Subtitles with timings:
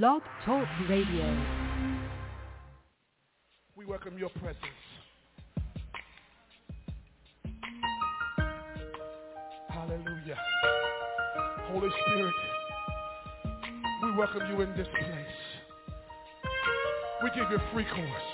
[0.00, 1.36] Blog Talk Radio.
[3.76, 4.56] We welcome your presence.
[9.68, 10.38] Hallelujah.
[11.68, 12.34] Holy Spirit,
[14.02, 15.36] we welcome you in this place.
[17.22, 18.28] We give you free course.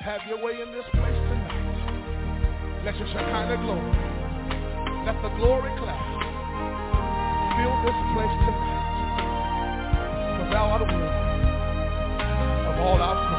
[0.00, 2.82] Have your way in this place tonight.
[2.86, 6.22] Let your Shekinah glory, let the glory cloud
[7.54, 8.67] fill this place tonight.
[10.50, 11.34] Thou art worthy
[12.50, 13.37] of all our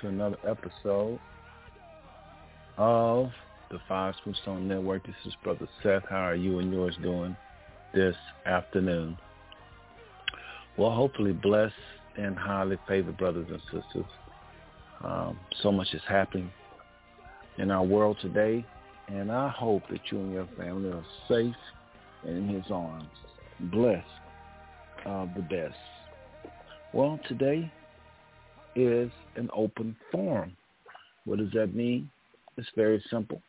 [0.00, 1.20] to another episode
[2.76, 3.30] of
[3.70, 5.06] the Five Smooth Stone Network.
[5.06, 6.02] This is Brother Seth.
[6.08, 7.36] How are you and yours doing
[7.94, 9.16] this afternoon?
[10.76, 11.74] Well, hopefully blessed
[12.16, 14.10] and highly favored brothers and sisters.
[15.04, 16.50] Um, so much is happening
[17.58, 18.66] in our world today,
[19.08, 21.54] and I hope that you and your family are safe
[22.24, 23.08] and in his arms,
[23.60, 24.06] blessed
[25.06, 25.76] of the best.
[26.92, 27.70] Well, today
[28.74, 30.56] is an open forum.
[31.24, 32.10] What does that mean?
[32.56, 33.42] It's very simple.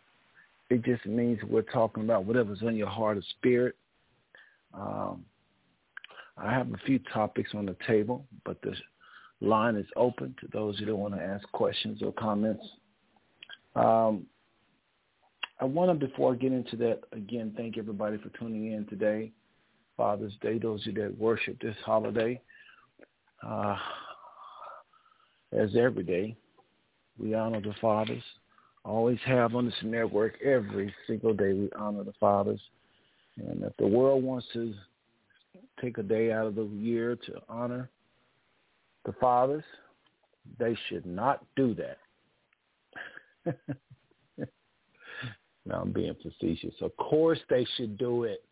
[0.70, 3.76] It just means we're talking about whatever's on your heart or spirit.
[4.74, 5.24] Um,
[6.38, 8.74] I have a few topics on the table, but the
[9.42, 12.64] line is open to those who don't want to ask questions or comments.
[13.76, 14.26] Um,
[15.60, 19.32] I want to, before I get into that, again, thank everybody for tuning in today.
[19.96, 22.42] Father's Day, those of you that worship this holiday.
[23.46, 23.78] Uh,
[25.52, 26.36] as every day,
[27.18, 28.24] we honor the fathers.
[28.84, 32.62] Always have on this network every single day we honor the fathers.
[33.38, 34.74] And if the world wants to
[35.82, 37.90] take a day out of the year to honor
[39.06, 39.64] the fathers,
[40.60, 41.98] they should not do that.
[45.66, 46.74] now I'm being facetious.
[46.82, 48.44] Of course they should do it.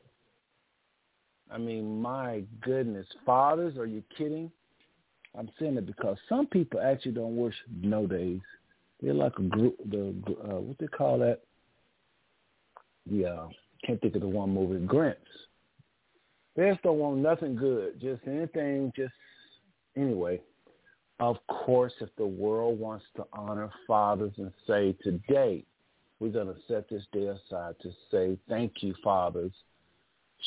[1.51, 4.51] I mean, my goodness, fathers, are you kidding?
[5.37, 8.41] I'm saying it because some people actually don't worship no days.
[9.01, 10.13] They're like a group, the
[10.43, 11.41] uh, what they call that?
[13.09, 13.47] The uh,
[13.85, 15.15] can't think of the one movie, Grinch.
[16.55, 19.13] They just don't want nothing good, just anything, just
[19.97, 20.39] anyway.
[21.19, 25.65] Of course, if the world wants to honor fathers and say today
[26.19, 29.51] we're going to set this day aside to say thank you, fathers,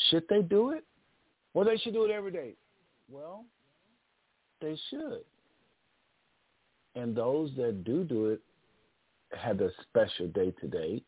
[0.09, 0.83] should they do it?
[1.53, 2.53] Well, they should do it every day.
[3.09, 3.45] Well,
[4.61, 5.23] they should.
[6.95, 8.41] And those that do do it
[9.37, 11.01] have a special day today.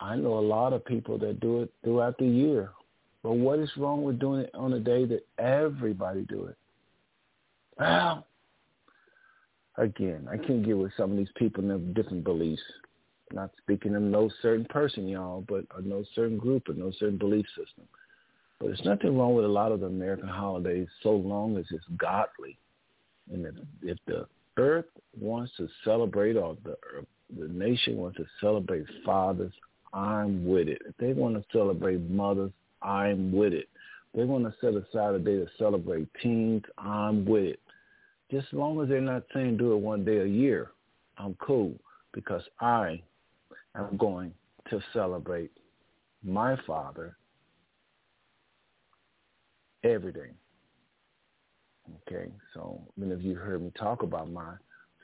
[0.00, 2.70] I know a lot of people that do it throughout the year.
[3.22, 6.56] But what is wrong with doing it on a day that everybody do it?
[7.78, 8.26] Well,
[9.78, 12.62] again, I can't get with some of these people and have different beliefs.
[13.32, 17.46] Not speaking of no certain person, y'all, but no certain group or no certain belief
[17.56, 17.84] system.
[18.58, 21.84] But there's nothing wrong with a lot of the American holidays so long as it's
[21.96, 22.58] godly.
[23.32, 24.26] And if, if the
[24.56, 24.86] earth
[25.18, 26.76] wants to celebrate or the
[27.38, 29.52] the nation wants to celebrate fathers,
[29.92, 30.80] I'm with it.
[30.86, 33.68] If they want to celebrate mothers, I'm with it.
[34.14, 37.60] They want to set aside a day to celebrate teens, I'm with it.
[38.30, 40.70] Just as long as they're not saying do it one day a year,
[41.18, 41.74] I'm cool
[42.12, 43.02] because I
[43.74, 44.32] am going
[44.70, 45.50] to celebrate
[46.24, 47.16] my father
[49.86, 50.30] every day.
[52.08, 54.54] Okay, so many of you heard me talk about my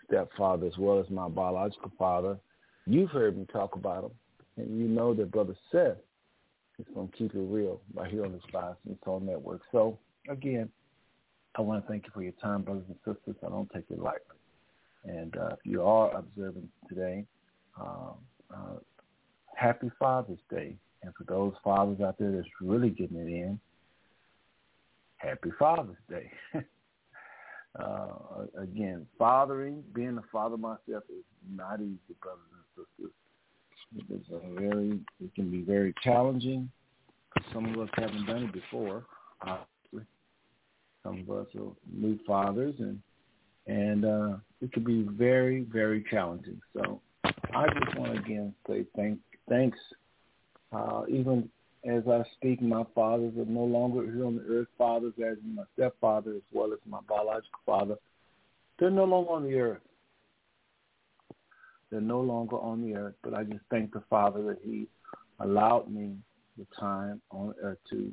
[0.06, 2.38] stepfather as well as my biological father.
[2.86, 4.10] You've heard me talk about him,
[4.56, 5.98] and you know that Brother Seth
[6.78, 8.74] is going to keep it real right here on this Five
[9.04, 9.60] Soul Network.
[9.70, 9.98] So,
[10.28, 10.68] again,
[11.54, 13.36] I want to thank you for your time, brothers and sisters.
[13.44, 14.36] I don't take it lightly.
[15.04, 17.24] And uh, if you are observing today,
[17.80, 18.12] uh,
[18.52, 18.76] uh,
[19.54, 20.74] happy Father's Day.
[21.02, 23.60] And for those fathers out there that's really getting it in,
[25.32, 26.30] happy Father's Day.
[27.80, 28.06] uh,
[28.60, 33.14] again, fathering, being a father myself is not easy, brothers and sisters.
[34.10, 36.70] It's a very, it can be very challenging.
[37.52, 39.06] Some of us haven't done it before,
[39.40, 40.06] obviously.
[41.02, 43.00] Some of us are new fathers, and
[43.66, 46.60] and uh, it can be very, very challenging.
[46.74, 49.18] So I just want to again say thank,
[49.48, 49.78] thanks.
[50.72, 51.48] Uh, even
[51.84, 54.68] as I speak, my fathers are no longer here on the earth.
[54.78, 57.96] Fathers, as my stepfather as well as my biological father,
[58.78, 59.82] they're no longer on the earth.
[61.90, 63.14] They're no longer on the earth.
[63.22, 64.86] But I just thank the Father that He
[65.40, 66.16] allowed me
[66.56, 68.12] the time on earth to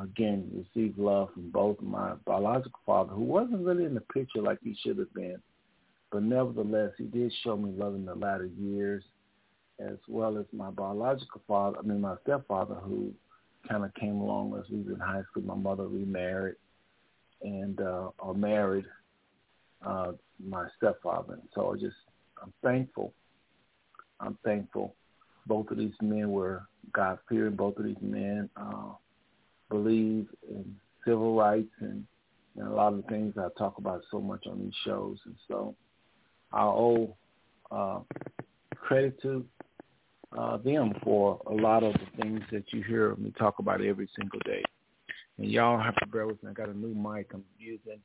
[0.00, 4.58] again receive love from both my biological father, who wasn't really in the picture like
[4.62, 5.36] he should have been,
[6.10, 9.04] but nevertheless, he did show me love in the latter years
[9.90, 13.12] as well as my biological father, I mean my stepfather, who
[13.68, 15.42] kind of came along as we were in high school.
[15.42, 16.56] My mother remarried
[17.42, 18.86] and uh, or married
[19.84, 20.12] uh,
[20.44, 21.96] my stepfather, and so I just
[22.42, 23.12] I'm thankful.
[24.20, 24.94] I'm thankful.
[25.46, 26.62] Both of these men were
[26.92, 27.56] God fearing.
[27.56, 28.92] Both of these men uh,
[29.68, 32.04] believe in civil rights and,
[32.56, 35.34] and a lot of the things I talk about so much on these shows, and
[35.48, 35.74] so
[36.52, 37.16] I owe
[37.70, 38.00] uh,
[38.76, 39.44] credit to
[40.36, 44.08] uh, them for a lot of the things that you hear me talk about every
[44.16, 44.62] single day.
[45.38, 46.50] And y'all have to bear with me.
[46.50, 48.00] I got a new mic I'm using.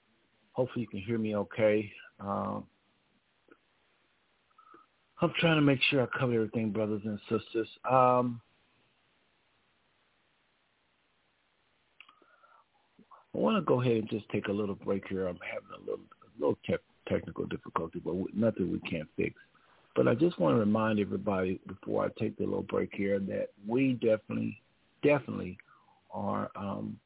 [0.54, 1.92] Hopefully you can hear me okay.
[2.20, 2.66] Um,
[5.22, 7.68] I'm trying to make sure I cover everything, brothers and sisters.
[7.90, 8.42] Um,
[13.34, 15.28] I want to go ahead and just take a little break here.
[15.28, 16.76] I'm having a little, a little te-
[17.08, 19.36] technical difficulty, but nothing we can't fix.
[19.98, 23.48] But I just want to remind everybody before I take the little break here that
[23.68, 24.62] we definitely,
[25.02, 25.58] definitely
[26.12, 27.00] are um,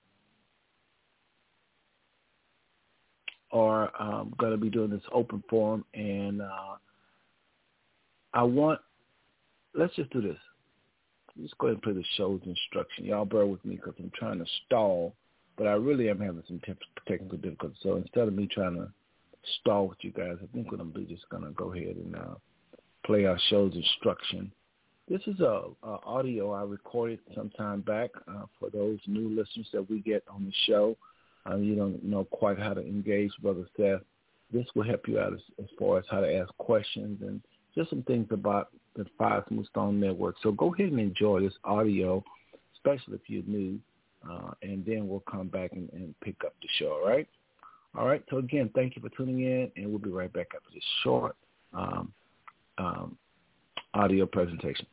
[3.54, 6.76] are um, going to be doing this open forum, and uh,
[8.34, 8.82] I want.
[9.74, 10.38] Let's just do this.
[11.40, 13.06] Let's go ahead and play the show's instruction.
[13.06, 15.16] Y'all bear with me because I'm trying to stall,
[15.58, 16.60] but I really am having some
[17.08, 17.80] technical difficulties.
[17.84, 18.92] So instead of me trying to
[19.62, 22.36] stall with you guys, I think what I'm just going to go ahead and uh,
[23.12, 24.50] play our show's instruction.
[25.10, 29.68] This is a, a audio I recorded some time back uh, for those new listeners
[29.74, 30.96] that we get on the show.
[31.46, 34.00] Uh, you don't know quite how to engage Brother Seth.
[34.54, 37.42] This will help you out as, as far as how to ask questions and
[37.76, 40.36] just some things about the Five Smooth Stone Network.
[40.42, 42.24] So go ahead and enjoy this audio.
[42.76, 43.78] Especially if you're new,
[44.28, 47.02] uh, and then we'll come back and, and pick up the show.
[47.04, 47.28] All right.
[47.94, 48.24] All right.
[48.30, 51.36] So again, thank you for tuning in, and we'll be right back after this short
[51.74, 52.14] um,
[52.78, 53.18] um,
[53.94, 54.86] audio presentation.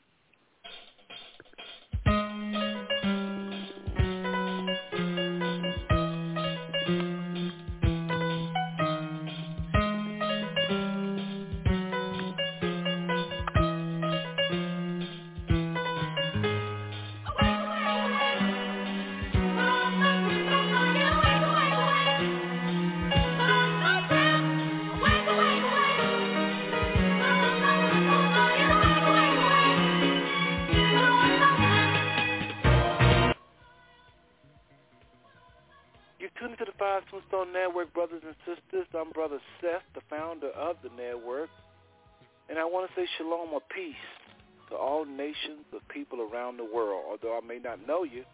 [44.98, 47.04] All nations of people around the world.
[47.08, 48.24] Although I may not know you,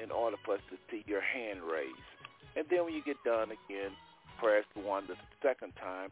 [0.03, 2.11] in order for us to see your hand raised.
[2.57, 3.93] And then when you get done again,
[4.41, 6.11] press 1 the second time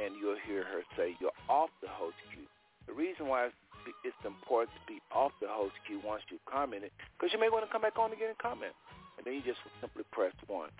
[0.00, 2.46] and you'll hear her say you're off the host queue.
[2.86, 3.48] The reason why
[4.04, 7.64] it's important to be off the host queue once you've commented, because you may want
[7.64, 8.72] to come back on again and comment,
[9.16, 10.70] and then you just simply press 1.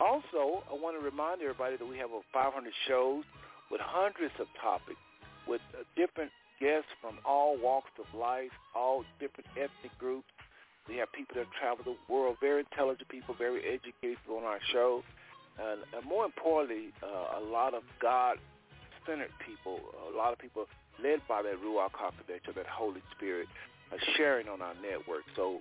[0.00, 3.22] Also, I want to remind everybody that we have over 500 shows
[3.70, 4.98] with hundreds of topics
[5.46, 10.28] with uh, different guests from all walks of life, all different ethnic groups.
[10.88, 14.58] We have people that travel the world, very intelligent people, very educated people on our
[14.72, 15.02] show.
[15.58, 19.80] And, and more importantly, uh, a lot of God-centered people,
[20.12, 20.66] a lot of people
[21.02, 23.48] led by that Ruach or that Holy Spirit,
[23.92, 25.22] uh, sharing on our network.
[25.36, 25.60] So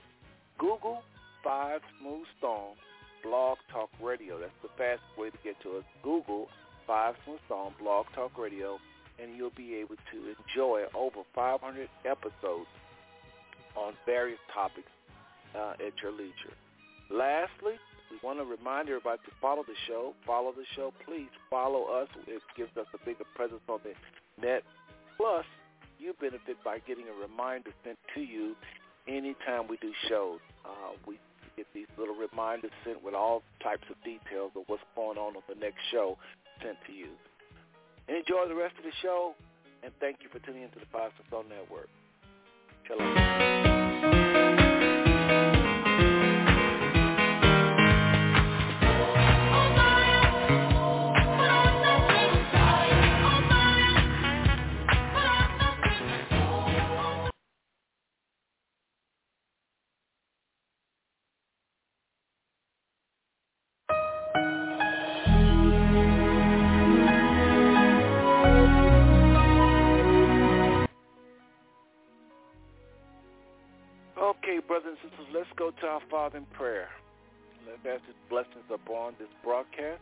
[0.57, 1.03] Google
[1.43, 2.75] Five Smooth Stone
[3.23, 4.39] Blog Talk Radio.
[4.39, 5.83] That's the fastest way to get to us.
[6.03, 6.47] Google
[6.87, 8.77] Five Smooth Stone Blog Talk Radio,
[9.21, 12.69] and you'll be able to enjoy over 500 episodes
[13.75, 14.91] on various topics
[15.55, 16.55] uh, at your leisure.
[17.09, 17.75] Lastly,
[18.09, 20.13] we want to remind everybody to follow the show.
[20.25, 20.93] Follow the show.
[21.05, 22.07] Please follow us.
[22.27, 23.93] It gives us a bigger presence on the
[24.45, 24.63] net
[25.21, 25.45] Plus,
[25.99, 28.55] you benefit by getting a reminder sent to you
[29.07, 30.39] anytime we do shows.
[30.65, 31.19] Uh, we
[31.55, 35.43] get these little reminders sent with all types of details of what's going on on
[35.47, 36.17] the next show
[36.63, 37.09] sent to you.
[38.07, 39.35] enjoy the rest of the show,
[39.83, 41.89] and thank you for tuning into the Five Stone Network.
[42.87, 43.70] Shalom.
[74.71, 76.87] Brothers and sisters, let's go to our Father in prayer.
[77.67, 79.99] Let's ask His blessings upon this broadcast.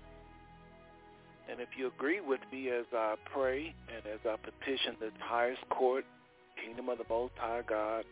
[1.50, 5.68] And if you agree with me as I pray and as I petition the highest
[5.70, 6.06] court,
[6.64, 8.06] kingdom of the Most High God,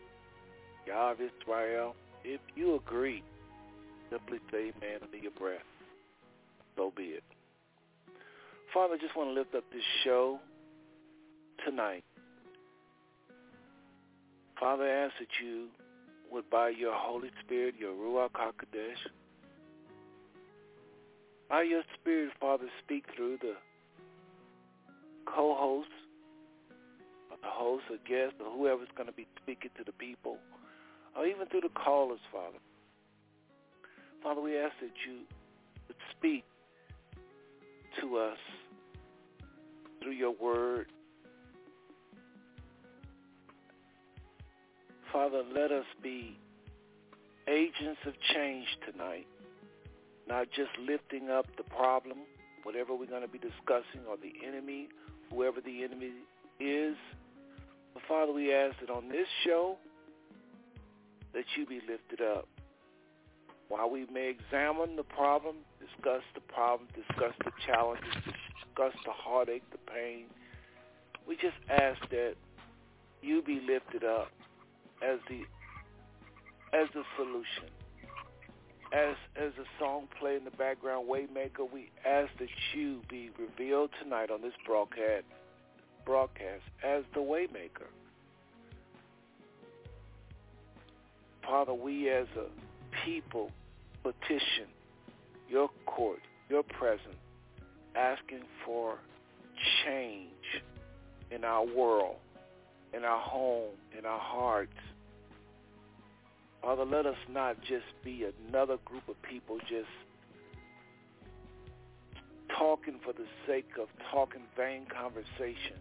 [0.84, 3.22] Yah of Israel, if you agree,
[4.10, 5.62] simply say amen under your breath.
[6.76, 7.22] So be it.
[8.74, 10.40] Father, I just want to lift up this show
[11.64, 12.02] tonight.
[14.58, 15.68] Father, I ask that you
[16.30, 19.10] would by your Holy Spirit, your Ruach HaKodesh,
[21.48, 23.54] by your Spirit, Father, speak through the
[25.24, 25.88] co-host,
[27.30, 30.36] or the host, or guest, or whoever's going to be speaking to the people,
[31.16, 32.58] or even through the callers, Father.
[34.22, 35.20] Father, we ask that you
[35.86, 36.44] would speak
[38.00, 38.38] to us
[40.02, 40.86] through your word.
[45.12, 46.38] Father, let us be
[47.48, 49.26] agents of change tonight,
[50.28, 52.18] not just lifting up the problem,
[52.62, 54.88] whatever we're going to be discussing, or the enemy,
[55.30, 56.12] whoever the enemy
[56.60, 56.96] is.
[57.94, 59.76] But Father, we ask that on this show,
[61.32, 62.46] that you be lifted up.
[63.68, 69.62] While we may examine the problem, discuss the problem, discuss the challenges, discuss the heartache,
[69.70, 70.24] the pain,
[71.26, 72.34] we just ask that
[73.22, 74.30] you be lifted up
[75.02, 75.42] as the
[76.76, 77.70] as the solution.
[78.92, 83.90] As as the song play in the background, Waymaker, we ask that you be revealed
[84.02, 85.24] tonight on this broadcast
[86.06, 87.90] broadcast as the Waymaker.
[91.42, 92.46] Father, we as a
[93.04, 93.50] people
[94.02, 94.68] petition
[95.48, 97.16] your court, your presence,
[97.94, 98.98] asking for
[99.84, 100.62] change
[101.30, 102.16] in our world,
[102.94, 104.72] in our home, in our hearts.
[106.62, 109.88] Father, let us not just be another group of people just
[112.58, 115.76] talking for the sake of talking vain conversation.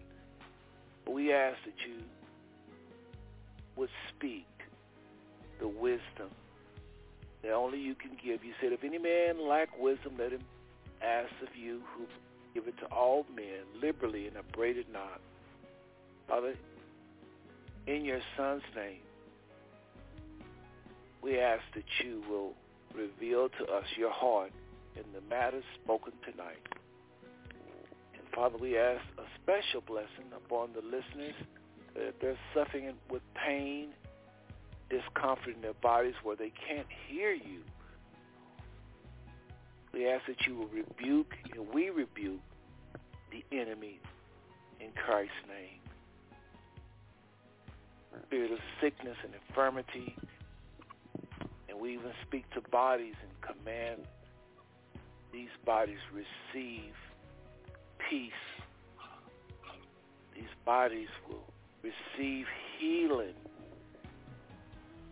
[1.10, 2.04] We ask that you
[3.76, 4.48] would speak
[5.60, 6.30] the wisdom
[7.44, 8.44] that only you can give.
[8.44, 10.44] You said, if any man lack wisdom, let him
[11.02, 12.06] ask of you who
[12.54, 15.22] give it to all men liberally and upbraid it not.
[16.28, 16.56] Father,
[17.86, 19.00] in your son's name,
[21.28, 22.54] we ask that you will
[22.96, 24.52] reveal to us your heart
[24.96, 26.64] in the matters spoken tonight.
[28.14, 31.36] And Father, we ask a special blessing upon the listeners
[31.96, 33.90] that they're suffering with pain
[34.90, 37.60] discomfort in their bodies where they can't hear you.
[39.94, 42.40] We ask that you will rebuke and we rebuke
[43.32, 44.00] the enemy
[44.80, 45.82] in Christ's name.
[48.28, 50.16] Spirit of sickness and infirmity.
[51.70, 54.02] And we even speak to bodies and command
[55.34, 56.94] these bodies receive
[58.10, 58.32] peace.
[60.34, 61.44] These bodies will
[61.84, 62.46] receive
[62.80, 63.36] healing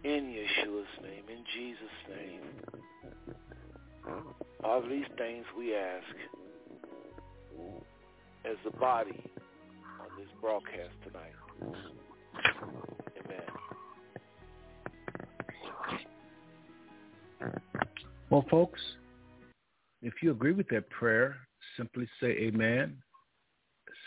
[0.04, 2.42] in Yeshua's name, in Jesus' name.
[4.64, 6.16] All of these things we ask
[8.46, 9.32] as the body
[10.00, 11.34] on this broadcast tonight.
[18.30, 18.80] Well, folks,
[20.02, 21.36] if you agree with that prayer,
[21.78, 22.98] simply say amen.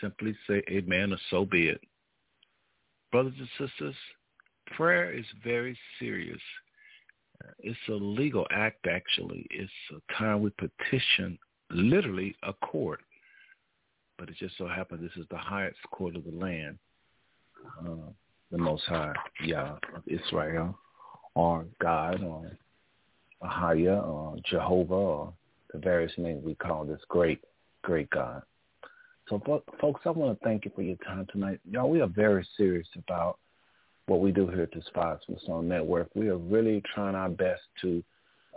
[0.01, 1.81] Simply say amen or so be it.
[3.11, 3.95] Brothers and sisters,
[4.75, 6.39] prayer is very serious.
[7.59, 9.47] It's a legal act, actually.
[9.49, 11.37] It's a time we petition
[11.69, 13.01] literally a court.
[14.17, 16.77] But it just so happens this is the highest court of the land,
[17.79, 18.11] uh,
[18.51, 19.13] the Most High,
[19.43, 20.77] Yah of Israel,
[21.35, 22.51] or God, or
[23.43, 25.33] Ahaya, or Jehovah, or
[25.73, 27.39] the various names we call this great,
[27.83, 28.41] great God.
[29.29, 29.39] So,
[29.79, 31.59] folks, I want to thank you for your time tonight.
[31.69, 33.37] Y'all, we are very serious about
[34.07, 34.81] what we do here at the
[35.25, 36.09] Smooth Stone Network.
[36.15, 38.03] We are really trying our best to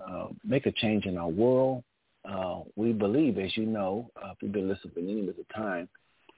[0.08, 1.84] uh, make a change in our world.
[2.24, 5.48] Uh, we believe, as you know, uh, if you've been listening for any length of
[5.54, 5.88] time,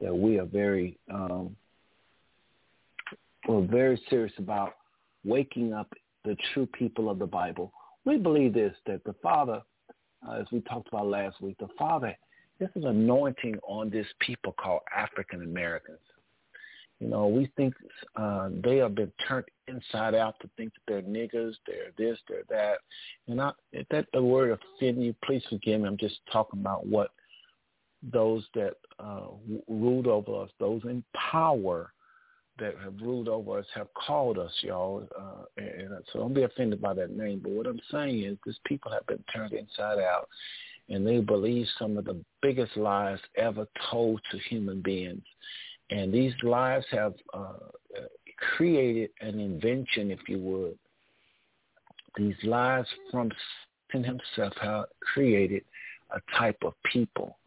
[0.00, 1.54] that we are very, um,
[3.46, 4.74] we're very serious about
[5.24, 5.92] waking up
[6.24, 7.72] the true people of the Bible.
[8.04, 9.62] We believe this, that the Father,
[10.26, 12.16] uh, as we talked about last week, the Father,
[12.58, 15.98] this is anointing on this people called African Americans.
[17.00, 17.74] You know, we think
[18.16, 22.44] uh, they have been turned inside out to think that they're niggers, they're this, they're
[22.48, 22.78] that.
[23.26, 25.88] And I, if that the word offend you, please forgive me.
[25.88, 27.10] I'm just talking about what
[28.12, 29.26] those that uh,
[29.68, 31.92] ruled over us, those in power
[32.58, 35.06] that have ruled over us have called us, y'all.
[35.18, 37.40] Uh, and so don't be offended by that name.
[37.42, 40.28] But what I'm saying is these people have been turned inside out
[40.88, 45.22] and they believe some of the biggest lies ever told to human beings.
[45.90, 47.54] And these lies have uh,
[48.56, 50.78] created an invention, if you would.
[52.16, 53.30] These lies from
[53.90, 55.64] Satan himself have created
[56.10, 57.38] a type of people.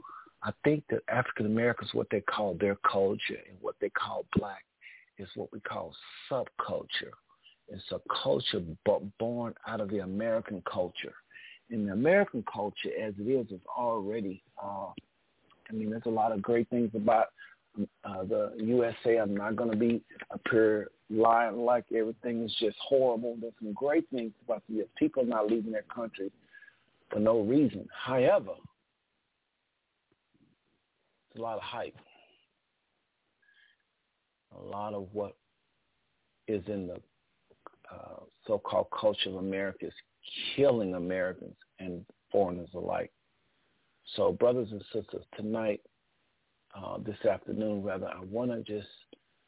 [0.44, 4.64] I think that African Americans, what they call their culture and what they call black,
[5.18, 5.94] is what we call
[6.30, 7.14] subculture.
[7.70, 8.62] It's a culture
[9.20, 11.14] born out of the American culture.
[11.70, 14.88] And the American culture, as it is, is already, uh,
[15.70, 17.28] I mean, there's a lot of great things about
[18.06, 19.18] uh, the USA.
[19.18, 20.02] I'm not going to be
[20.34, 23.38] up here lying like everything is just horrible.
[23.40, 24.88] There's some great things about the US.
[24.98, 26.32] people are not leaving their country
[27.12, 27.88] for no reason.
[27.94, 28.54] However,
[31.30, 31.96] it's a lot of hype.
[34.58, 35.36] A lot of what
[36.48, 37.00] is in the
[37.92, 39.94] uh, so-called culture of America is
[40.56, 43.12] killing Americans and foreigners alike.
[44.16, 45.82] So, brothers and sisters, tonight,
[46.76, 48.88] uh, this afternoon, rather, I want to just,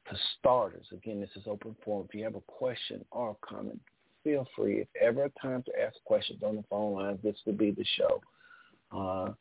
[0.06, 2.08] for starters, again, this is open forum.
[2.10, 3.80] If you have a question or a comment,
[4.24, 4.82] feel free.
[4.82, 7.86] If ever a time to ask questions on the phone lines, this would be the
[7.98, 8.22] show.
[8.92, 9.34] Uh,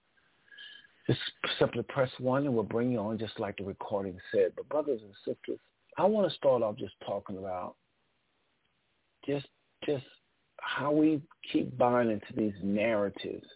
[1.08, 1.20] just
[1.58, 4.52] simply press one and we'll bring you on just like the recording said.
[4.54, 5.58] But brothers and sisters,
[5.96, 7.74] I want to start off just talking about
[9.26, 9.46] just
[9.86, 10.04] just
[10.60, 13.46] how we keep buying into these narratives.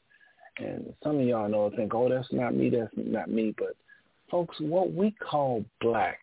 [0.58, 3.54] And some of y'all know think, oh, that's not me, that's not me.
[3.56, 3.76] But
[4.30, 6.20] folks, what we call black,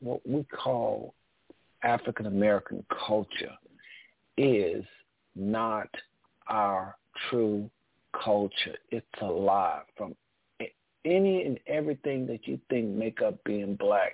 [0.00, 1.14] what we call
[1.82, 3.54] African American culture
[4.36, 4.84] is
[5.34, 5.88] not
[6.48, 6.96] our
[7.30, 7.70] true
[8.24, 8.76] culture.
[8.90, 10.14] It's a lie from
[11.06, 14.12] any and everything that you think make up being black.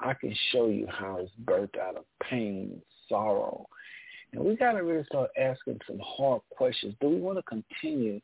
[0.00, 3.66] I can show you how it's birthed out of pain, sorrow.
[4.32, 6.94] And we got to really start asking some hard questions.
[7.00, 8.20] Do we want to continue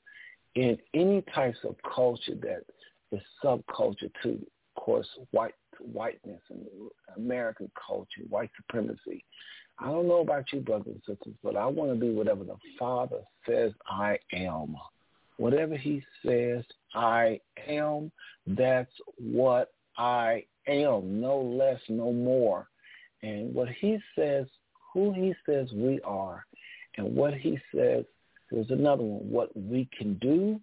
[0.55, 2.65] in any types of culture that
[3.13, 6.67] is subculture to, of course, white whiteness and
[7.17, 9.25] American culture, white supremacy?
[9.79, 12.57] I don't know about you, brothers and sisters, but I want to be whatever the
[12.79, 14.77] Father says I am.
[15.41, 16.63] Whatever he says
[16.95, 18.13] I am,
[18.47, 22.69] that's what I am, no less, no more.
[23.23, 24.47] And what he says,
[24.93, 26.45] who he says we are,
[26.99, 28.05] and what he says,
[28.51, 30.61] there's another one, what we can do,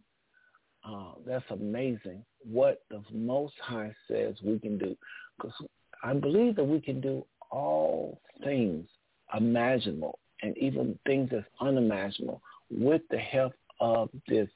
[0.87, 2.23] uh, that's amazing.
[2.43, 4.95] What the Most High says we can do.
[5.37, 5.55] Because
[6.03, 8.87] I believe that we can do all things
[9.35, 14.49] imaginable and even things that's unimaginable with the help of this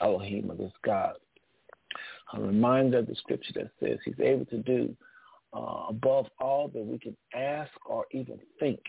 [0.00, 1.14] Elohim, of this God.
[2.32, 4.94] I'm reminded of the scripture that says he's able to do
[5.52, 8.80] uh, above all that we can ask or even think.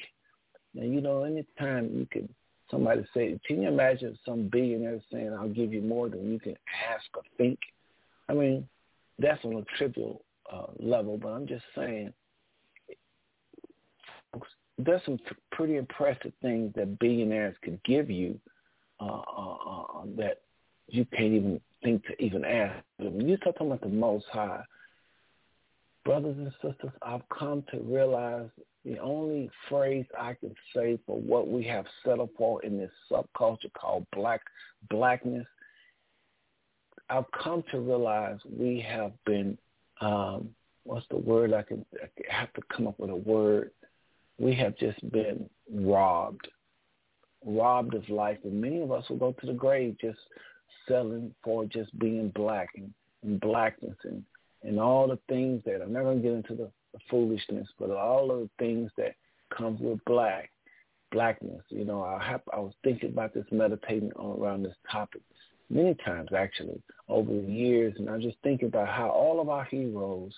[0.73, 2.29] Now, you know, anytime you can,
[2.69, 6.55] somebody say, can you imagine some billionaire saying, I'll give you more than you can
[6.89, 7.59] ask or think?
[8.29, 8.67] I mean,
[9.19, 12.13] that's on a trivial uh, level, but I'm just saying,
[14.77, 15.19] there's some
[15.51, 18.39] pretty impressive things that billionaires can give you
[18.99, 20.41] uh, uh, uh, that
[20.91, 22.83] you can't even think to even ask.
[22.97, 24.63] When you start talking about the Most High,
[26.03, 28.49] brothers and sisters, I've come to realize
[28.83, 33.71] the only phrase I can say for what we have settled for in this subculture
[33.73, 34.41] called black
[34.89, 35.45] blackness,
[37.09, 39.57] I've come to realize we have been
[40.01, 40.49] um,
[40.83, 43.71] what's the word I can I have to come up with a word.
[44.39, 46.47] We have just been robbed,
[47.45, 50.17] robbed of life, and many of us will go to the grave just
[50.87, 54.23] selling for just being black and, and blackness and,
[54.63, 57.89] and all the things that I'm never going to get into the, the foolishness, but
[57.91, 59.15] all of the things that
[59.55, 60.51] comes with black,
[61.11, 61.63] blackness.
[61.69, 65.21] You know, I have, I was thinking about this, meditating on, around this topic
[65.71, 69.63] many times actually over the years, and I'm just thinking about how all of our
[69.65, 70.33] heroes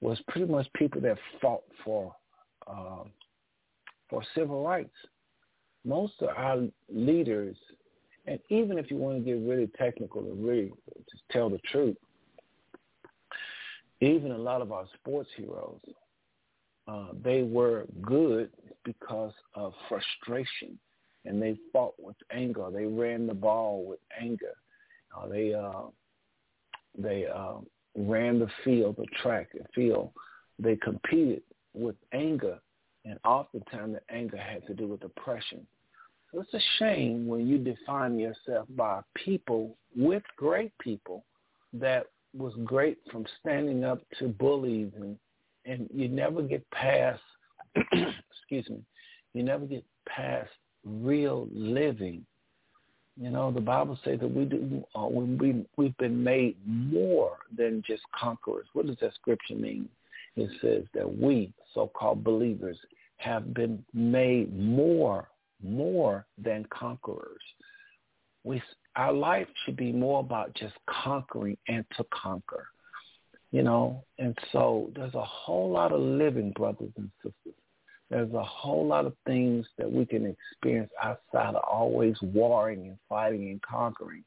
[0.00, 2.14] was pretty much people that fought for
[2.66, 3.04] uh,
[4.08, 4.94] for civil rights.
[5.84, 7.56] Most of our leaders
[8.28, 10.70] and even if you want to get really technical and really
[11.10, 11.96] just tell the truth,
[14.00, 15.80] even a lot of our sports heroes,
[16.86, 18.50] uh, they were good
[18.84, 20.78] because of frustration,
[21.24, 22.68] and they fought with anger.
[22.70, 24.54] They ran the ball with anger.
[25.16, 25.84] Uh, they uh,
[26.98, 27.56] they uh,
[27.96, 30.10] ran the field, the track, the field.
[30.58, 31.42] They competed
[31.74, 32.58] with anger,
[33.04, 35.66] and oftentimes the anger had to do with oppression.
[36.32, 41.24] It's a shame when you define yourself by people with great people
[41.72, 45.16] that was great from standing up to bullies and
[45.64, 47.20] and you never get past
[47.76, 48.82] excuse me
[49.34, 50.50] you never get past
[50.84, 52.24] real living.
[53.16, 57.38] You know the bible says that we do uh, when we we've been made more
[57.56, 58.66] than just conquerors.
[58.74, 59.88] What does that scripture mean?
[60.36, 62.78] It says that we so-called believers
[63.16, 65.28] have been made more
[65.62, 67.42] more than conquerors.
[68.44, 68.62] We,
[68.96, 72.66] our life should be more about just conquering and to conquer,
[73.50, 74.04] you know.
[74.18, 77.54] And so there's a whole lot of living, brothers and sisters.
[78.10, 82.98] There's a whole lot of things that we can experience outside of always warring and
[83.08, 84.24] fighting and conquering.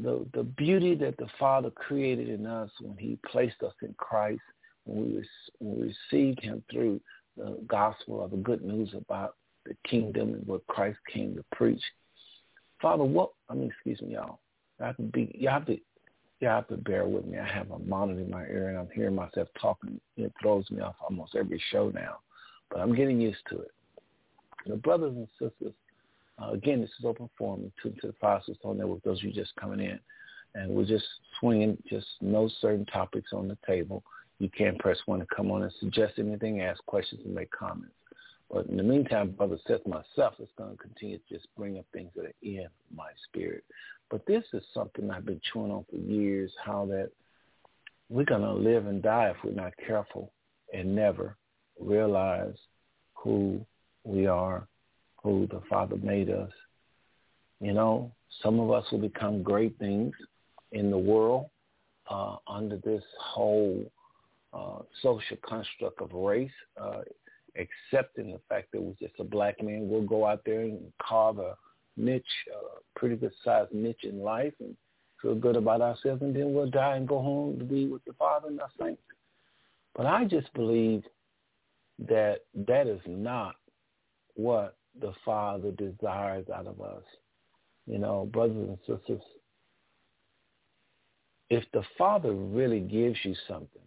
[0.00, 4.40] The the beauty that the Father created in us when He placed us in Christ,
[4.84, 7.00] when we, when we received Him through
[7.36, 9.34] the gospel of the good news about
[9.66, 11.82] the kingdom and what Christ came to preach.
[12.80, 14.40] Father, what I mean, excuse me, y'all.
[14.80, 15.78] I have to be, you have to,
[16.40, 17.38] you have to bear with me.
[17.38, 20.00] I have a monitor in my ear and I'm hearing myself talking.
[20.16, 22.18] It throws me off almost every show now,
[22.70, 23.70] but I'm getting used to it.
[24.66, 25.74] The brothers and sisters,
[26.40, 29.24] uh, again, this is open forum, two to the five on there with those of
[29.24, 29.98] you just coming in.
[30.54, 31.06] And we're just
[31.38, 34.02] swinging just no certain topics on the table.
[34.38, 37.94] You can press one to come on and suggest anything, ask questions, and make comments.
[38.52, 41.86] But in the meantime, Brother Seth myself is going to continue to just bring up
[41.92, 43.64] things that are in my spirit.
[44.10, 47.10] But this is something I've been chewing on for years, how that
[48.10, 50.32] we're going to live and die if we're not careful
[50.74, 51.38] and never
[51.80, 52.54] realize
[53.14, 53.64] who
[54.04, 54.68] we are,
[55.22, 56.50] who the Father made us.
[57.60, 58.12] You know,
[58.42, 60.12] some of us will become great things
[60.72, 61.46] in the world
[62.10, 63.82] uh, under this whole
[64.52, 66.50] uh, social construct of race.
[66.78, 67.00] Uh,
[67.56, 69.88] accepting the fact that we're just a black man.
[69.88, 71.56] We'll go out there and carve a
[71.96, 74.76] niche, a pretty good sized niche in life and
[75.20, 78.12] feel good about ourselves and then we'll die and go home to be with the
[78.14, 79.02] Father and our saints.
[79.94, 81.04] But I just believe
[82.08, 83.56] that that is not
[84.34, 87.02] what the Father desires out of us.
[87.86, 89.22] You know, brothers and sisters,
[91.50, 93.82] if the Father really gives you something,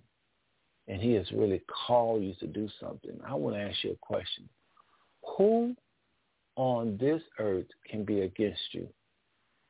[0.88, 3.96] and he has really called you to do something, I want to ask you a
[3.96, 4.48] question.
[5.38, 5.76] Who
[6.56, 8.88] on this earth can be against you?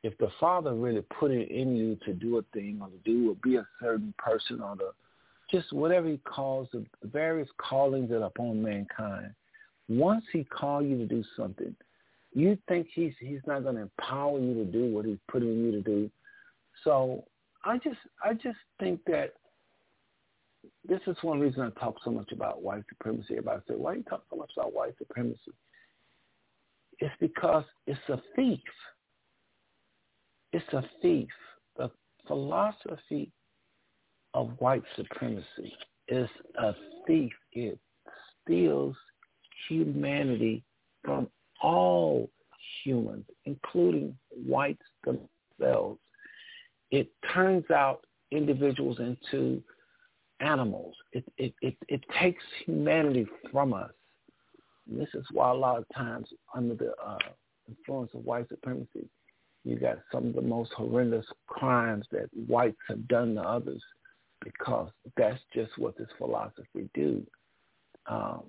[0.02, 3.30] If the Father really put it in you to do a thing or to do
[3.30, 4.90] or be a certain person or to
[5.50, 9.32] just whatever he calls the various callings that are upon mankind,
[9.88, 11.74] once he called you to do something,
[12.34, 15.70] you think he's he's not going to empower you to do what he's putting you
[15.72, 16.10] to do.
[16.84, 17.24] So
[17.64, 19.32] I just I just think that
[20.88, 23.32] this is one reason I talk so much about white supremacy.
[23.32, 25.52] Everybody say, why do you talk so much about white supremacy?
[26.98, 28.60] It's because it's a thief.
[30.52, 31.28] It's a thief.
[31.76, 31.90] The
[32.26, 33.32] philosophy
[34.34, 35.74] of white supremacy
[36.08, 36.74] is a
[37.06, 37.32] thief.
[37.52, 37.78] It
[38.42, 38.96] steals
[39.68, 40.62] humanity
[41.04, 41.28] from
[41.62, 42.30] all
[42.84, 45.98] humans, including whites themselves.
[46.90, 49.62] It turns out individuals into
[50.40, 50.94] animals.
[51.12, 53.90] It, it, it, it takes humanity from us.
[54.88, 57.18] And this is why a lot of times under the uh,
[57.68, 59.08] influence of white supremacy,
[59.64, 63.82] you got some of the most horrendous crimes that whites have done to others
[64.44, 67.26] because that's just what this philosophy do.
[68.06, 68.44] Um,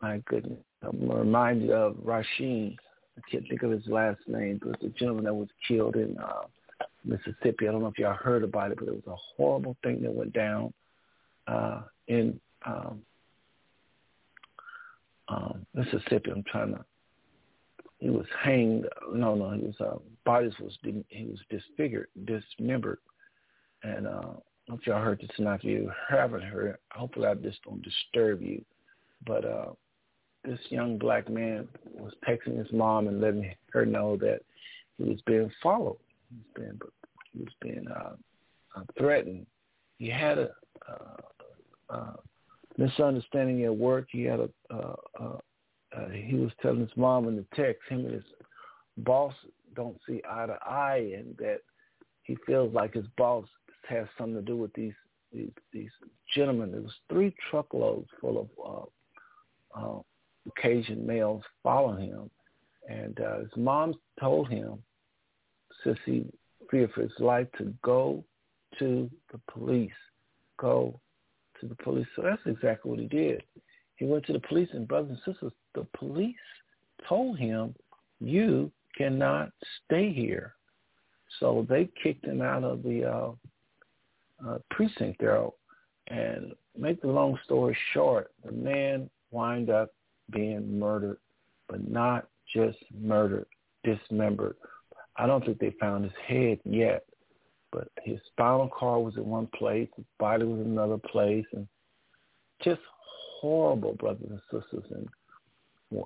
[0.00, 0.60] my goodness.
[0.82, 2.76] I'm reminded of Rasheem.
[3.16, 6.42] I can't think of his last name, but the gentleman that was killed in uh,
[7.04, 7.68] Mississippi.
[7.68, 10.12] I don't know if y'all heard about it, but it was a horrible thing that
[10.12, 10.72] went down
[11.46, 13.00] uh, in um,
[15.28, 16.30] um, Mississippi.
[16.30, 16.84] I'm trying to.
[17.98, 18.86] He was hanged.
[19.12, 19.80] No, no, he was.
[19.80, 22.98] Uh, bodies was he was disfigured, dismembered,
[23.82, 24.32] and uh,
[24.70, 25.60] I if y'all heard this tonight.
[25.62, 28.64] If you haven't heard, hopefully I just don't disturb you.
[29.26, 29.70] But uh,
[30.44, 34.40] this young black man was texting his mom and letting her know that
[34.96, 35.98] he was being followed
[36.30, 36.78] He's been
[37.32, 38.14] he was being uh,
[38.76, 39.46] uh, threatened.
[39.98, 40.50] He had a
[40.88, 42.16] uh, uh,
[42.76, 44.08] misunderstanding at work.
[44.10, 45.38] He had a uh, uh,
[45.96, 48.24] uh, he was telling his mom in the text him and his
[48.98, 49.34] boss
[49.74, 51.60] don't see eye to eye, and that
[52.22, 53.46] he feels like his boss
[53.88, 54.94] has something to do with these
[55.32, 55.90] these, these
[56.34, 56.72] gentlemen.
[56.72, 58.90] There was three truckloads full of
[59.76, 60.02] uh, uh,
[60.44, 62.30] Caucasian males following him,
[62.88, 64.82] and uh, his mom told him
[65.84, 66.26] since he
[66.70, 68.24] feared for his life to go
[68.78, 69.90] to the police.
[70.58, 71.00] Go
[71.60, 72.06] to the police.
[72.16, 73.42] So that's exactly what he did.
[73.96, 76.34] He went to the police and brothers and sisters, the police
[77.08, 77.74] told him,
[78.20, 79.50] you cannot
[79.84, 80.54] stay here.
[81.40, 83.30] So they kicked him out of the uh,
[84.46, 85.46] uh, precinct there.
[86.08, 89.90] And make the long story short, the man wind up
[90.30, 91.18] being murdered,
[91.68, 93.46] but not just murdered,
[93.84, 94.56] dismembered,
[95.18, 97.04] I don't think they found his head yet,
[97.72, 101.66] but his spinal cord was in one place, his body was in another place, and
[102.62, 102.80] just
[103.40, 104.84] horrible, brothers and sisters.
[104.90, 105.08] And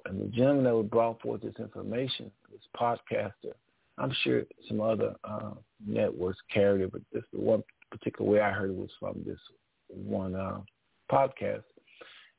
[0.06, 3.52] and the gentleman that brought forth this information, this podcaster,
[3.98, 5.52] I'm sure some other uh,
[5.84, 9.38] networks carried it, but this the one particular way I heard it was from this
[9.88, 10.60] one uh,
[11.10, 11.64] podcast.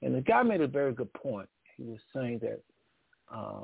[0.02, 1.48] And the guy made a very good point.
[1.78, 2.62] He was saying that
[3.34, 3.64] uh,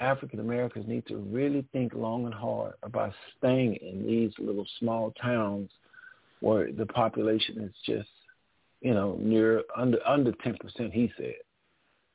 [0.00, 5.12] African Americans need to really think long and hard about staying in these little small
[5.20, 5.70] towns
[6.40, 8.08] where the population is just,
[8.80, 10.92] you know, near under under ten percent.
[10.92, 11.34] He said.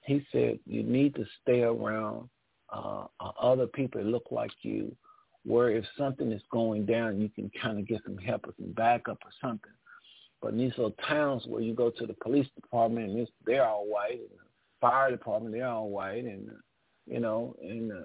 [0.02, 2.30] He said you need to stay around
[2.72, 4.96] uh, uh, other people that look like you,
[5.46, 8.72] where if something is going down, you can kind of get some help or some
[8.74, 9.72] backup or something.
[10.44, 13.66] But in these little towns where you go to the police department and it's, they're
[13.66, 14.46] all white, and the
[14.80, 16.52] fire department they're all white, and
[17.08, 17.96] you know, and, uh,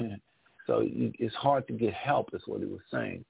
[0.00, 0.20] and
[0.66, 2.30] so you, it's hard to get help.
[2.32, 3.24] Is what he was saying,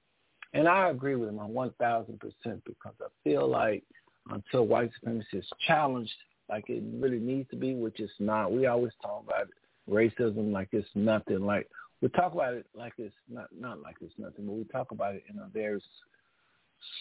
[0.53, 3.83] and I agree with him on one thousand percent because I feel like
[4.29, 6.11] until white supremacy is challenged
[6.49, 8.51] like it really needs to be, which it's not.
[8.51, 9.47] We always talk about
[9.89, 11.45] racism like it's nothing.
[11.45, 11.67] Like
[12.01, 15.15] we talk about it like it's not not like it's nothing, but we talk about
[15.15, 15.81] it in a very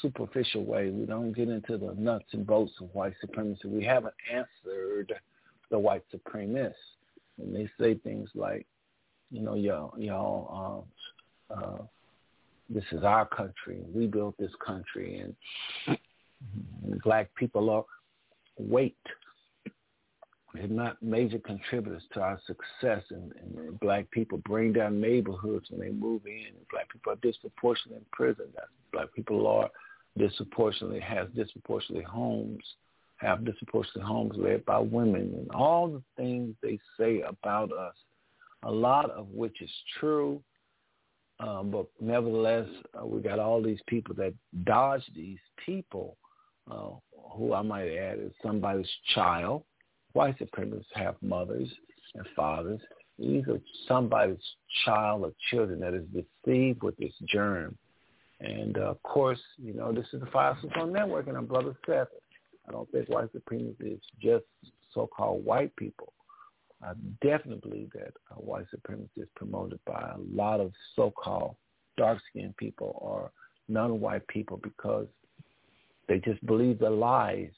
[0.03, 0.91] superficial way.
[0.91, 3.69] We don't get into the nuts and bolts of white supremacy.
[3.69, 5.13] We haven't answered
[5.71, 6.73] the white supremacists,
[7.39, 8.67] and they say things like,
[9.31, 10.87] you know, y'all, y'all,
[11.51, 11.83] uh, uh,
[12.69, 13.83] this is our country.
[13.95, 15.99] We built this country, and,
[17.03, 17.85] black people are
[18.59, 18.97] weight
[20.57, 25.81] they're not major contributors to our success, and, and black people bring down neighborhoods when
[25.81, 26.53] they move in.
[26.71, 28.47] Black people are disproportionately in prison.
[28.93, 29.69] Black people are
[30.17, 32.65] disproportionately have disproportionately homes,
[33.19, 37.95] have disproportionately homes led by women, and all the things they say about us,
[38.63, 40.43] a lot of which is true.
[41.39, 42.67] Um, but nevertheless,
[42.99, 44.33] uh, we got all these people that
[44.65, 46.17] dodge these people,
[46.71, 46.91] uh,
[47.33, 49.63] who I might add is somebody's child,
[50.15, 51.69] white supremacists have mothers
[52.15, 52.81] and fathers.
[53.19, 54.39] These are somebody's
[54.85, 56.07] child or children that is
[56.45, 57.77] deceived with this germ.
[58.41, 61.75] And uh, of course, you know, this is the Five Stone Network, and I'm Brother
[61.87, 62.09] Seth.
[62.69, 64.45] I don't think white supremacy is just
[64.93, 66.13] so-called white people.
[66.83, 71.57] I definitely believe that uh, white supremacy is promoted by a lot of so-called
[71.97, 73.31] dark-skinned people or
[73.69, 75.07] non-white people because
[76.09, 77.51] they just believe the lies.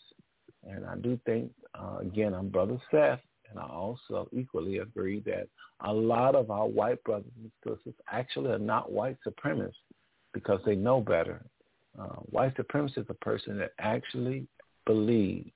[0.68, 5.49] And I do think uh, again, I'm Brother Seth, and I also equally agree that
[5.81, 9.73] a lot of our white brothers and sisters actually are not white supremacists
[10.33, 11.44] because they know better.
[11.99, 14.47] Uh, white supremacist is a person that actually
[14.92, 15.51] believe,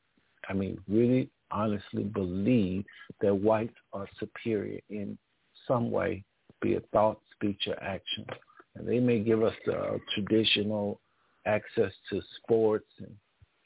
[0.48, 2.84] I mean, really honestly believe
[3.22, 5.18] that whites are superior in
[5.66, 6.22] some way,
[6.60, 8.24] be it thought, speech, or action.
[8.76, 11.00] And they may give us the traditional
[11.46, 13.14] access to sports and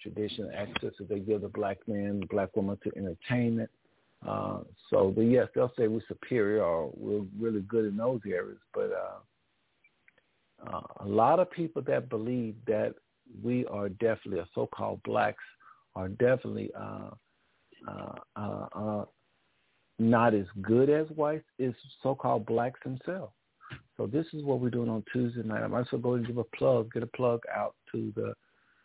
[0.03, 3.71] traditional access that they give the black man, the black woman to entertainment.
[4.27, 8.59] Uh, so, but yes, they'll say we're superior or we're really good in those areas.
[8.73, 12.95] But uh, uh, a lot of people that believe that
[13.43, 15.43] we are definitely, or so-called blacks,
[15.97, 17.11] are definitely uh,
[17.89, 19.05] uh, uh, uh,
[19.99, 23.33] not as good as whites is so-called blacks themselves.
[23.97, 25.63] So this is what we're doing on Tuesday night.
[25.63, 28.35] I might as well go and give a plug, get a plug out to the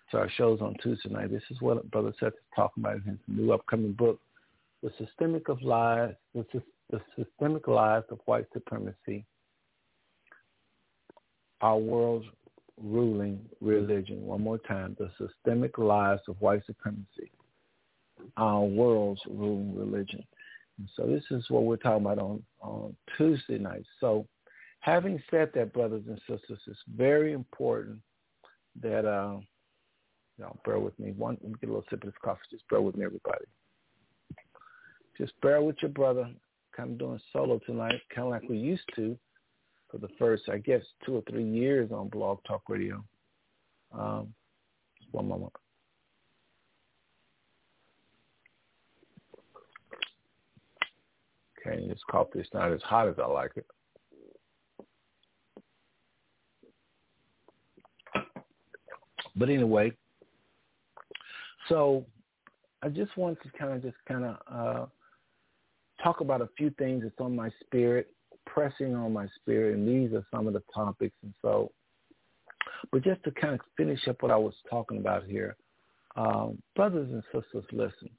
[0.10, 1.32] to our shows on Tuesday night.
[1.32, 4.19] This is what Brother Seth is talking about in his new upcoming book,
[4.84, 6.45] The Systemic of Lies, the,
[6.89, 9.26] the Systemic Lies of White Supremacy,
[11.62, 12.28] Our World's
[12.83, 14.25] Ruling Religion.
[14.25, 17.31] One more time, The Systemic Lies of White Supremacy,
[18.37, 20.23] Our World's Ruling Religion.
[20.77, 23.83] And so this is what we're talking about on, on Tuesday night.
[23.99, 24.25] So
[24.79, 27.99] having said that, brothers and sisters, it's very important
[28.81, 29.37] that uh,
[30.41, 31.11] Y'all bear with me.
[31.11, 32.41] One, let me get a little sip of this coffee.
[32.49, 33.45] Just bear with me, everybody.
[35.15, 36.29] Just bear with your brother.
[36.75, 39.15] Kind of doing solo tonight, kind of like we used to
[39.91, 43.04] for the first, I guess, two or three years on Blog Talk Radio.
[43.91, 44.34] Um,
[45.12, 45.54] one moment.
[51.60, 53.65] Okay, this coffee is not as hot as I like it.
[59.36, 59.91] But anyway,
[61.69, 62.06] so
[62.82, 64.86] I just want to kind of just kind of uh,
[66.04, 68.12] talk about a few things that's on my spirit,
[68.45, 71.15] pressing on my spirit, and these are some of the topics.
[71.23, 71.71] And so,
[72.91, 75.56] but just to kind of finish up what I was talking about here,
[76.15, 78.10] um, brothers and sisters, listen.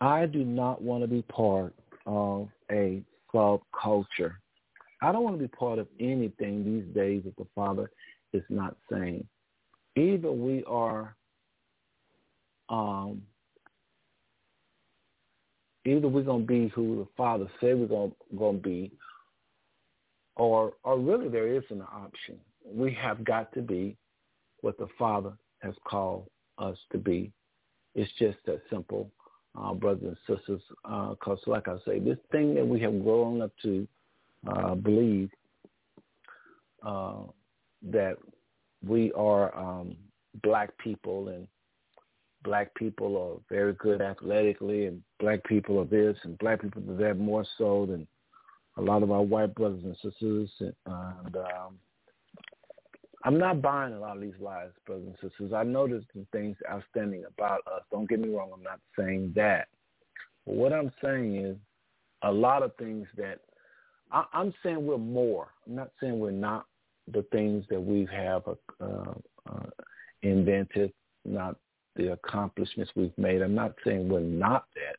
[0.00, 1.74] I do not want to be part
[2.06, 3.02] of a
[3.34, 4.34] subculture.
[5.02, 7.90] I don't want to be part of anything these days that the Father
[8.32, 9.26] is not saying
[9.96, 11.16] either we are
[12.68, 13.22] um,
[15.90, 18.92] either we're gonna be who the Father said we're gonna gonna be,
[20.36, 22.38] or or really there isn't an option.
[22.64, 23.96] We have got to be
[24.60, 25.32] what the Father
[25.62, 26.26] has called
[26.58, 27.32] us to be.
[27.94, 29.10] It's just that simple,
[29.58, 30.62] uh, brothers and sisters.
[30.82, 33.86] Because, uh, like I say, this thing that we have grown up to
[34.46, 35.30] uh, believe
[36.86, 37.22] uh,
[37.90, 38.16] that
[38.86, 39.96] we are um,
[40.42, 41.46] black people and
[42.42, 46.96] black people are very good athletically and black people are this and black people are
[46.96, 48.06] that more so than
[48.76, 51.78] a lot of our white brothers and sisters, and, um,
[53.24, 55.52] I'm not buying a lot of these lies, brothers and sisters.
[55.52, 57.82] I noticed some things outstanding about us.
[57.90, 58.50] Don't get me wrong.
[58.54, 59.68] I'm not saying that.
[60.46, 61.56] But what I'm saying is
[62.22, 63.40] a lot of things that
[64.10, 65.48] I, I'm saying we're more.
[65.66, 66.64] I'm not saying we're not
[67.12, 68.42] the things that we have
[68.80, 69.12] uh,
[69.50, 69.66] uh,
[70.22, 70.92] invented,
[71.26, 71.56] not
[71.96, 73.42] the accomplishments we've made.
[73.42, 74.96] I'm not saying we're not that.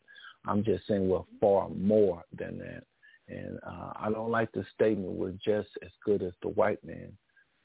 [0.50, 2.84] I'm just saying we're far more than that.
[3.28, 7.12] And uh, I don't like the statement, we're just as good as the white man.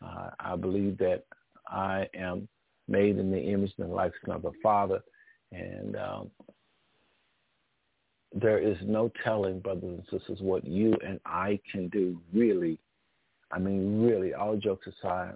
[0.05, 1.25] Uh, I believe that
[1.69, 2.49] I am
[2.87, 5.01] made in the image and likeness of the Father.
[5.53, 6.31] And um,
[8.33, 12.79] there is no telling, brothers and sisters, what you and I can do, really.
[13.51, 15.35] I mean, really, all jokes aside,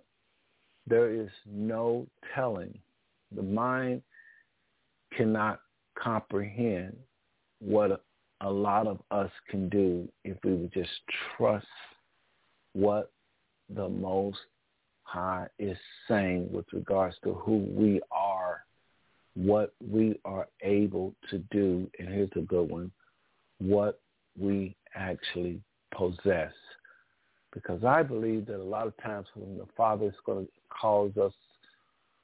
[0.87, 2.79] there is no telling.
[3.35, 4.03] The mind
[5.17, 5.61] cannot
[5.95, 6.97] comprehend
[7.61, 8.03] what
[8.41, 10.91] a lot of us can do if we would just
[11.37, 11.67] trust
[12.73, 13.13] what
[13.75, 14.39] the Most
[15.03, 15.77] High is
[16.09, 18.65] saying with regards to who we are,
[19.35, 22.91] what we are able to do, and here's a good one,
[23.59, 24.01] what
[24.39, 25.61] we actually
[25.95, 26.53] possess.
[27.53, 31.17] Because I believe that a lot of times when the Father is going to cause
[31.17, 31.33] us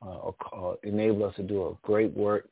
[0.03, 2.49] uh, or enable us to do a great work,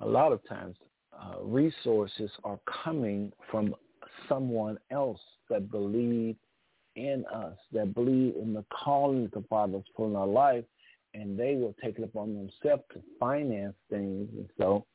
[0.00, 0.76] a lot of times
[1.12, 3.74] uh, resources are coming from
[4.28, 5.20] someone else
[5.50, 6.36] that believe
[6.96, 10.64] in us, that believe in the calling the Father's put in our life,
[11.12, 14.28] and they will take it upon themselves to finance things.
[14.36, 14.86] And so,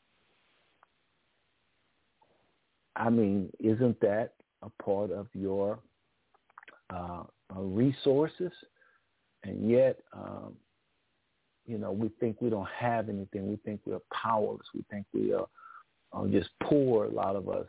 [2.96, 5.80] I mean, isn't that a part of your
[6.90, 7.24] uh,
[7.56, 8.52] uh resources?
[9.44, 10.54] And yet, um,
[11.70, 13.48] you know, we think we don't have anything.
[13.48, 14.66] We think we're powerless.
[14.74, 15.46] We think we are
[16.12, 17.68] um, just poor, a lot of us.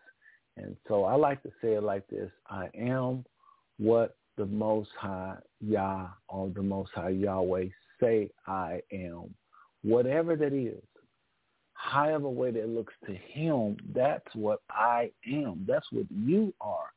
[0.57, 2.31] And so I like to say it like this.
[2.49, 3.27] I am
[3.79, 7.67] what the Most High Yah or the Most High Yahweh
[8.01, 9.35] say I am.
[9.83, 10.83] Whatever that is,
[11.75, 15.67] however way that looks to him, that's what I am.
[15.69, 16.91] That's what you are.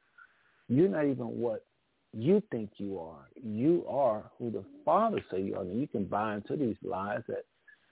[0.70, 1.66] You're not even what
[2.14, 3.28] you think you are.
[3.44, 5.62] You are who the Father say you are.
[5.62, 7.46] And you can buy into these lies that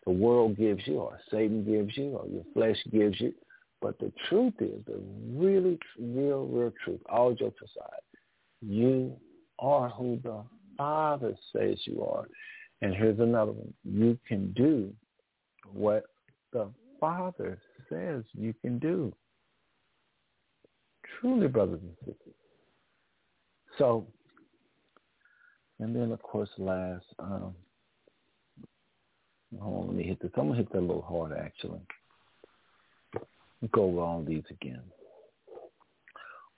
[0.06, 3.34] the world gives you or Satan gives you or your flesh gives you.
[3.82, 5.02] But the truth is, the
[5.34, 8.02] really real, real truth, all jokes aside,
[8.62, 9.16] you
[9.58, 10.44] are who the
[10.78, 12.28] Father says you are.
[12.82, 13.74] And here's another one.
[13.84, 14.94] You can do
[15.74, 16.04] what
[16.54, 16.70] the
[17.00, 17.60] Father
[17.90, 19.12] says you can do.
[21.20, 22.36] Truly, brothers and sisters.
[23.78, 24.06] So,
[25.80, 27.56] and then of course last, um,
[29.60, 30.32] Hold on, let me hit this.
[30.38, 31.82] I'm gonna hit that a little harder actually.
[33.72, 34.82] Go over all these again.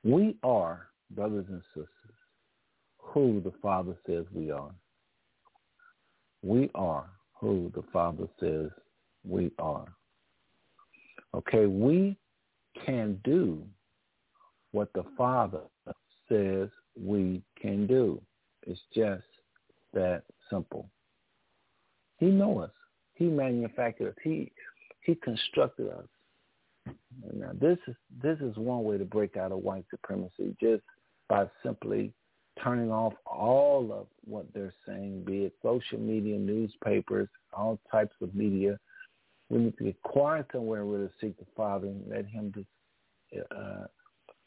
[0.03, 1.89] We are, brothers and sisters,
[2.97, 4.72] who the Father says we are.
[6.43, 7.09] We are
[7.39, 8.70] who the Father says
[9.28, 9.88] we are.
[11.34, 12.18] Okay, we
[12.86, 13.64] can do
[14.72, 15.61] what the Father
[16.30, 16.70] says
[17.02, 18.22] we can do.
[18.66, 19.24] It's just
[19.94, 20.89] that simple.
[22.18, 22.72] He knows us.
[23.16, 24.16] He manufactured us.
[24.24, 24.52] He
[25.02, 26.96] he constructed us.
[27.34, 30.84] Now this is this is one way to break out of white supremacy, just
[31.28, 32.14] by simply
[32.64, 38.34] turning off all of what they're saying, be it social media, newspapers, all types of
[38.36, 38.80] media.
[39.50, 42.68] We need to get quiet somewhere where to seek the Father and let Him just
[43.52, 43.86] uh,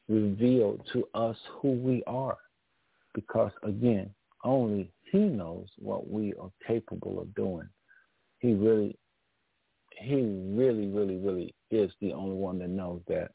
[0.09, 2.37] reveal to us who we are.
[3.15, 4.11] Because again,
[4.45, 7.69] only He knows what we are capable of doing
[8.39, 8.97] he really,
[9.99, 13.31] he really, really, really is the only one that knows that.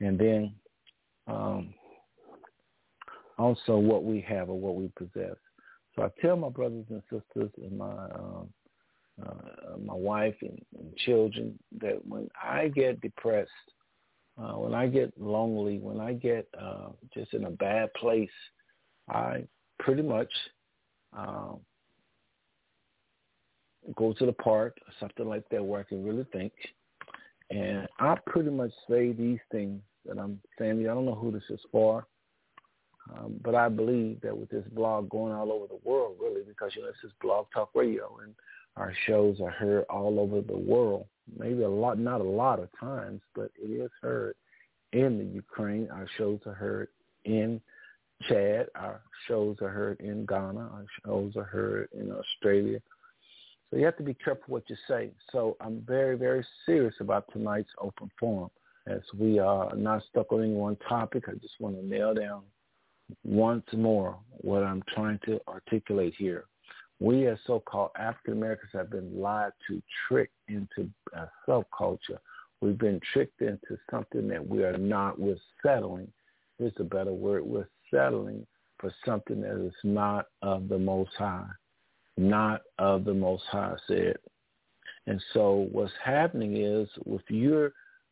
[0.00, 0.54] And then
[1.26, 1.74] um,
[3.38, 5.36] also what we have or what we possess.
[5.96, 8.48] So I tell my brothers and sisters and my um,
[9.20, 13.50] uh, my wife and, and children that when I get depressed,
[14.40, 18.30] uh, when I get lonely, when I get uh, just in a bad place,
[19.08, 19.44] I
[19.78, 20.30] pretty much
[21.16, 21.58] um,
[23.96, 26.52] go to the park or something like that where I can really think.
[27.50, 30.80] And I pretty much say these things that I'm saying.
[30.80, 32.06] I don't know who this is for,
[33.10, 36.72] um, but I believe that with this blog going all over the world, really, because
[36.76, 38.34] you know this is Blog Talk Radio, and
[38.76, 41.06] our shows are heard all over the world.
[41.36, 44.34] Maybe a lot, not a lot of times, but it is heard
[44.92, 45.88] in the Ukraine.
[45.90, 46.88] Our shows are heard
[47.24, 47.60] in
[48.28, 48.68] Chad.
[48.74, 50.60] Our shows are heard in Ghana.
[50.60, 52.80] Our shows are heard in Australia.
[53.70, 55.10] So you have to be careful what you say.
[55.30, 58.50] So I'm very, very serious about tonight's open forum.
[58.86, 62.42] As we are not stuck on any one topic, I just want to nail down
[63.24, 66.44] once more what I'm trying to articulate here.
[67.00, 72.18] We as so-called African Americans have been lied to, tricked into a subculture.
[72.60, 75.18] We've been tricked into something that we are not.
[75.18, 76.10] We're settling.
[76.58, 77.44] Here's a better word.
[77.44, 78.46] We're settling
[78.78, 81.46] for something that is not of the Most High.
[82.16, 84.16] Not of the Most High, said.
[85.06, 87.70] And so what's happening is if you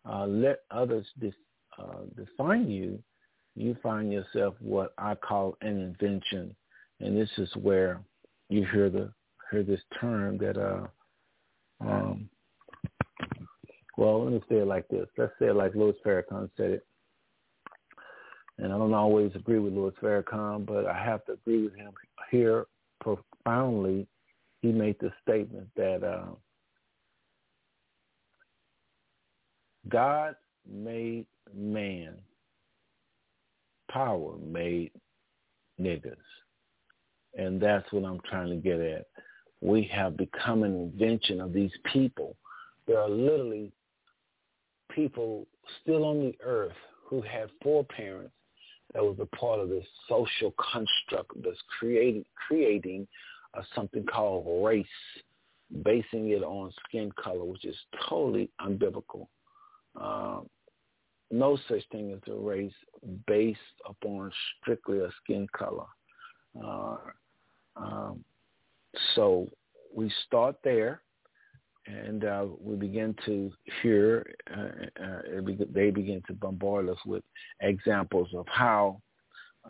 [0.08, 1.06] uh, let others
[1.76, 3.02] uh, define you,
[3.56, 6.54] you find yourself what I call an invention.
[7.00, 8.00] And this is where
[8.48, 9.12] you hear the
[9.50, 10.86] hear this term that uh
[11.80, 12.28] um
[13.96, 15.06] well let me say it like this.
[15.16, 16.86] Let's say it like Louis Farrakhan said it.
[18.58, 21.92] And I don't always agree with Louis Farrakhan, but I have to agree with him
[22.30, 22.66] here
[23.00, 24.06] profoundly.
[24.62, 26.34] He made the statement that uh,
[29.88, 30.36] God
[30.68, 32.14] made man
[33.90, 34.90] power made
[35.80, 36.16] niggas.
[37.36, 39.06] And that's what I'm trying to get at.
[39.60, 42.36] We have become an invention of these people.
[42.86, 43.72] There are literally
[44.90, 45.46] people
[45.82, 48.32] still on the earth who had four parents
[48.94, 53.06] that was a part of this social construct that's creating creating
[53.54, 54.86] uh, something called race,
[55.84, 57.76] basing it on skin color, which is
[58.08, 59.26] totally unbiblical.
[60.00, 60.48] Um,
[61.30, 62.72] no such thing as a race
[63.26, 63.58] based
[63.88, 64.30] upon
[64.60, 65.86] strictly a skin color.
[66.62, 66.96] Uh,
[67.76, 68.24] um,
[69.14, 69.48] so
[69.94, 71.02] we start there,
[71.86, 73.52] and uh, we begin to
[73.82, 75.40] hear, uh, uh,
[75.72, 77.22] they begin to bombard us with
[77.60, 79.00] examples of how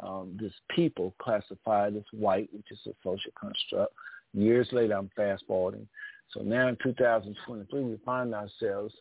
[0.02, 3.92] um, this people classified as white, which is a social construct.
[4.34, 5.88] Years later, I'm fast forwarding.
[6.30, 8.94] So now in 2023, we find ourselves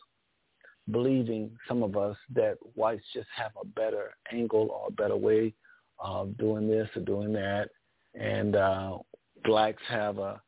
[0.90, 5.52] believing some of us that whites just have a better angle or a better way
[5.98, 7.70] of doing this or doing that,
[8.18, 8.98] and uh,
[9.44, 10.40] blacks have a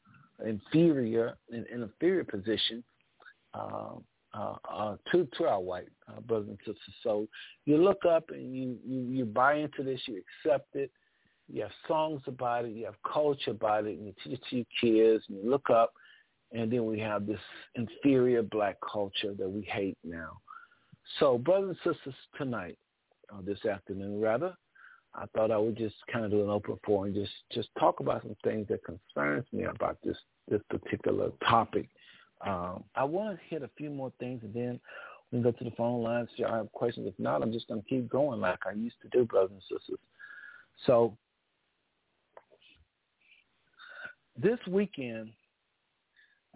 [0.44, 2.82] inferior an, inferior position
[3.54, 3.94] uh,
[4.34, 6.94] uh, uh, to to our white uh, brothers and sisters.
[7.02, 7.26] So
[7.64, 10.90] you look up and you, you you buy into this, you accept it.
[11.50, 14.56] You have songs about it, you have culture about it, and you teach it to
[14.56, 15.92] your kids, and you look up
[16.52, 17.40] and then we have this
[17.74, 20.38] inferior black culture that we hate now.
[21.18, 22.78] So, brothers and sisters, tonight,
[23.30, 24.54] or this afternoon rather,
[25.14, 28.00] I thought I would just kind of do an open forum and just just talk
[28.00, 30.16] about some things that concerns me about this
[30.48, 31.88] this particular topic.
[32.46, 34.80] Um, I want to hit a few more things, and then
[35.30, 36.28] we can go to the phone lines.
[36.32, 38.96] If y'all have questions, if not, I'm just going to keep going like I used
[39.02, 39.98] to do, brothers and sisters.
[40.86, 41.16] So
[44.40, 45.30] this weekend,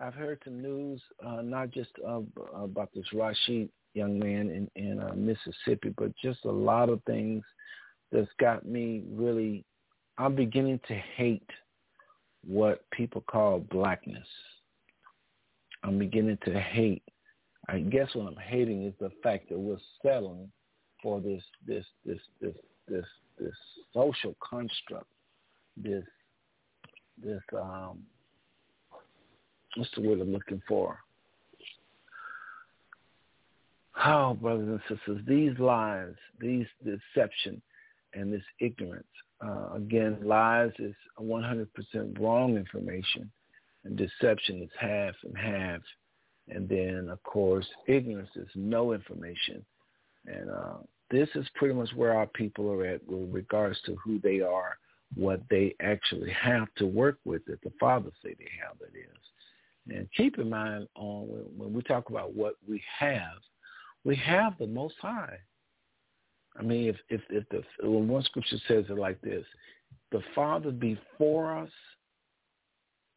[0.00, 2.20] I've heard some news, uh, not just uh,
[2.55, 7.44] about this Rasheem young man in, in uh, Mississippi, but just a lot of things
[8.12, 9.64] that's got me really,
[10.18, 11.48] I'm beginning to hate
[12.46, 14.26] what people call blackness.
[15.82, 17.02] I'm beginning to hate.
[17.68, 20.50] I guess what I'm hating is the fact that we're settling
[21.02, 22.54] for this, this, this, this,
[22.88, 23.04] this,
[23.38, 23.54] this
[23.94, 25.06] social construct,
[25.76, 26.04] this,
[27.22, 28.00] this, um,
[29.76, 30.98] what's the word I'm looking for?
[34.04, 37.62] Oh, brothers and sisters, these lies, these deception,
[38.14, 39.06] and this ignorance.
[39.44, 41.66] Uh, again, lies is 100%
[42.20, 43.30] wrong information,
[43.84, 45.80] and deception is half and half.
[46.48, 49.64] And then, of course, ignorance is no information.
[50.26, 50.76] And uh,
[51.10, 54.76] this is pretty much where our people are at with regards to who they are,
[55.14, 59.96] what they actually have to work with that the Father say they have, that is.
[59.96, 63.38] And keep in mind on when we talk about what we have,
[64.04, 65.38] we have the Most High.
[66.59, 69.44] I mean, if if if the one scripture says it like this,
[70.11, 71.70] the Father be for us,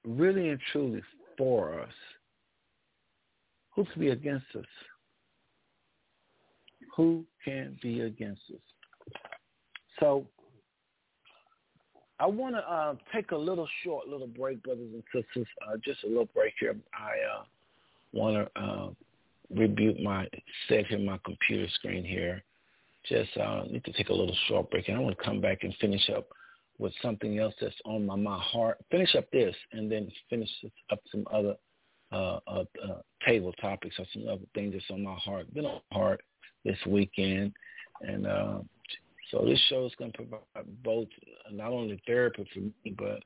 [0.05, 1.01] really and truly
[1.37, 1.93] for us,
[3.71, 4.65] who can be against us?
[6.95, 9.13] Who can be against us?
[9.99, 10.25] So
[12.19, 15.47] I want to uh, take a little short little break, brothers and sisters.
[15.67, 16.75] Uh, just a little break here.
[16.93, 17.43] I uh,
[18.13, 18.89] want to uh,
[19.53, 20.27] rebuke my
[20.69, 22.41] set in my computer screen here.
[23.07, 25.59] Just uh, need to take a little short break, and I want to come back
[25.63, 26.27] and finish up
[26.77, 28.77] with something else that's on my, my heart.
[28.91, 30.49] Finish up this, and then finish
[30.91, 31.55] up some other
[32.11, 35.53] uh, uh, uh, table topics or some other things that's on my heart.
[35.53, 36.21] Been on my heart
[36.63, 37.53] this weekend,
[38.01, 38.59] and uh,
[39.31, 40.39] so this show is going to provide
[40.83, 41.07] both
[41.51, 43.21] not only therapy for me, but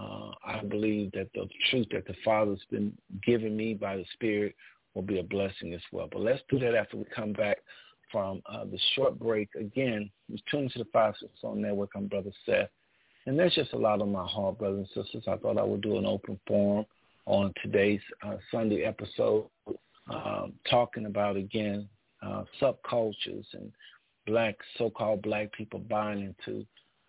[0.00, 4.54] uh, I believe that the truth that the Father's been giving me by the Spirit
[4.94, 6.08] will be a blessing as well.
[6.10, 7.58] But let's do that after we come back
[8.12, 9.48] from uh, the short break.
[9.58, 11.90] Again, you're tuned to the Five Stone Network.
[11.96, 12.68] I'm Brother Seth.
[13.26, 15.24] And there's just a lot on my heart, brothers and sisters.
[15.26, 16.84] I thought I would do an open forum
[17.24, 19.46] on today's uh, Sunday episode,
[20.10, 21.88] um, talking about, again,
[22.20, 23.72] uh, subcultures and
[24.26, 26.66] black, so-called black people buying into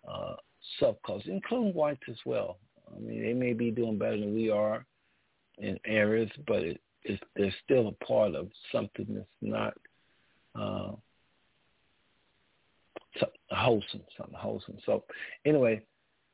[0.08, 0.36] uh,
[0.80, 2.58] subcultures, including whites as well.
[2.94, 4.86] I mean, they may be doing better than we are
[5.58, 9.74] in areas, but it, it's, they're still a part of something that's not
[10.54, 10.92] uh,
[13.50, 14.78] wholesome, something wholesome.
[14.84, 15.04] So
[15.44, 15.82] anyway,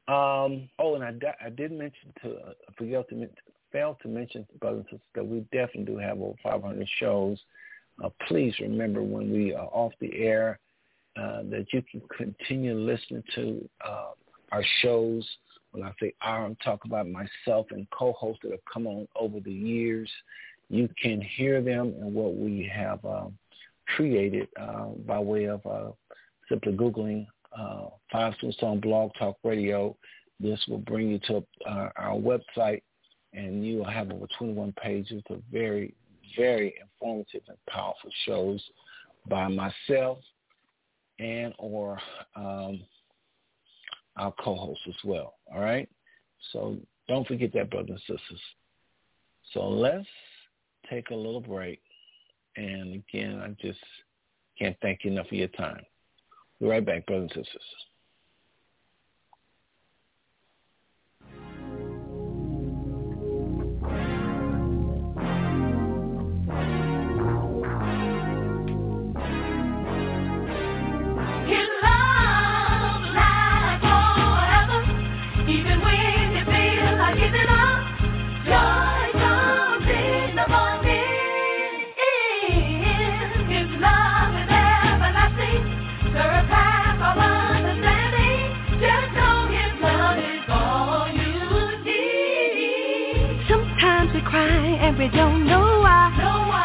[0.09, 2.37] um, oh, and I, I did mention to
[2.69, 3.29] I forgot to
[3.73, 7.39] fail to mention, brothers and sisters, that we definitely do have over 500 shows.
[8.03, 10.59] Uh, please remember when we are off the air
[11.17, 14.11] uh, that you can continue listening to uh,
[14.53, 15.29] our shows.
[15.73, 19.39] When I say our, I'm talking about myself and co-hosts that have come on over
[19.39, 20.11] the years.
[20.69, 23.37] You can hear them and what we have um,
[23.97, 25.91] created uh, by way of uh,
[26.49, 27.27] simply Googling
[27.59, 29.97] uh, Five Stone Blog Talk Radio.
[30.39, 32.83] This will bring you to uh, our website,
[33.33, 35.95] and you will have over 21 pages of very,
[36.37, 38.63] very informative and powerful shows
[39.29, 40.19] by myself
[41.19, 41.99] and or
[42.37, 42.81] um,
[44.17, 45.35] our co-hosts as well.
[45.53, 45.89] All right?
[46.53, 46.77] So
[47.09, 48.41] don't forget that, brothers and sisters.
[49.53, 50.07] So let's
[50.89, 51.81] take a little break.
[52.57, 53.81] And again, I just
[54.59, 55.83] can't thank you enough for your time.
[56.61, 57.63] Be right back, brothers and sisters.
[95.01, 96.13] We don't know why.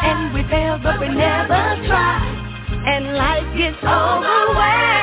[0.04, 2.20] And we fail, but we never try.
[2.86, 4.95] And life gets overwhelming.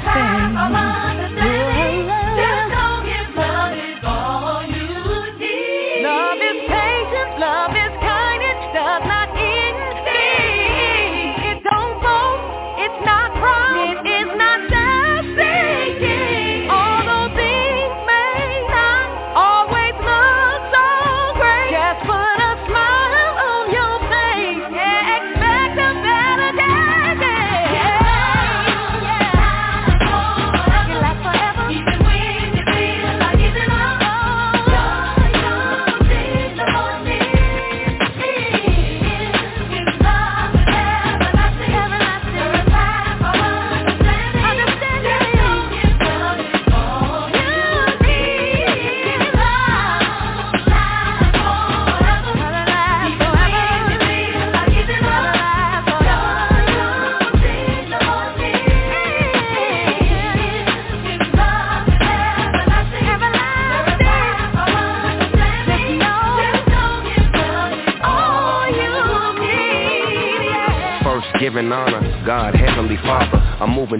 [0.00, 0.87] blessing.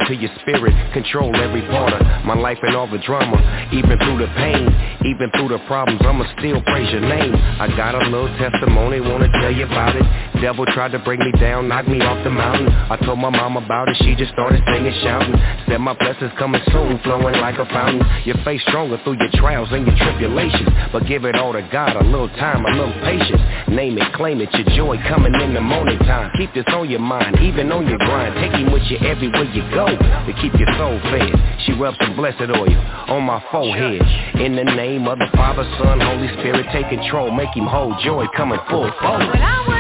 [0.08, 3.36] To your spirit, control every part of my life and all the drama.
[3.72, 4.64] Even through the pain,
[5.04, 7.34] even through the problems, I'ma still praise your name.
[7.36, 10.04] I got a little testimony, wanna tell you about it.
[10.40, 12.68] Devil tried to bring me down, knock me off the mountain.
[12.68, 15.34] I told my mom about it, she just started singing, shouting.
[15.66, 18.06] Said my blessings coming soon, flowing like a fountain.
[18.24, 20.68] Your faith stronger through your trials and your tribulations.
[20.92, 23.42] But give it all to God, a little time, a little patience.
[23.68, 26.30] Name it, claim it, your joy coming in the morning time.
[26.38, 28.34] Keep this on your mind, even on your grind.
[28.38, 31.34] Take him with you everywhere you go to keep your soul fed.
[31.66, 32.78] She rubs some blessed oil
[33.10, 34.02] on my forehead.
[34.40, 37.30] In the name of the Father, Son, Holy Spirit, take control.
[37.30, 39.77] Make him whole, joy coming full forward.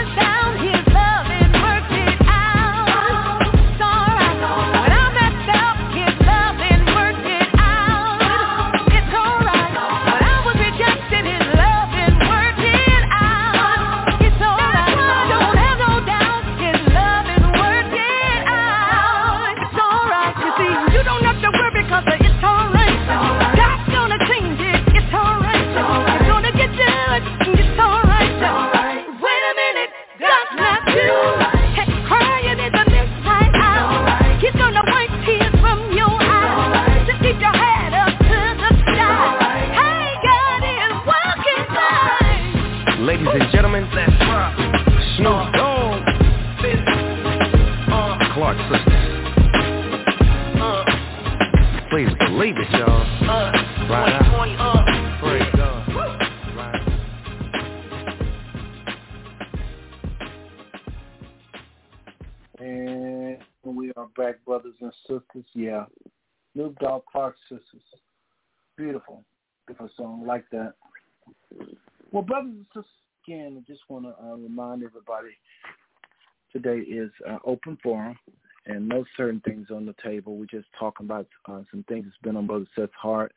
[76.62, 78.18] Today is uh, open forum
[78.66, 80.36] and no certain things on the table.
[80.36, 83.32] We're just talking about uh, some things that's been on Brother Seth's heart.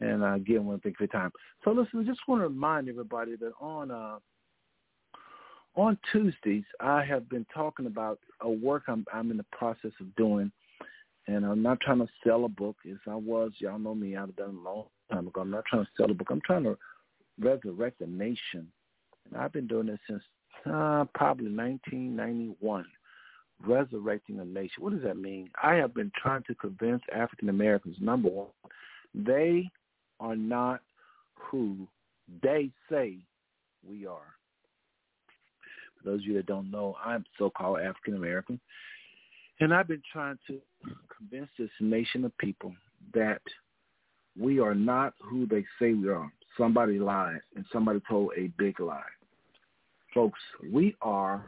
[0.00, 1.30] And uh, again, want to thank for time.
[1.64, 4.18] So listen, I just want to remind everybody that on uh,
[5.74, 10.14] on Tuesdays, I have been talking about a work I'm, I'm in the process of
[10.16, 10.50] doing,
[11.26, 13.52] and I'm not trying to sell a book as I was.
[13.58, 15.42] Y'all know me; I've done a long time ago.
[15.42, 16.28] I'm not trying to sell a book.
[16.30, 16.78] I'm trying to
[17.38, 18.70] resurrect a nation,
[19.26, 20.22] and I've been doing this since
[21.14, 22.84] probably 1991.
[23.66, 24.82] Resurrecting a nation.
[24.82, 25.48] What does that mean?
[25.62, 28.48] I have been trying to convince African Americans, number one,
[29.14, 29.70] they
[30.20, 30.82] are not
[31.34, 31.88] who
[32.42, 33.16] they say
[33.88, 34.34] we are.
[35.96, 38.60] For those of you that don't know, I'm so-called African American,
[39.60, 40.60] and I've been trying to
[41.16, 42.74] convince this nation of people
[43.14, 43.40] that
[44.38, 46.30] we are not who they say we are.
[46.58, 49.00] Somebody lied, and somebody told a big lie.
[50.16, 50.40] Folks,
[50.72, 51.44] we are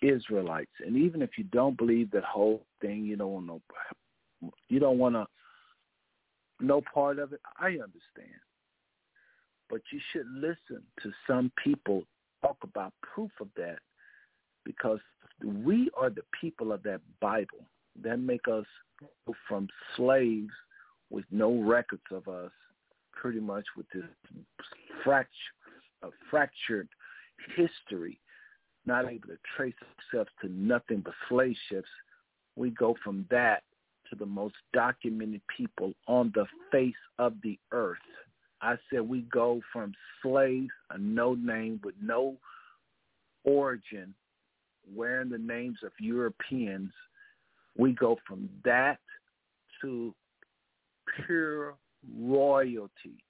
[0.00, 3.60] Israelites, and even if you don't believe that whole thing, you don't want no,
[4.70, 5.26] you don't want to
[6.58, 7.40] no part of it.
[7.58, 8.40] I understand,
[9.68, 12.04] but you should listen to some people
[12.40, 13.78] talk about proof of that,
[14.64, 15.00] because
[15.44, 17.66] we are the people of that Bible
[18.02, 18.64] that make us
[19.46, 19.68] from
[19.98, 20.52] slaves
[21.10, 22.52] with no records of us,
[23.12, 24.04] pretty much with this
[25.04, 25.28] fracture,
[26.02, 26.88] uh, fractured
[27.56, 28.18] history
[28.86, 29.74] not able to trace
[30.12, 31.88] ourselves to nothing but slave ships,
[32.56, 33.62] we go from that
[34.10, 37.96] to the most documented people on the face of the earth.
[38.60, 42.36] I said we go from slaves, a no name with no
[43.44, 44.14] origin,
[44.94, 46.90] wearing the names of Europeans.
[47.76, 48.98] We go from that
[49.80, 50.14] to
[51.26, 51.74] pure
[52.18, 53.24] royalty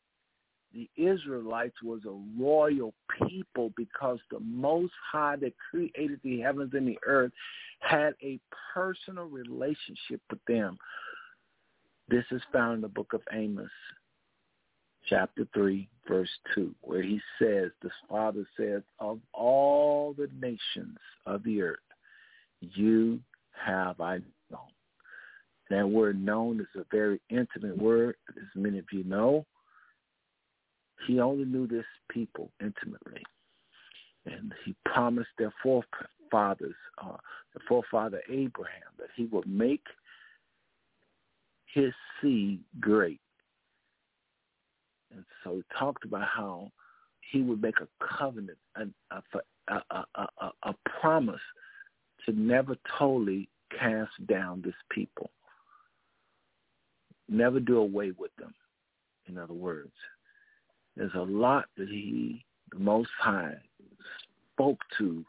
[0.75, 2.93] the Israelites was a royal
[3.29, 7.33] people because the Most High that created the heavens and the earth
[7.81, 8.41] had a
[8.73, 10.77] personal relationship with them.
[12.09, 13.71] This is found in the book of Amos,
[15.09, 21.43] chapter 3, verse 2, where he says, the Father says, of all the nations of
[21.45, 21.79] the earth,
[22.61, 23.21] you
[23.53, 24.19] have I
[24.51, 24.61] known.
[25.71, 29.47] That word known is a very intimate word, as many of you know.
[31.07, 33.23] He only knew this people intimately.
[34.27, 37.17] And he promised their forefathers, uh,
[37.53, 39.85] the forefather Abraham, that he would make
[41.67, 43.21] his seed great.
[45.15, 46.71] And so he talked about how
[47.33, 51.41] he would make a covenant, a, a, a, a, a promise
[52.25, 53.49] to never totally
[53.79, 55.31] cast down this people,
[57.29, 58.55] never do away with them,
[59.29, 59.93] in other words.
[60.97, 63.57] There's a lot that he, the Most High,
[64.53, 65.25] spoke to,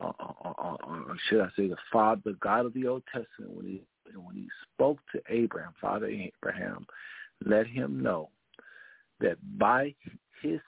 [0.00, 3.54] uh, uh, uh, or should I say, the Father, the God of the Old Testament,
[3.54, 3.82] when he
[4.16, 6.86] when he spoke to Abraham, Father Abraham,
[7.44, 8.30] let him know
[9.20, 9.94] that by
[10.42, 10.60] his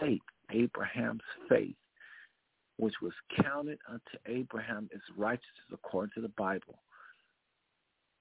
[0.00, 0.20] faith,
[0.50, 1.76] Abraham's faith,
[2.76, 3.12] which was
[3.42, 6.78] counted unto Abraham as righteousness according to the Bible.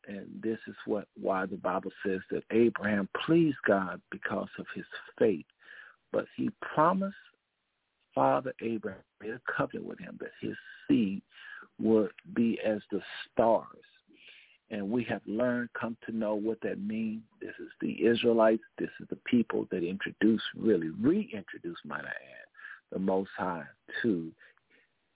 [0.08, 4.86] And this is what why the Bible says that Abraham pleased God because of his
[5.18, 5.46] faith.
[6.12, 7.16] But he promised
[8.16, 10.56] Father Abraham, made a covenant with him that his
[10.88, 11.22] seed
[11.80, 13.02] would be as the
[13.32, 13.66] stars.
[14.72, 17.22] And we have learned, come to know what that means.
[17.42, 18.62] This is the Israelites.
[18.78, 22.48] This is the people that introduced, really reintroduced, might I add,
[22.92, 23.64] the Most High
[24.02, 24.32] to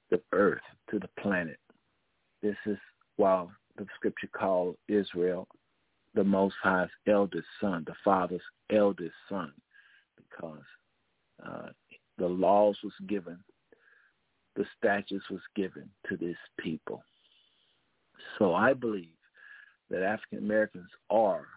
[0.09, 1.59] the earth, to the planet.
[2.41, 2.77] This is
[3.17, 3.45] why
[3.77, 5.47] the scripture calls Israel
[6.15, 8.41] the Most High's eldest son, the Father's
[8.71, 9.51] eldest son,
[10.15, 10.63] because
[11.45, 11.69] uh,
[12.17, 13.37] the laws was given,
[14.55, 17.03] the statutes was given to this people.
[18.37, 19.07] So I believe
[19.89, 21.47] that African Americans are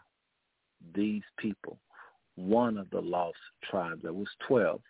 [0.94, 1.78] these people,
[2.36, 3.38] one of the lost
[3.70, 4.02] tribes.
[4.02, 4.80] There was 12,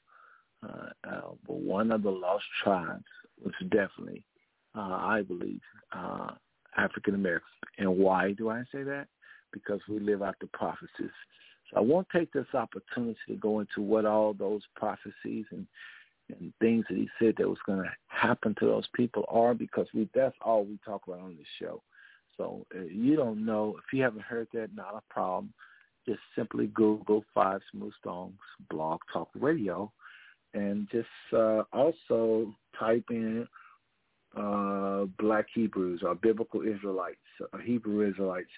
[0.62, 0.68] uh,
[1.08, 3.04] uh, but one of the lost tribes
[3.44, 4.24] was definitely,
[4.76, 5.60] uh, I believe,
[5.92, 6.30] uh,
[6.76, 7.50] African Americans.
[7.78, 9.06] And why do I say that?
[9.52, 11.10] Because we live out the prophecies
[11.70, 15.66] so I won't take this opportunity to go into what all those prophecies and
[16.28, 19.86] and things that he said that was going to happen to those people are because
[19.94, 21.82] we that's all we talk about on this show.
[22.36, 25.52] So uh, you don't know if you haven't heard that, not a problem.
[26.06, 28.38] Just simply Google Five Smooth Stones
[28.70, 29.90] Blog Talk Radio,
[30.54, 33.46] and just uh, also type in
[34.36, 37.18] uh, Black Hebrews or Biblical Israelites
[37.52, 38.50] or Hebrew Israelites,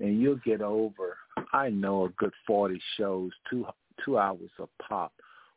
[0.00, 1.16] and you'll get over.
[1.52, 3.66] I know a good forty shows, two
[4.04, 5.12] two hours of pop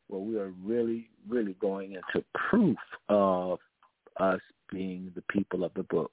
[0.08, 2.78] where we are really, really going into proof
[3.10, 3.60] of
[4.20, 4.42] us
[4.72, 6.12] being the people of the book.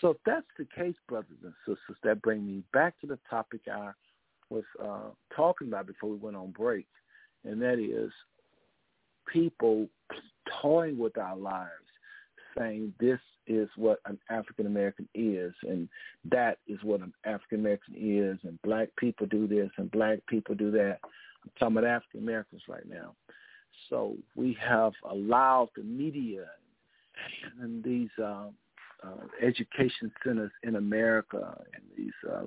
[0.00, 3.60] So if that's the case, brothers and sisters, that bring me back to the topic
[3.70, 3.90] I
[4.50, 6.86] was uh, talking about before we went on break,
[7.44, 8.10] and that is
[9.32, 9.88] people
[10.62, 11.68] toying with our lives,
[12.58, 15.88] saying this is what an African American is, and
[16.30, 20.54] that is what an African American is, and black people do this, and black people
[20.54, 20.98] do that.
[21.44, 23.14] I'm talking about African Americans right now.
[23.88, 26.46] So we have allowed the media
[27.60, 28.54] and these um,
[29.02, 32.42] uh, education centers in America and these, uh,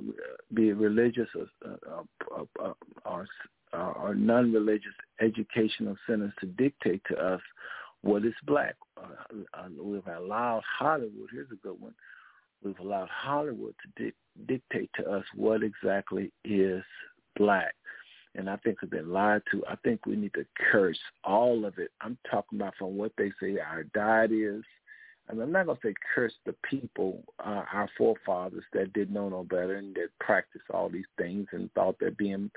[0.53, 2.03] be it religious or, uh,
[2.35, 2.73] uh, uh,
[3.05, 3.27] or,
[3.73, 7.41] or non-religious educational centers, to dictate to us
[8.01, 8.75] what is black.
[9.77, 11.29] we've allowed Hollywood.
[11.31, 11.93] Here's a good one.
[12.63, 14.15] We've allowed Hollywood to di-
[14.47, 16.83] dictate to us what exactly is
[17.35, 17.73] black
[18.35, 19.63] and I think we've been lied to.
[19.67, 21.91] I think we need to curse all of it.
[22.01, 24.63] I'm talking about from what they say our diet is.
[25.27, 29.29] And I'm not going to say curse the people, uh, our forefathers that didn't know
[29.29, 32.49] no better and that practiced all these things and thought that being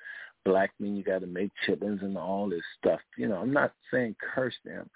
[0.45, 3.01] black mean you got to make chitlins and all this stuff.
[3.17, 4.89] You know, I'm not saying curse them,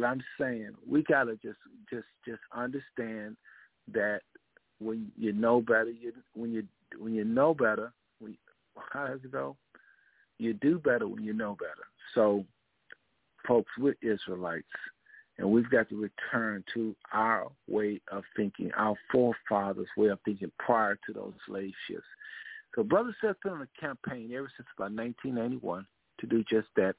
[0.00, 3.36] but I'm saying we got to just just just understand
[3.92, 4.20] that
[4.80, 6.64] when you know better, you when you
[6.98, 8.36] when you know better, when
[8.92, 9.56] how does it go?
[10.38, 11.86] you do better when you know better.
[12.14, 12.44] So,
[13.46, 14.66] folks, we're Israelites,
[15.38, 20.50] and we've got to return to our way of thinking, our forefathers' way of thinking
[20.58, 22.04] prior to those slave ships.
[22.74, 25.86] So, Brother Seth's been on a campaign ever since about 1991
[26.20, 26.94] to do just that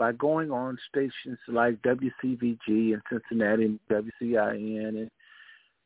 [0.00, 5.10] by going on stations like WCVG in Cincinnati and WCIN and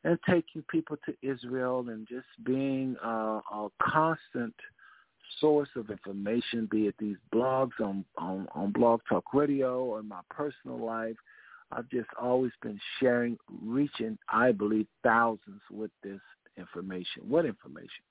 [0.06, 4.54] and taking people to Israel and just being uh, a constant–
[5.40, 10.20] source of information, be it these blogs on, on, on Blog Talk Radio or my
[10.30, 11.16] personal life.
[11.72, 16.20] I've just always been sharing, reaching, I believe, thousands with this
[16.56, 17.22] information.
[17.28, 18.04] What information?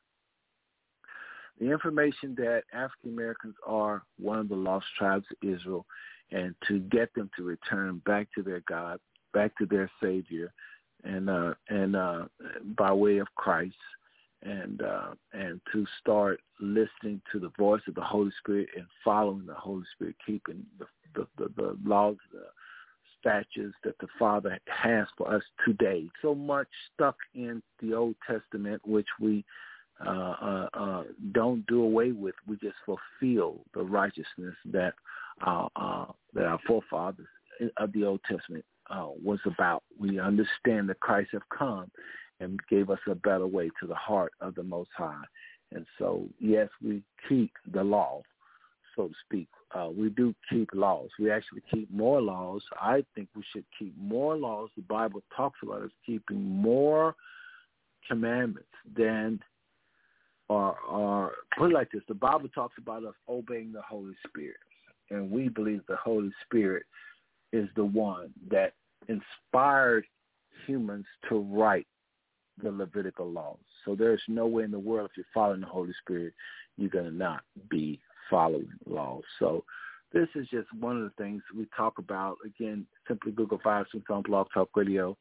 [1.59, 5.85] The information that African Americans are one of the lost tribes of Israel
[6.31, 8.99] and to get them to return back to their God,
[9.33, 10.51] back to their Savior,
[11.03, 12.25] and uh, and uh,
[12.77, 13.75] by way of Christ,
[14.41, 19.45] and uh, and to start listening to the voice of the Holy Spirit and following
[19.45, 20.85] the Holy Spirit, keeping the
[21.15, 22.45] the, the, the laws, the
[23.19, 26.09] statutes that the Father has for us today.
[26.21, 29.45] So much stuck in the Old Testament, which we
[30.05, 32.35] uh, uh, uh, don't do away with.
[32.47, 34.93] We just fulfill the righteousness that
[35.45, 37.27] uh, uh, that our forefathers
[37.77, 39.83] of the Old Testament uh, was about.
[39.99, 41.89] We understand that Christ have come
[42.39, 45.23] and gave us a better way to the heart of the Most High.
[45.71, 48.21] And so, yes, we keep the law,
[48.95, 49.47] so to speak.
[49.73, 51.09] Uh, we do keep laws.
[51.19, 52.61] We actually keep more laws.
[52.79, 54.69] I think we should keep more laws.
[54.75, 57.15] The Bible talks about us keeping more
[58.07, 59.39] commandments than,
[60.49, 64.57] or, put it like this: the Bible talks about us obeying the Holy Spirit,
[65.09, 66.83] and we believe the Holy Spirit
[67.51, 68.73] is the one that
[69.07, 70.05] inspired
[70.65, 71.87] humans to write
[72.61, 73.57] the Levitical laws.
[73.85, 76.33] So there's no way in the world if you're following the Holy Spirit,
[76.77, 79.23] you're going to not be following laws.
[79.39, 79.63] So
[80.13, 82.37] this is just one of the things we talk about.
[82.45, 85.17] Again, simply Google Five Stone Blog Talk Radio,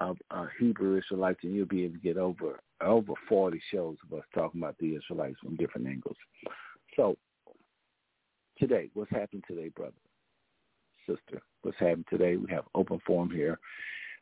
[0.00, 4.18] uh, uh, Hebrew Israelites, and you'll be able to get over over 40 shows of
[4.18, 6.16] us talking about the Israelites from different angles.
[6.96, 7.16] So
[8.58, 9.92] today, what's happened today, brother,
[11.06, 11.42] sister?
[11.62, 12.36] What's happened today?
[12.36, 13.58] We have open forum here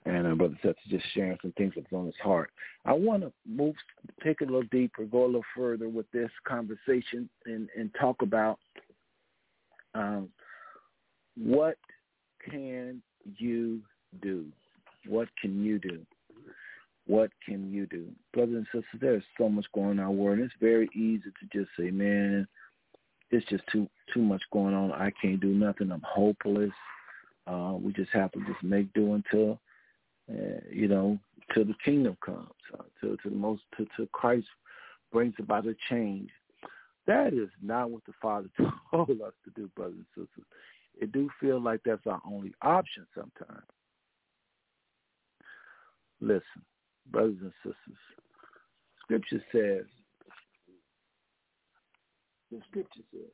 [0.04, 2.50] and uh, Brother Seth is just sharing some things that's on his heart.
[2.84, 3.74] I want to move,
[4.22, 8.58] take a little deeper, go a little further with this conversation, and and talk about
[9.94, 10.28] um,
[11.36, 11.76] what
[12.48, 13.02] can
[13.36, 13.80] you
[14.22, 14.46] do?
[15.06, 16.00] What can you do?
[17.06, 19.00] What can you do, brothers and sisters?
[19.00, 20.40] There's so much going on in our world.
[20.40, 22.46] It's very easy to just say, "Man,
[23.30, 24.92] it's just too too much going on.
[24.92, 25.90] I can't do nothing.
[25.90, 26.72] I'm hopeless."
[27.46, 29.58] Uh, we just have to just make do until
[30.30, 31.18] uh, you know,
[31.54, 34.46] till the kingdom comes, uh, till to the most, to, to Christ
[35.12, 36.28] brings about a change.
[37.06, 38.48] That is not what the Father
[38.90, 40.44] told us to do, brothers and sisters.
[41.00, 43.64] It do feel like that's our only option sometimes.
[46.20, 46.42] Listen,
[47.10, 47.98] brothers and sisters,
[49.02, 49.86] Scripture says,
[52.50, 53.30] the Scripture says,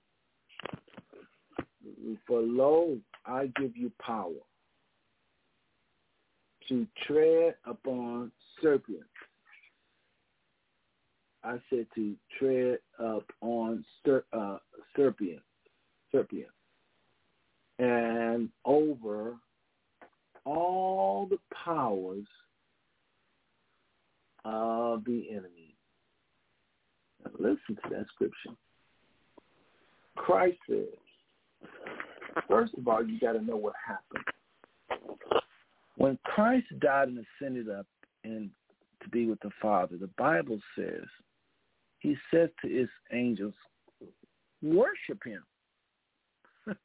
[2.26, 4.32] for lo, I give you power
[6.68, 8.32] to tread upon
[8.62, 9.04] serpents.
[11.42, 14.58] I said to tread up on ser- uh,
[17.78, 19.34] and over
[20.44, 22.26] all the powers
[24.44, 25.74] of the enemy.
[27.24, 28.56] Now listen to that scripture.
[30.16, 31.68] Christ says,
[32.48, 34.24] first of all, you got to know what happened.
[35.96, 37.86] When Christ died and ascended up
[38.24, 38.50] and
[39.02, 41.04] to be with the Father, the Bible says,
[41.98, 43.54] he said to his angels,
[44.62, 45.42] worship him.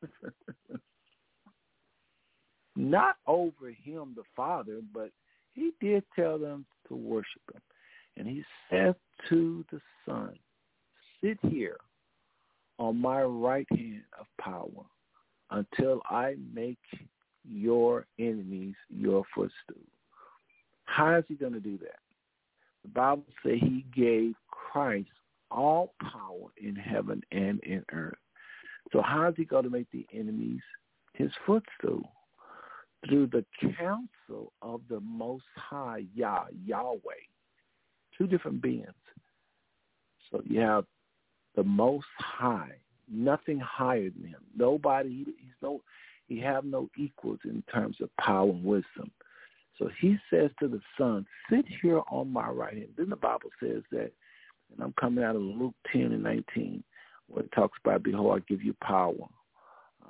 [2.75, 5.11] Not over him, the Father, but
[5.59, 7.61] he did tell them to worship him.
[8.17, 8.95] And he said
[9.29, 10.37] to the Son,
[11.23, 11.77] sit here
[12.77, 14.85] on my right hand of power
[15.51, 16.79] until I make
[17.47, 19.83] your enemies your footstool.
[20.85, 21.99] How is he going to do that?
[22.83, 25.09] The Bible says he gave Christ
[25.51, 28.17] all power in heaven and in earth.
[28.91, 30.61] So how is he going to make the enemies
[31.13, 32.11] his footstool?
[33.07, 33.45] Through the
[33.77, 36.99] counsel of the Most High Yah, Yahweh.
[38.17, 38.87] Two different beings.
[40.29, 40.85] So you have
[41.55, 42.73] the Most High,
[43.11, 44.41] nothing higher than him.
[44.55, 45.81] Nobody, he's no,
[46.27, 49.11] he have no equals in terms of power and wisdom.
[49.77, 52.89] So he says to the Son, sit here on my right hand.
[52.97, 54.11] Then the Bible says that,
[54.71, 56.83] and I'm coming out of Luke 10 and 19,
[57.27, 59.15] where it talks about, behold, I give you power.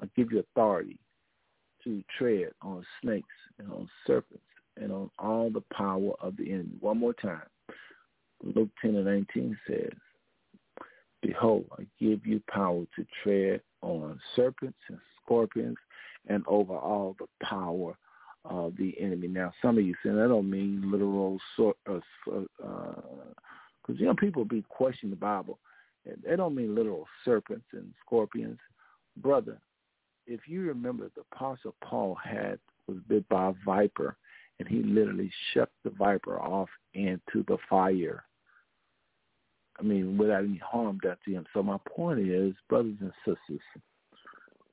[0.02, 0.98] I give you authority
[1.84, 3.28] to tread on snakes
[3.58, 4.44] and on serpents
[4.78, 6.72] and on all the power of the enemy.
[6.80, 7.44] One more time.
[8.44, 9.92] Luke 10 and 19 says,
[11.22, 15.78] Behold, I give you power to tread on serpents and scorpions
[16.28, 17.98] and over all the power
[18.46, 19.28] of the enemy.
[19.28, 22.48] Now, some of you saying that don't mean literal sort of, because
[23.90, 25.60] uh, you know people be questioning the Bible.
[26.06, 28.60] They don't mean literal serpents and scorpions,
[29.18, 29.60] brother.
[30.30, 34.16] If you remember, the Apostle Paul had was bit by a viper,
[34.60, 38.24] and he literally shut the viper off into the fire.
[39.80, 41.46] I mean, without any harm done to him.
[41.52, 43.62] So my point is, brothers and sisters,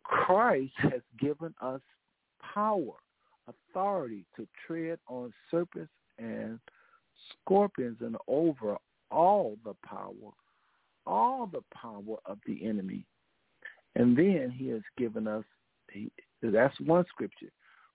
[0.03, 1.81] Christ has given us
[2.55, 2.93] power,
[3.49, 6.59] authority to tread on serpents and
[7.31, 8.77] scorpions and over
[9.11, 10.33] all the power,
[11.07, 13.07] all the power of the enemy.
[13.97, 15.45] And then he has given us,
[15.91, 16.11] he,
[16.43, 17.51] that's one scripture,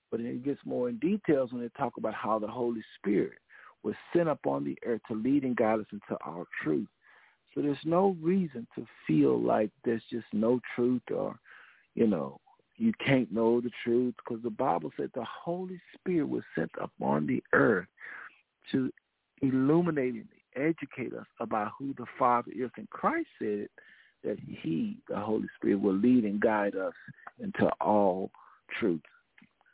[0.09, 3.37] but it gets more in details when they talk about how the Holy Spirit
[3.83, 6.87] was sent upon the earth to lead and guide us into our truth.
[7.53, 11.37] So there's no reason to feel like there's just no truth or
[11.93, 12.39] you know,
[12.77, 17.27] you can't know the truth because the Bible said the Holy Spirit was sent upon
[17.27, 17.87] the earth
[18.71, 18.91] to
[19.41, 22.71] illuminate and educate us about who the Father is.
[22.77, 23.67] And Christ said
[24.23, 26.93] that he, the Holy Spirit, will lead and guide us
[27.39, 28.31] into all
[28.79, 29.01] truth.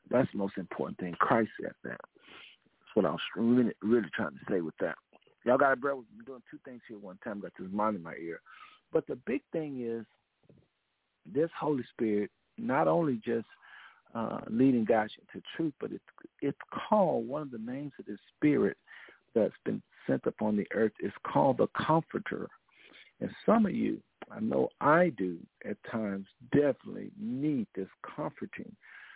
[0.09, 1.15] That's the most important thing.
[1.19, 1.99] Christ said that.
[1.99, 4.95] That's what I was really, really trying to say with that.
[5.45, 6.17] Y'all got with me.
[6.19, 7.41] I'm doing two things here one time.
[7.41, 8.41] Got this mind in my ear.
[8.91, 10.05] But the big thing is
[11.33, 13.45] this Holy Spirit not only just
[14.15, 16.03] uh, leading guys into truth, but it's
[16.41, 16.57] it's
[16.89, 18.77] called one of the names of this Spirit
[19.35, 22.47] that's been sent upon the earth is called the Comforter.
[23.19, 23.99] And some of you,
[24.31, 25.37] I know I do
[25.67, 28.75] at times, definitely need this comforting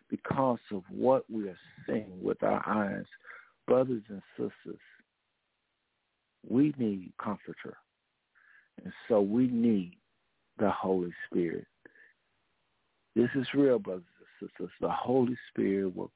[0.09, 3.05] because of what we are seeing with our eyes.
[3.67, 4.81] Brothers and sisters,
[6.49, 7.77] we need comforter.
[8.83, 9.93] And so we need
[10.57, 11.67] the Holy Spirit.
[13.15, 14.71] This is real, brothers and sisters.
[14.79, 16.11] The Holy Spirit will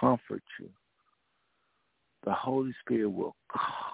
[0.00, 0.68] comfort you.
[2.24, 3.36] The Holy Spirit will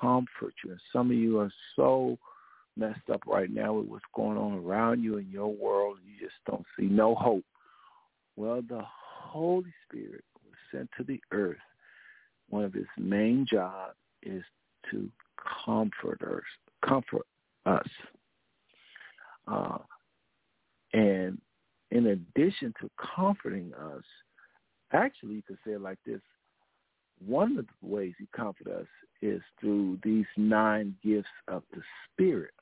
[0.01, 0.72] comfort you.
[0.72, 2.18] And some of you are so
[2.77, 5.99] messed up right now with what's going on around you in your world.
[6.05, 7.45] You just don't see no hope.
[8.37, 11.59] Well, the Holy Spirit was sent to the earth.
[12.49, 14.43] One of his main jobs is
[14.91, 15.11] to
[15.64, 16.43] comfort us.
[16.87, 17.27] Comfort
[17.66, 17.89] us.
[19.47, 19.79] Uh,
[20.93, 21.41] and
[21.91, 24.05] in addition to comforting us,
[24.93, 26.20] actually you could say it like this,
[27.25, 28.87] one of the ways he comforts us
[29.20, 32.53] is through these nine gifts of the Spirit.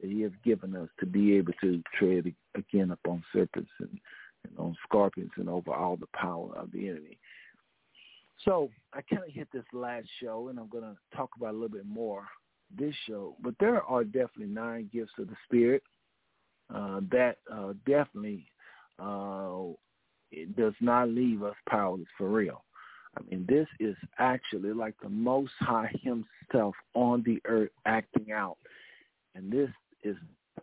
[0.00, 3.98] That he has given us to be able to tread again upon serpents and,
[4.44, 7.18] and on scorpions and over all the power of the enemy.
[8.44, 11.58] So I kind of hit this last show, and I'm going to talk about a
[11.58, 12.26] little bit more
[12.78, 13.36] this show.
[13.40, 15.82] But there are definitely nine gifts of the Spirit
[16.74, 18.46] uh, that uh, definitely
[18.98, 19.72] uh,
[20.30, 22.64] it does not leave us powerless for real.
[23.16, 28.58] I mean, this is actually like the Most High Himself on the earth acting out,
[29.34, 29.70] and this
[30.06, 30.16] is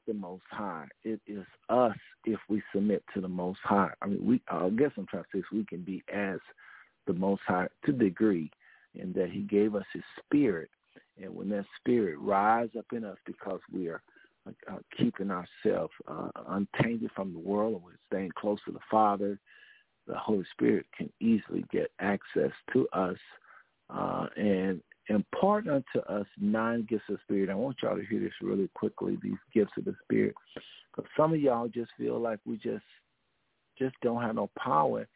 [0.07, 0.87] the Most High.
[1.03, 3.91] It is us if we submit to the Most High.
[4.01, 4.41] I mean, we.
[4.47, 6.39] I guess I'm trying to say we can be as
[7.07, 8.51] the Most High to degree,
[8.95, 10.69] in that He gave us His Spirit,
[11.21, 14.01] and when that Spirit rise up in us because we are
[14.47, 19.39] uh, keeping ourselves uh, untainted from the world and we're staying close to the Father,
[20.07, 23.17] the Holy Spirit can easily get access to us
[23.89, 27.49] uh, and impart unto us nine gifts of spirit.
[27.49, 30.35] I want y'all to hear this really quickly, these gifts of the spirit.
[30.95, 32.83] Because some of y'all just feel like we just
[33.77, 35.07] just don't have no power.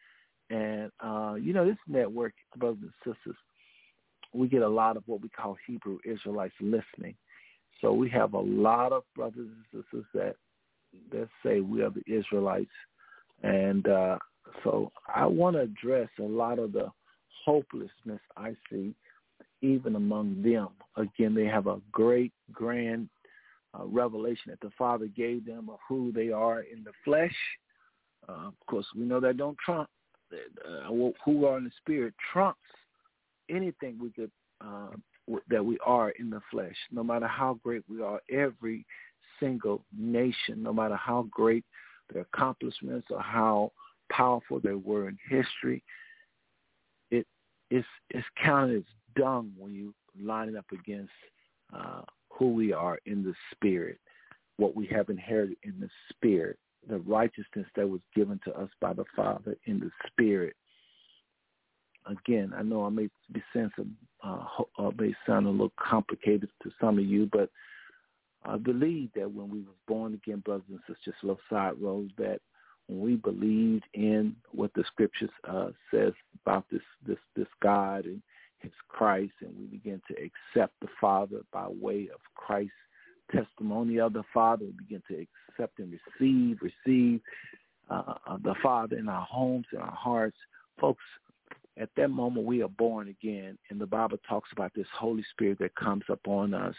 [0.50, 3.36] And uh, you know, this network, brothers and sisters,
[4.34, 7.14] we get a lot of what we call Hebrew Israelites listening.
[7.80, 10.36] So we have a lot of brothers and sisters that
[11.12, 12.70] that say we are the Israelites,
[13.42, 14.18] and uh,
[14.64, 16.90] so I want to address a lot of the
[17.44, 18.94] hopelessness I see
[19.62, 20.68] even among them.
[20.96, 23.08] Again, they have a great, grand
[23.78, 27.34] uh, revelation that the Father gave them of who they are in the flesh.
[28.28, 29.88] Uh, of course, we know that don't trump
[30.32, 30.88] uh,
[31.24, 32.60] who are in the spirit trumps
[33.48, 34.30] anything we could
[34.60, 34.90] uh,
[35.48, 36.76] that we are in the flesh.
[36.90, 38.84] No matter how great we are, every
[39.40, 41.64] single nation, no matter how great
[42.12, 43.72] their accomplishments or how
[44.10, 45.82] powerful they were in history,
[47.10, 47.26] it
[47.70, 48.84] is it's counted as
[49.18, 51.12] dung when you line it up against
[51.74, 53.98] uh, who we are in the spirit,
[54.56, 56.58] what we have inherited in the spirit,
[56.88, 60.54] the righteousness that was given to us by the Father in the spirit.
[62.06, 64.46] Again, I know I may be saying some, uh,
[64.78, 67.50] uh, may sound a little complicated to some of you, but
[68.44, 72.40] I believe that when we were born again, brothers and sisters, little side road, that
[72.86, 76.12] when we believed in what the scriptures uh, says
[76.42, 78.22] about this this this God and
[78.60, 82.72] His Christ, and we begin to accept the Father by way of Christ's
[83.30, 87.20] testimony of the Father, we begin to accept and receive receive
[87.90, 90.36] uh, the Father in our homes, in our hearts,
[90.80, 91.02] folks
[91.80, 95.58] at that moment we are born again and the bible talks about this holy spirit
[95.58, 96.74] that comes upon us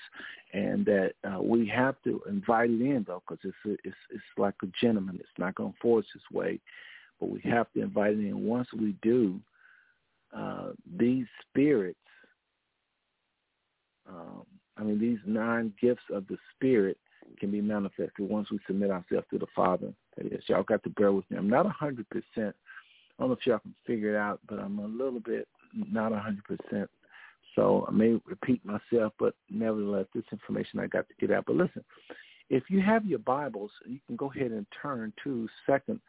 [0.54, 4.56] and that uh, we have to invite it in though because it's, it's it's like
[4.64, 5.16] a gentleman.
[5.20, 6.60] It's not going to force its way
[7.20, 8.46] but we have to invite it in.
[8.46, 9.40] Once we do
[10.36, 11.98] uh, these spirits
[14.08, 14.44] um,
[14.78, 16.98] i mean these nine gifts of the spirit
[17.40, 20.90] can be manifested once we submit ourselves to the father that is y'all got to
[20.90, 22.56] bear with me i'm not a hundred percent
[23.20, 26.14] I don't know if y'all can figure it out, but I'm a little bit not
[26.14, 26.88] 100%.
[27.56, 31.44] So I may repeat myself, but nevertheless, this information I got to get out.
[31.46, 31.84] But listen,
[32.50, 36.00] if you have your Bibles, you can go ahead and turn to second,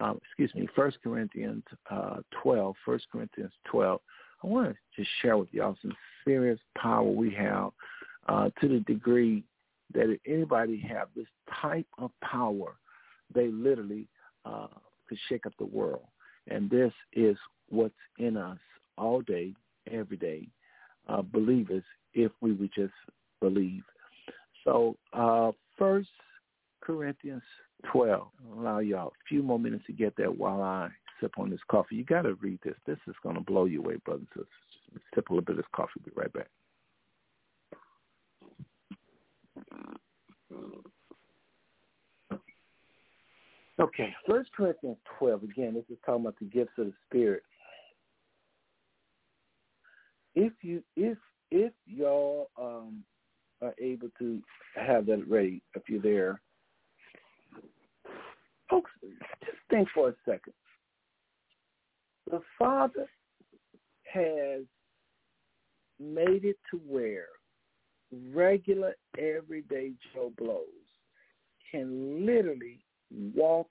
[0.00, 2.74] um, excuse me, First Corinthians uh, 12.
[2.84, 4.00] First Corinthians 12.
[4.42, 5.94] I want to just share with y'all some
[6.24, 7.70] serious power we have
[8.28, 9.42] uh, to the degree
[9.94, 11.26] that if anybody have this
[11.60, 12.74] type of power,
[13.34, 14.06] they literally
[14.44, 14.68] uh,
[15.08, 16.04] could shake up the world.
[16.48, 17.36] And this is
[17.68, 18.58] what's in us
[18.96, 19.54] all day,
[19.90, 20.48] every day,
[21.08, 21.84] uh, believers,
[22.14, 22.92] if we would just
[23.40, 23.82] believe.
[24.64, 26.08] So uh, First
[26.80, 27.42] Corinthians
[27.92, 28.28] 12.
[28.50, 30.88] I'll allow y'all a few more minutes to get there while I
[31.20, 31.96] sip on this coffee.
[31.96, 32.76] You got to read this.
[32.86, 35.02] This is going to blow you away, brothers and sisters.
[35.14, 36.00] Sip a little bit of this coffee.
[36.04, 36.48] Be right back.
[43.80, 47.44] Okay, First Corinthians 12, again, this is talking about the gifts of the Spirit.
[50.34, 51.16] If you if
[51.50, 53.02] if y'all um,
[53.62, 54.42] are able to
[54.74, 56.40] have that ready, if you're there,
[58.70, 58.90] folks,
[59.44, 60.54] just think for a second.
[62.30, 63.08] The Father
[64.12, 64.62] has
[65.98, 67.26] made it to where
[68.32, 70.64] regular, everyday Joe Blows
[71.70, 72.80] can literally
[73.34, 73.68] walk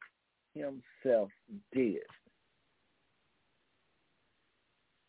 [0.53, 1.29] himself
[1.73, 2.01] dead.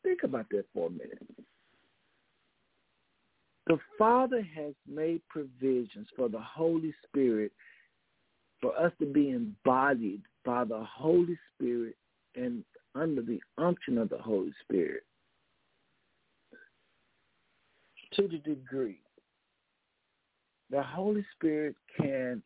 [0.03, 1.19] Think about that for a minute.
[3.67, 7.53] The Father has made provisions for the Holy Spirit
[8.61, 11.97] for us to be embodied by the Holy Spirit
[12.35, 12.65] and
[12.95, 15.03] under the unction of the Holy Spirit
[18.15, 19.01] to the degree.
[20.71, 22.43] the Holy Spirit can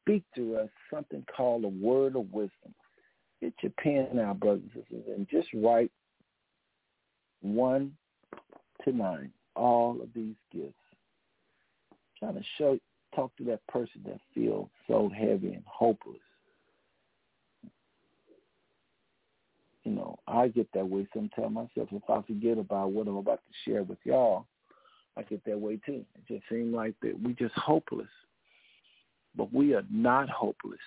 [0.00, 2.74] speak to us something called a word of wisdom.
[3.40, 5.90] Get your pen now, brothers and sisters, and just write
[7.42, 7.92] one
[8.84, 10.74] to nine, all of these gifts.
[11.92, 12.78] I'm trying to show,
[13.16, 16.20] talk to that person that feels so heavy and hopeless.
[19.84, 21.88] You know, I get that way sometimes myself.
[21.92, 24.46] If I forget about what I'm about to share with y'all,
[25.16, 26.04] I get that way too.
[26.14, 28.08] It just seems like that we just hopeless.
[29.36, 30.80] But we are not hopeless.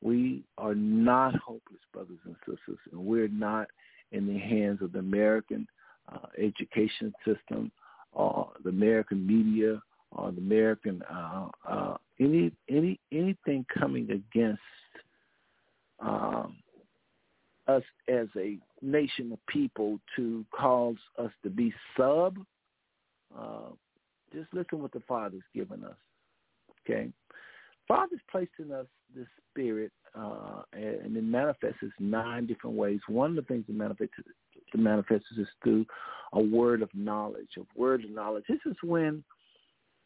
[0.00, 3.68] We are not hopeless, brothers and sisters, and we're not
[4.10, 5.66] in the hands of the American
[6.12, 7.70] uh, education system
[8.12, 9.80] or the American media
[10.14, 14.60] or the American uh, uh, any any anything coming against
[16.00, 16.56] um,
[17.68, 22.38] us as a nation of people to cause us to be sub.
[23.36, 23.70] Uh,
[24.34, 25.96] just listen what the Father's given us.
[26.84, 27.08] Okay,
[27.86, 33.00] Father's placed in us this spirit, uh, and it manifests in nine different ways.
[33.08, 34.14] One of the things that manifests
[34.72, 35.86] to manifest is through
[36.32, 37.48] a word of knowledge.
[37.58, 38.44] A word of knowledge.
[38.48, 39.22] This is when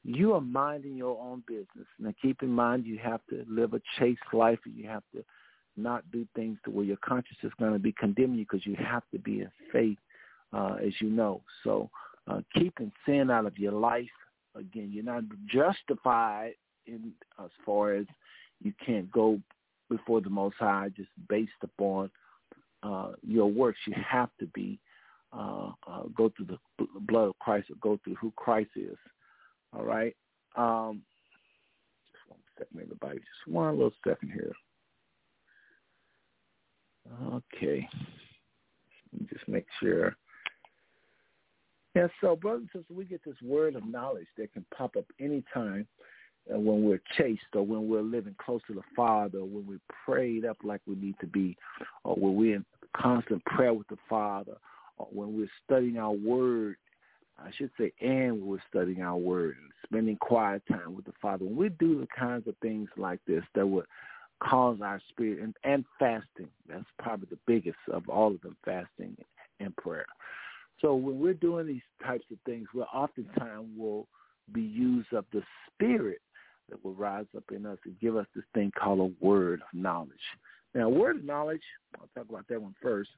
[0.07, 1.87] you are minding your own business.
[1.99, 5.25] Now, keep in mind you have to live a chaste life, and you have to
[5.77, 8.77] not do things to where your conscience is going to be condemning you because you
[8.77, 9.99] have to be in faith,
[10.53, 11.43] uh, as you know.
[11.65, 11.91] So,
[12.29, 14.07] uh, keeping sin out of your life.
[14.55, 16.53] Again, you're not justified
[16.87, 17.13] in
[17.43, 18.07] as far as
[18.63, 19.41] you can't go
[19.91, 22.11] before the Most High just based upon
[22.83, 23.79] uh, your works.
[23.87, 24.79] You have to be
[25.33, 28.97] uh, uh, go through the blood of Christ or go through who Christ is.
[29.75, 30.15] All right.
[30.57, 31.03] Um,
[32.13, 33.19] just one second, everybody.
[33.19, 34.53] Just one little second here.
[37.33, 37.89] Okay.
[39.31, 40.17] Just make sure.
[41.95, 45.07] Yeah, so brothers and sisters, we get this word of knowledge that can pop up
[45.19, 45.87] anytime
[46.53, 49.81] uh, when we're chaste or when we're living close to the Father, or when we're
[50.05, 51.57] prayed up like we need to be,
[52.05, 52.65] or when we're in
[52.95, 54.57] constant prayer with the Father,
[54.99, 56.77] or when we're studying our Word,
[57.39, 61.45] I should say, and we're studying our Word and spending quiet time with the Father.
[61.45, 63.87] When we do the kinds of things like this that would
[64.43, 69.17] cause our spirit, and, and fasting, that's probably the biggest of all of them, fasting
[69.61, 70.07] and prayer.
[70.81, 74.07] So when we're doing these types of things, we oftentimes will
[74.53, 75.43] be used of the
[75.75, 76.21] Spirit
[76.69, 79.79] that will rise up in us and give us this thing called a word of
[79.79, 80.11] knowledge.
[80.75, 81.63] Now, word of knowledge,
[81.99, 83.11] I'll talk about that one first,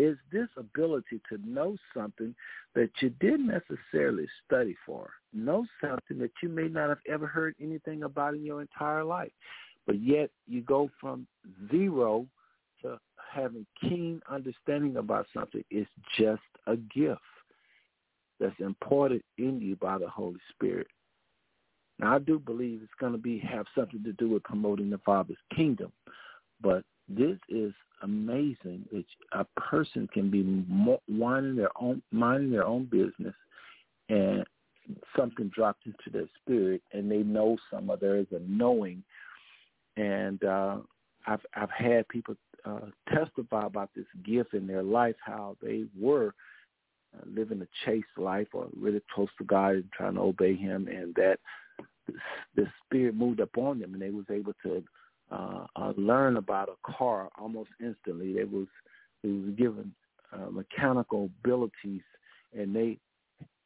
[0.00, 2.34] is this ability to know something
[2.74, 7.54] that you didn't necessarily study for, know something that you may not have ever heard
[7.60, 9.32] anything about in your entire life,
[9.86, 11.26] but yet you go from
[11.70, 12.26] zero
[12.80, 12.98] to
[13.30, 15.62] having keen understanding about something.
[15.70, 17.20] It's just a gift
[18.38, 20.86] that's imparted in you by the Holy Spirit.
[21.98, 24.98] Now, I do believe it's going to be have something to do with promoting the
[25.04, 25.92] Father's kingdom,
[26.62, 26.84] but
[27.16, 27.72] this is
[28.02, 30.42] amazing that a person can be
[31.08, 33.34] minding their own minding their own business,
[34.08, 34.44] and
[35.16, 39.02] something dropped into their spirit, and they know some, or there is a knowing.
[39.96, 40.78] And uh,
[41.26, 46.34] I've I've had people uh, testify about this gift in their life, how they were
[47.16, 50.88] uh, living a chaste life or really close to God and trying to obey Him,
[50.88, 51.38] and that
[52.56, 54.82] the spirit moved upon them, and they was able to
[55.30, 58.34] uh, uh, learn about a car almost instantly.
[58.34, 58.66] They was
[59.22, 59.94] they was given
[60.32, 62.02] uh, mechanical abilities,
[62.56, 62.98] and they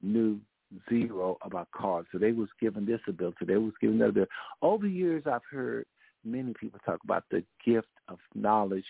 [0.03, 0.41] knew
[0.89, 2.07] zero about cars.
[2.13, 3.45] So they was given this ability.
[3.47, 4.31] They was given that ability.
[4.63, 5.87] Over the years, I've heard
[6.25, 8.85] many people talk about the gift of knowledge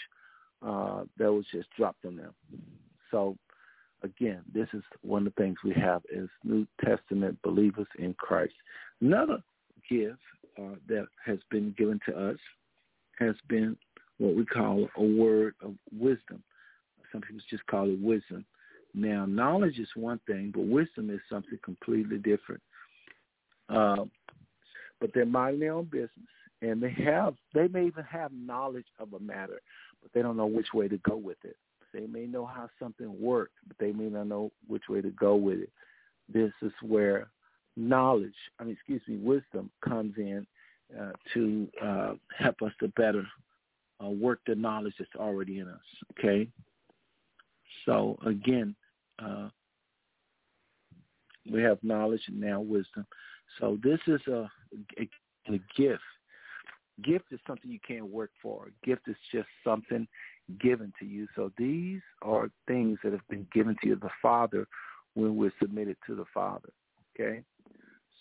[0.64, 2.34] uh, that was just dropped on them.
[3.10, 3.36] So
[4.02, 8.54] again, this is one of the things we have as New Testament believers in Christ.
[9.00, 9.42] Another
[9.88, 10.18] gift
[10.58, 12.38] uh, that has been given to us
[13.18, 13.76] has been
[14.18, 16.42] what we call a word of wisdom.
[17.12, 18.44] Some people just call it wisdom.
[18.94, 22.62] Now, knowledge is one thing, but wisdom is something completely different.
[23.68, 24.04] Uh,
[25.00, 26.10] but they're minding their own business,
[26.62, 29.60] and they have they may even have knowledge of a matter,
[30.00, 31.56] but they don't know which way to go with it.
[31.92, 35.36] They may know how something works, but they may not know which way to go
[35.36, 35.70] with it.
[36.32, 37.28] This is where
[37.76, 40.46] knowledge, I mean, excuse me, wisdom comes in
[40.98, 43.24] uh, to uh, help us to better
[44.02, 45.80] uh, work the knowledge that's already in us.
[46.12, 46.48] Okay.
[47.84, 48.74] So again,
[49.18, 49.48] uh,
[51.50, 53.06] we have knowledge and now wisdom.
[53.60, 54.48] So this is a,
[54.98, 55.08] a,
[55.52, 56.02] a gift.
[57.02, 58.68] Gift is something you can't work for.
[58.84, 60.06] Gift is just something
[60.60, 61.26] given to you.
[61.34, 64.66] So these are things that have been given to you, the Father,
[65.14, 66.70] when we're submitted to the Father.
[67.18, 67.42] Okay?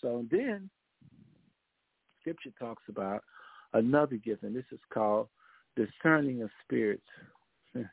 [0.00, 0.68] So then
[2.24, 3.22] Scripture talks about
[3.74, 5.28] another gift, and this is called
[5.76, 7.02] discerning of spirits.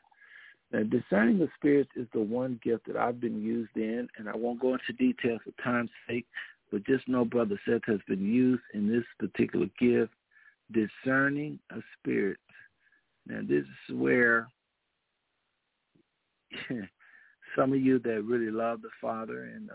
[0.72, 4.34] Now, discerning of spirits is the one gift that I've been used in, and I
[4.34, 6.24] won't go into detail for time's sake,
[6.70, 10.14] but just know Brother Seth has been used in this particular gift,
[10.72, 12.40] discerning of spirits.
[13.26, 14.48] Now, this is where
[17.54, 19.68] some of you that really love the Father and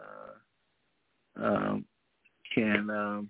[1.40, 1.86] uh, um,
[2.56, 3.30] can um,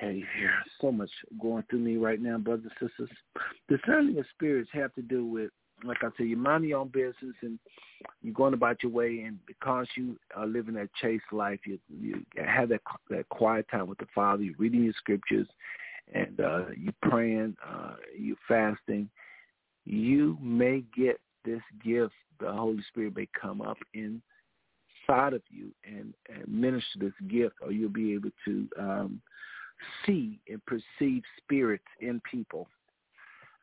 [0.00, 1.10] tell you here so much
[1.40, 3.16] going through me right now, brothers and sisters.
[3.68, 5.50] Discerning of spirits have to do with,
[5.84, 7.58] like I tell you, mind your own business and
[8.22, 12.24] you're going about your way, and because you are living that chaste life, you you
[12.36, 12.80] have that
[13.10, 14.42] that quiet time with the Father.
[14.42, 15.46] You're reading your scriptures,
[16.14, 19.08] and uh, you praying, uh, you fasting.
[19.84, 22.14] You may get this gift.
[22.40, 27.72] The Holy Spirit may come up inside of you and, and minister this gift, or
[27.72, 29.20] you'll be able to um,
[30.04, 32.68] see and perceive spirits in people.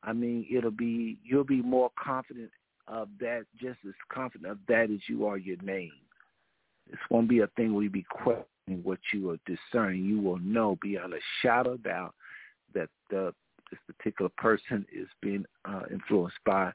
[0.03, 2.51] I mean, it'll be you'll be more confident
[2.87, 5.91] of that, just as confident of that as you are your name.
[6.89, 10.05] This won't be a thing where you be questioning what you are discerning.
[10.05, 12.13] You will know beyond a shadow of doubt
[12.73, 13.33] that the,
[13.71, 16.71] this particular person is being uh, influenced by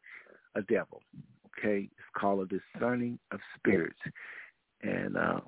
[0.57, 1.01] a devil.
[1.59, 3.99] Okay, it's called a discerning of spirits,
[4.83, 5.43] and um,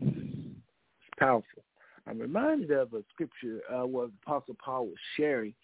[0.00, 1.62] it's powerful.
[2.08, 5.54] I'm reminded of a scripture uh, where Apostle Paul was sharing,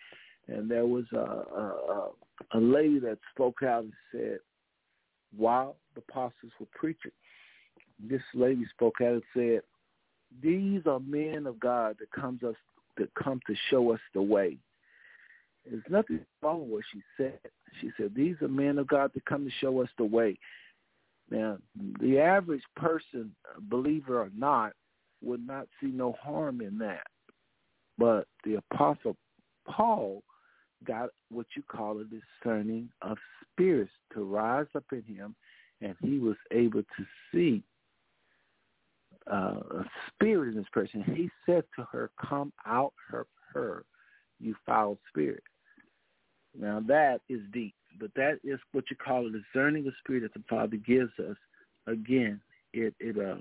[0.47, 2.09] and there was a, a,
[2.53, 4.39] a lady that spoke out and said,
[5.37, 7.13] while the apostles were preaching,
[7.99, 9.63] this lady spoke out and said,
[10.43, 12.57] "These are men of God that comes us
[12.99, 14.59] that come to show us the way."
[15.65, 17.39] There's nothing wrong with what she said.
[17.81, 20.39] She said, "These are men of God that come to show us the way."
[21.31, 21.57] Now,
[22.01, 24.75] the average person, believer or not,
[25.25, 27.07] would not see no harm in that.
[27.99, 29.17] But the apostle
[29.67, 30.23] Paul
[30.85, 35.35] got what you call a discerning of spirits to rise up in him,
[35.81, 37.63] and he was able to see
[39.31, 41.03] uh, a spirit in this person.
[41.03, 43.85] He said to her, "Come out of her,
[44.41, 45.43] you foul spirit."
[46.59, 50.35] Now that is deep, but that is what you call a discerning of spirit that
[50.35, 51.37] the Father gives us.
[51.87, 52.41] Again,
[52.73, 53.37] it it uh,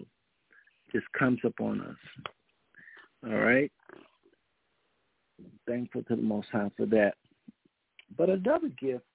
[0.93, 1.97] just comes upon us.
[3.25, 3.71] All right.
[5.67, 7.15] Thankful to the Most High for that.
[8.17, 9.05] But another gift,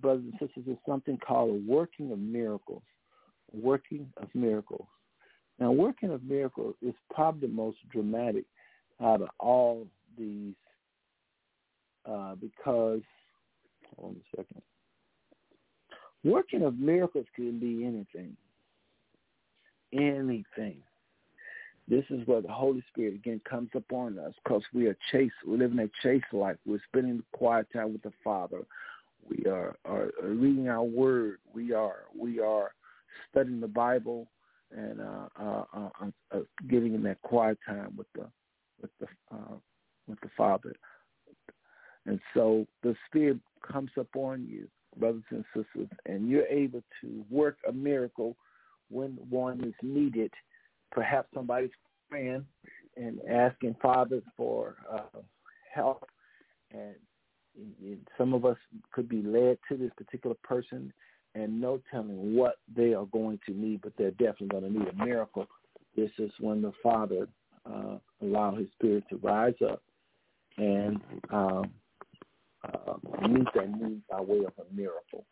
[0.00, 2.82] brothers and sisters, is something called a working of miracles.
[3.52, 4.86] Working of miracles.
[5.58, 8.44] Now, working of miracles is probably the most dramatic
[9.00, 9.86] out of all
[10.18, 10.54] these
[12.06, 13.02] uh, because,
[13.96, 14.62] hold on a second.
[16.24, 18.36] Working of miracles can be anything.
[19.92, 20.82] Anything.
[21.86, 25.34] This is where the Holy Spirit again comes upon us because we are chaste.
[25.46, 26.56] We're living a chaste life.
[26.64, 28.62] We're spending quiet time with the Father.
[29.28, 31.38] We are, are, reading our Word.
[31.52, 32.72] We are we are
[33.30, 34.28] studying the Bible
[34.74, 38.26] and uh, uh, uh, uh, uh getting in that quiet time with the
[38.80, 39.56] with the uh,
[40.08, 40.74] with the Father.
[42.06, 47.58] And so the Spirit comes upon you, brothers and sisters, and you're able to work
[47.68, 48.36] a miracle
[48.90, 50.30] when one is needed
[50.94, 51.70] perhaps somebody's
[52.08, 52.44] praying
[52.96, 55.20] and asking fathers for uh,
[55.74, 56.08] help,
[56.70, 56.94] and,
[57.82, 58.56] and some of us
[58.92, 60.92] could be led to this particular person
[61.34, 64.88] and no telling what they are going to need, but they're definitely going to need
[64.88, 65.46] a miracle.
[65.96, 67.26] This is when the Father
[67.66, 69.82] uh, allow His Spirit to rise up
[70.56, 71.00] and
[71.30, 71.72] um,
[72.62, 72.94] uh,
[73.28, 75.24] meet that need by way of a miracle.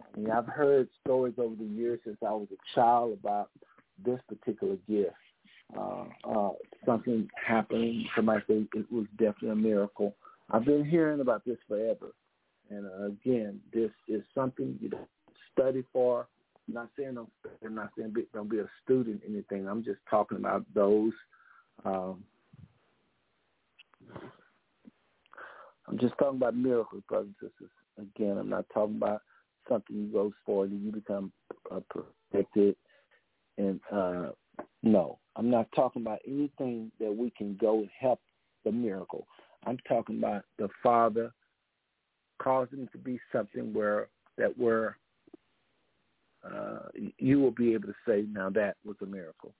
[0.00, 3.50] I mean, I've heard stories over the years since I was a child about
[4.04, 5.12] this particular gift.
[5.76, 6.50] Uh, uh,
[6.84, 10.14] something happening, somebody said it was definitely a miracle.
[10.50, 12.12] I've been hearing about this forever.
[12.70, 15.08] And uh, again, this is something you don't
[15.52, 16.28] study for.
[16.68, 17.30] I'm not saying don't,
[17.64, 19.68] I'm not saying be, don't be a student anything.
[19.68, 21.12] I'm just talking about those.
[21.84, 22.24] Um,
[25.88, 27.70] I'm just talking about miracles, brothers and sisters.
[27.98, 29.22] Again, I'm not talking about
[29.68, 31.32] something you go for and you become
[31.70, 32.76] uh, perfected
[33.58, 34.30] and uh,
[34.82, 38.20] no, I'm not talking about anything that we can go and help
[38.64, 39.26] the miracle.
[39.66, 41.32] I'm talking about the Father
[42.38, 44.08] causing to be something where
[44.38, 44.98] that where
[46.44, 46.78] uh,
[47.18, 49.52] you will be able to say, now that was a miracle,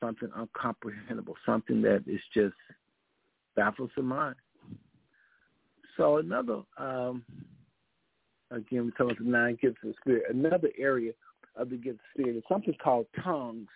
[0.00, 2.54] something uncomprehendable, something that is just
[3.56, 4.36] baffles the mind.
[5.96, 7.24] So another, um,
[8.50, 10.24] again, we're talking about the nine gifts of the Spirit.
[10.30, 11.12] Another area
[11.56, 13.68] of the gift of spirit is something called tongues.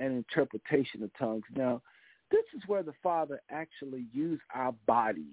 [0.00, 1.44] and interpretation of tongues.
[1.54, 1.82] Now,
[2.30, 5.26] this is where the Father actually used our bodies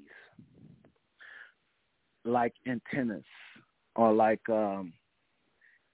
[2.26, 3.23] like antennas
[3.95, 4.93] or like um,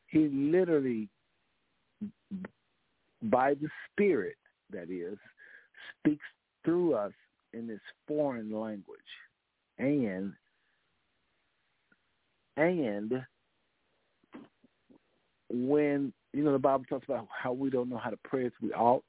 [0.07, 1.07] he literally
[3.23, 4.37] by the spirit
[4.71, 5.17] that is
[5.99, 6.25] speaks
[6.65, 7.13] through us
[7.53, 8.99] in this foreign language
[9.77, 10.33] and
[12.57, 13.23] and
[15.53, 18.51] when you know the Bible talks about how we don't know how to pray as
[18.61, 19.05] we ought,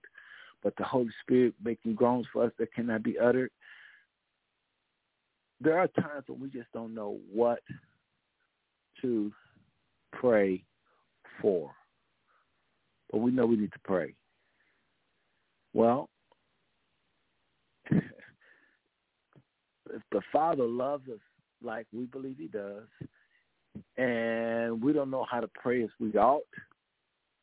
[0.63, 3.51] but the Holy Spirit making groans for us that cannot be uttered.
[5.61, 7.61] There are times when we just don't know what
[9.01, 9.33] to
[10.13, 10.63] pray
[11.41, 11.71] for,
[13.11, 14.15] but we know we need to pray.
[15.73, 16.11] Well,
[17.91, 18.03] if
[20.13, 21.21] the Father loves us
[21.63, 22.85] like we believe He does,
[23.97, 26.43] and we don't know how to pray as we ought,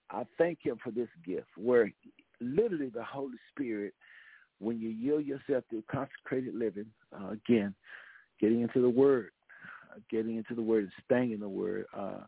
[0.10, 1.92] I thank Him for this gift where
[2.40, 3.94] literally the Holy Spirit,
[4.60, 7.74] when you yield yourself to consecrated living, uh, again,
[8.40, 9.32] getting into the Word,
[9.92, 12.22] uh, getting into the Word and staying in the Word, uh,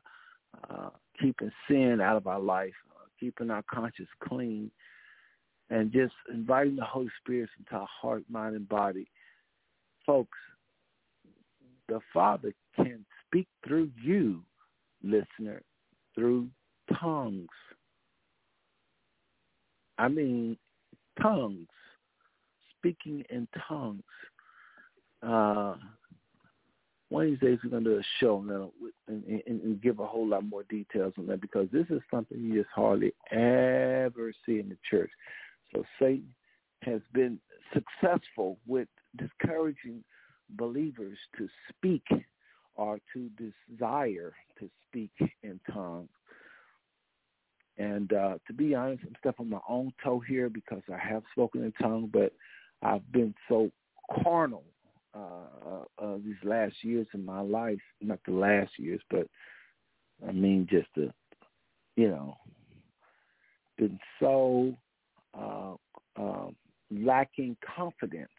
[0.69, 0.89] uh,
[1.19, 4.71] keeping sin out of our life, uh, keeping our conscience clean,
[5.69, 9.07] and just inviting the Holy Spirit into our heart, mind, and body.
[10.05, 10.37] Folks,
[11.87, 14.43] the Father can speak through you,
[15.03, 15.63] listener,
[16.13, 16.47] through
[16.99, 17.49] tongues.
[19.97, 20.55] I mean,
[21.19, 21.67] tongues,
[22.77, 24.03] speaking in tongues.
[25.23, 25.75] Uh,
[27.09, 28.71] one of these days we're going to do a show now
[29.07, 32.39] and, and, and give a whole lot more details on that because this is something
[32.39, 35.11] you just hardly ever see in the church.
[35.73, 36.33] So Satan
[36.83, 37.39] has been
[37.73, 38.87] successful with
[39.17, 40.03] discouraging
[40.51, 42.03] believers to speak
[42.75, 43.29] or to
[43.69, 45.11] desire to speak
[45.43, 46.09] in tongues.
[47.77, 51.23] And uh, to be honest, I'm stepping on my own toe here because I have
[51.31, 52.33] spoken in tongues, but
[52.81, 53.71] I've been so
[54.23, 54.63] carnal
[55.15, 57.79] uh, uh, these last years in my life.
[58.01, 59.27] Not the last years, but
[60.27, 61.11] I mean just the,
[61.95, 62.37] you know,
[63.77, 64.75] been so
[65.33, 65.73] uh,
[66.15, 66.47] uh,
[66.91, 68.29] lacking confidence.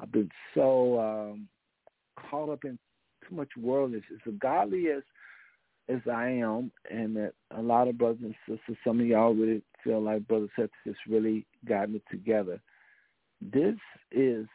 [0.00, 1.48] I've been so um,
[2.28, 2.78] caught up in
[3.28, 4.04] too much worldliness.
[4.26, 5.02] As godly as
[5.88, 9.62] as I am, and that a lot of brothers and sisters, some of y'all really
[9.82, 12.60] feel like Brother Seth has really gotten it together.
[13.40, 13.76] This
[14.12, 14.46] is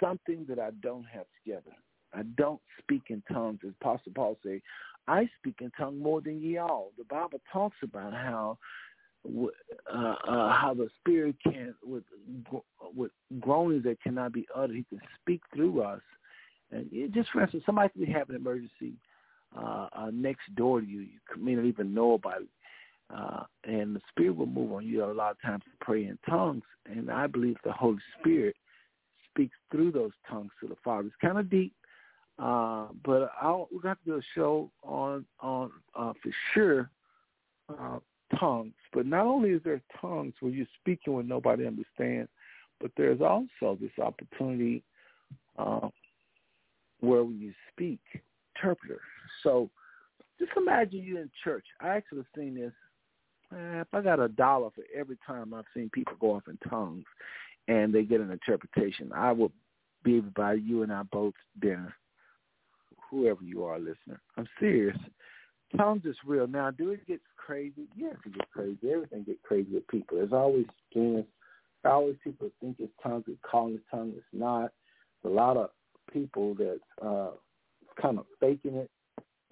[0.00, 1.72] something that I don't have together.
[2.12, 4.62] I don't speak in tongues, as Apostle Paul say.
[5.08, 6.92] I speak in tongues more than ye all.
[6.98, 8.58] The Bible talks about how
[9.24, 12.04] uh, uh, how the Spirit can, with
[12.94, 13.10] with
[13.40, 16.00] groanings that cannot be uttered, He can speak through us.
[16.72, 18.94] And it, just for instance, somebody could have an emergency
[19.56, 21.00] uh, uh, next door to you.
[21.00, 22.48] You may not even know about it.
[23.14, 26.18] Uh, and the Spirit will move on you a lot of times to pray in
[26.28, 26.64] tongues.
[26.86, 28.56] And I believe the Holy Spirit
[29.30, 31.06] speaks through those tongues to the Father.
[31.06, 31.72] It's kind of deep,
[32.38, 36.90] uh, but I'll, we're going to do a show on on uh, for sure
[37.68, 37.98] uh,
[38.40, 38.74] tongues.
[38.92, 42.30] But not only is there tongues where you're speaking when nobody understands,
[42.80, 44.82] but there's also this opportunity
[45.58, 45.88] uh,
[47.06, 48.00] where when you speak,
[48.54, 49.00] interpreter.
[49.42, 49.70] So
[50.38, 51.64] just imagine you in church.
[51.80, 52.72] I actually seen this.
[53.52, 56.58] Eh, if I got a dollar for every time I've seen people go off in
[56.68, 57.04] tongues
[57.68, 59.52] and they get an interpretation, I would
[60.02, 61.94] be able to buy you and I both dinner,
[63.10, 64.20] whoever you are, listener.
[64.36, 64.96] I'm serious.
[65.76, 66.46] Tongues is real.
[66.46, 67.86] Now, do it get crazy?
[67.96, 68.78] Yes, it gets crazy.
[68.92, 70.16] Everything gets crazy with people.
[70.16, 71.24] There's always things.
[71.84, 73.24] Always people think it's tongues.
[73.28, 74.14] It's calling it tongues.
[74.16, 74.72] It's not.
[75.24, 75.70] A lot of
[76.12, 77.30] people that uh,
[78.00, 78.90] kind of faking it.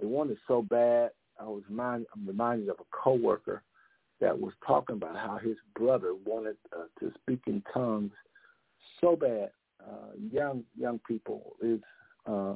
[0.00, 1.10] They want it so bad.
[1.40, 3.62] I was remind, I'm reminded of a coworker
[4.20, 8.12] that was talking about how his brother wanted uh, to speak in tongues
[9.00, 9.50] so bad.
[9.80, 11.80] Uh, young young people is
[12.26, 12.54] uh,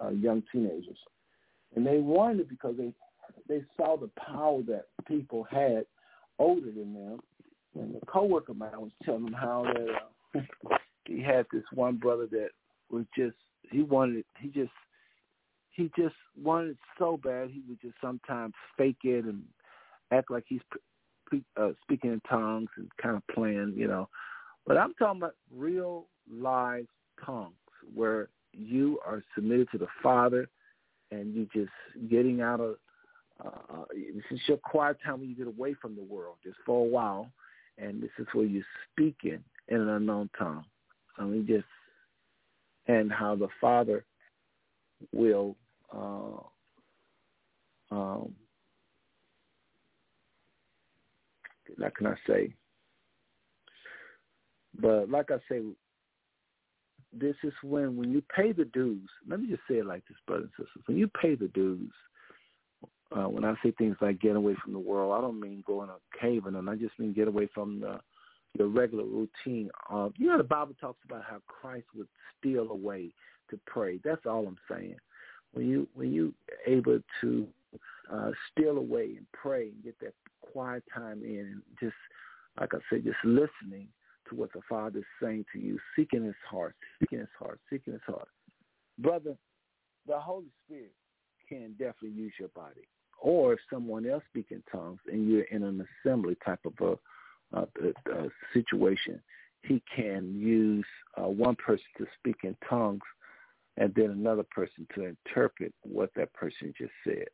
[0.00, 0.98] uh, young teenagers,
[1.74, 2.92] and they wanted it because they
[3.48, 5.84] they saw the power that people had
[6.38, 7.20] older than them.
[7.74, 10.76] And the coworker of mine was telling them how that uh,
[11.10, 12.50] he had this one brother that
[12.90, 13.36] was just
[13.70, 14.70] he wanted he just
[15.70, 19.42] he just wanted it so bad he would just sometimes fake it and
[20.12, 20.60] act like he's
[21.56, 24.08] uh, speaking in tongues and kind of playing, you know.
[24.66, 26.86] But I'm talking about real live
[27.24, 27.54] tongues
[27.94, 30.48] where you are submitted to the Father
[31.10, 32.76] and you just getting out of
[33.44, 36.84] uh, this is your quiet time when you get away from the world just for
[36.84, 37.30] a while,
[37.78, 38.62] and this is where you're
[38.92, 40.64] speaking in an unknown tongue.
[41.18, 41.64] I mean, just
[42.86, 44.04] and how the Father
[45.12, 45.56] will
[45.94, 46.40] uh,
[47.90, 48.34] um,
[51.80, 52.52] how can I say?
[54.80, 55.62] But like I say,
[57.12, 59.08] this is when when you pay the dues.
[59.28, 60.82] Let me just say it like this, brothers and sisters.
[60.86, 61.92] When you pay the dues,
[63.12, 65.82] uh, when I say things like get away from the world, I don't mean go
[65.82, 68.00] in a cave and I just mean get away from the
[68.58, 69.70] your regular routine.
[69.90, 72.08] Uh, you know, the Bible talks about how Christ would
[72.38, 73.10] steal away
[73.50, 74.00] to pray.
[74.04, 74.96] That's all I'm saying.
[75.52, 76.32] When you when you
[76.66, 77.46] able to
[78.12, 81.94] uh, steal away and pray and get that quiet time in, and just
[82.60, 83.88] like I said, just listening
[84.28, 87.92] to what the Father is saying to you, seeking His heart, seeking His heart, seeking
[87.92, 88.28] His heart,
[88.98, 89.36] brother.
[90.06, 90.92] The Holy Spirit
[91.48, 92.88] can definitely use your body.
[93.20, 96.94] Or if someone else speaks in tongues and you're in an assembly type of a,
[97.52, 97.62] a,
[98.12, 99.20] a situation,
[99.62, 100.86] he can use
[101.16, 103.02] uh, one person to speak in tongues
[103.76, 107.28] and then another person to interpret what that person just said.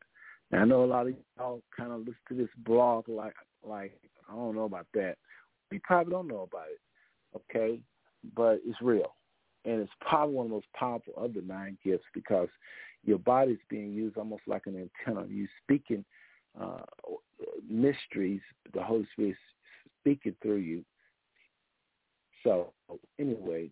[0.50, 3.34] Now I know a lot of y'all kind of listen to this blog like
[3.64, 3.98] like
[4.30, 5.16] I don't know about that.
[5.70, 6.80] We probably don't know about it,
[7.36, 7.80] okay?
[8.34, 9.14] But it's real,
[9.64, 12.48] and it's probably one of the most powerful of the nine gifts because
[13.04, 15.26] your body's being used almost like an antenna.
[15.28, 16.04] You speaking
[16.60, 16.82] uh,
[17.68, 18.40] mysteries,
[18.72, 19.36] the Holy Spirit
[20.06, 20.84] speaking through you.
[22.44, 22.72] So
[23.18, 23.70] anyway,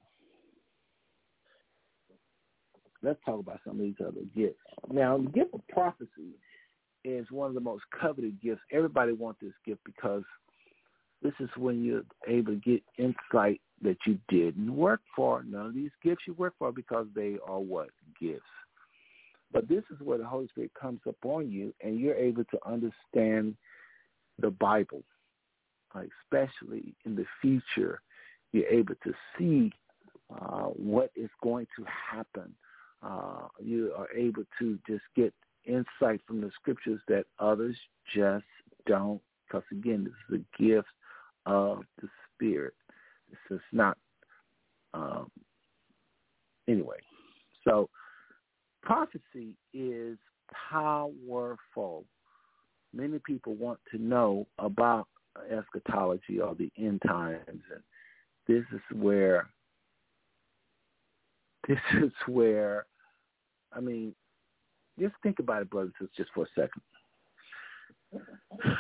[3.03, 4.59] let's talk about some of these other gifts.
[4.91, 6.33] Now, the gift of prophecy
[7.05, 8.63] is one of the most coveted gifts.
[8.73, 10.25] Everybody wants this gift because
[11.23, 15.45] this is when you're able to get insight that you didn't work for.
[15.45, 17.91] None of these gifts you work for because they are what?
[18.21, 18.41] Gifts.
[19.53, 23.55] But this is where the Holy Spirit comes upon you and you're able to understand
[24.41, 25.05] the Bible,
[25.95, 28.01] especially in the future.
[28.53, 29.73] You're able to see
[30.31, 32.55] uh, what is going to happen.
[33.03, 35.33] Uh, you are able to just get
[35.65, 37.77] insight from the scriptures that others
[38.15, 38.45] just
[38.87, 39.21] don't.
[39.47, 40.89] Because again, this is a gift
[41.47, 42.75] of the Spirit.
[43.31, 43.99] This is not.
[44.95, 45.31] Um,
[46.69, 46.99] anyway,
[47.67, 47.89] so
[48.83, 50.19] prophecy is
[50.71, 52.05] powerful.
[52.93, 55.09] Many people want to know about
[55.51, 57.83] eschatology or the end times, and
[58.47, 59.49] this is where
[61.69, 62.87] this is where
[63.73, 64.15] I mean,
[64.99, 66.83] just think about it, brothers and sisters, just for a second.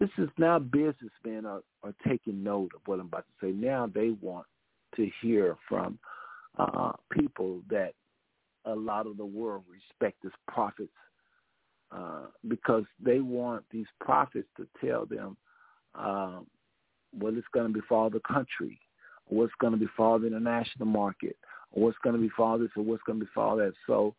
[0.00, 3.52] This is now businessmen are, are taking note of what I'm about to say.
[3.52, 4.46] Now they want
[4.96, 5.96] to hear from
[6.58, 7.92] uh, people that
[8.64, 10.90] a lot of the world respect as prophets
[11.92, 15.36] uh, because they want these prophets to tell them
[15.94, 16.46] um,
[17.12, 18.80] what is going to befall the country,
[19.26, 21.36] what's going to befall the international market,
[21.70, 23.72] what's going to befall this or what's going to befall that.
[23.86, 24.14] So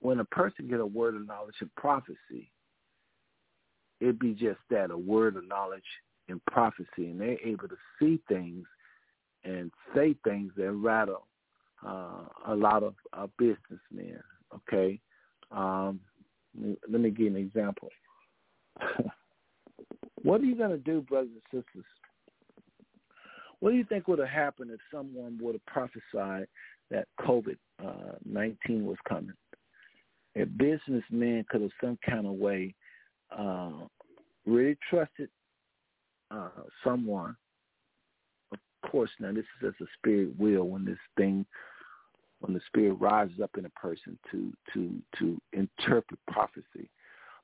[0.00, 2.50] when a person get a word of knowledge and prophecy,
[4.00, 5.82] it'd be just that, a word of knowledge
[6.28, 8.66] and prophecy, and they're able to see things
[9.44, 11.26] and say things that rattle
[11.86, 14.20] uh, a lot of uh, businessmen.
[14.54, 15.00] Okay,
[15.50, 16.00] um,
[16.88, 17.88] let me give an example.
[20.22, 21.84] what are you going to do, brothers and sisters?
[23.60, 26.46] What do you think would have happened if someone would have prophesied
[26.90, 29.34] that COVID uh, nineteen was coming?
[30.34, 32.74] If businessmen could have some kind of way
[33.36, 33.72] uh,
[34.46, 35.28] really trusted
[36.30, 36.48] uh,
[36.84, 37.36] someone
[38.82, 41.44] of course, now this is just a spirit will when this thing,
[42.40, 46.88] when the spirit rises up in a person to to to interpret prophecy.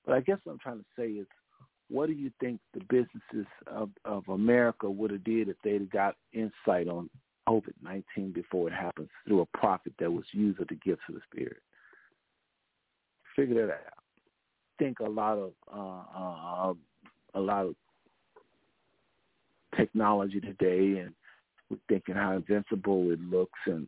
[0.05, 1.27] But I guess what I'm trying to say is,
[1.91, 6.17] what do you think the businesses of of America would have did if they'd got
[6.33, 7.09] insight on
[7.49, 11.15] COVID nineteen before it happens through a prophet that was used of the gifts of
[11.15, 11.59] the spirit?
[13.35, 13.81] Figure that out.
[14.79, 16.75] I think a lot of uh, uh,
[17.35, 17.75] a lot of
[19.77, 21.13] technology today and
[21.71, 23.87] we're thinking how invincible it looks and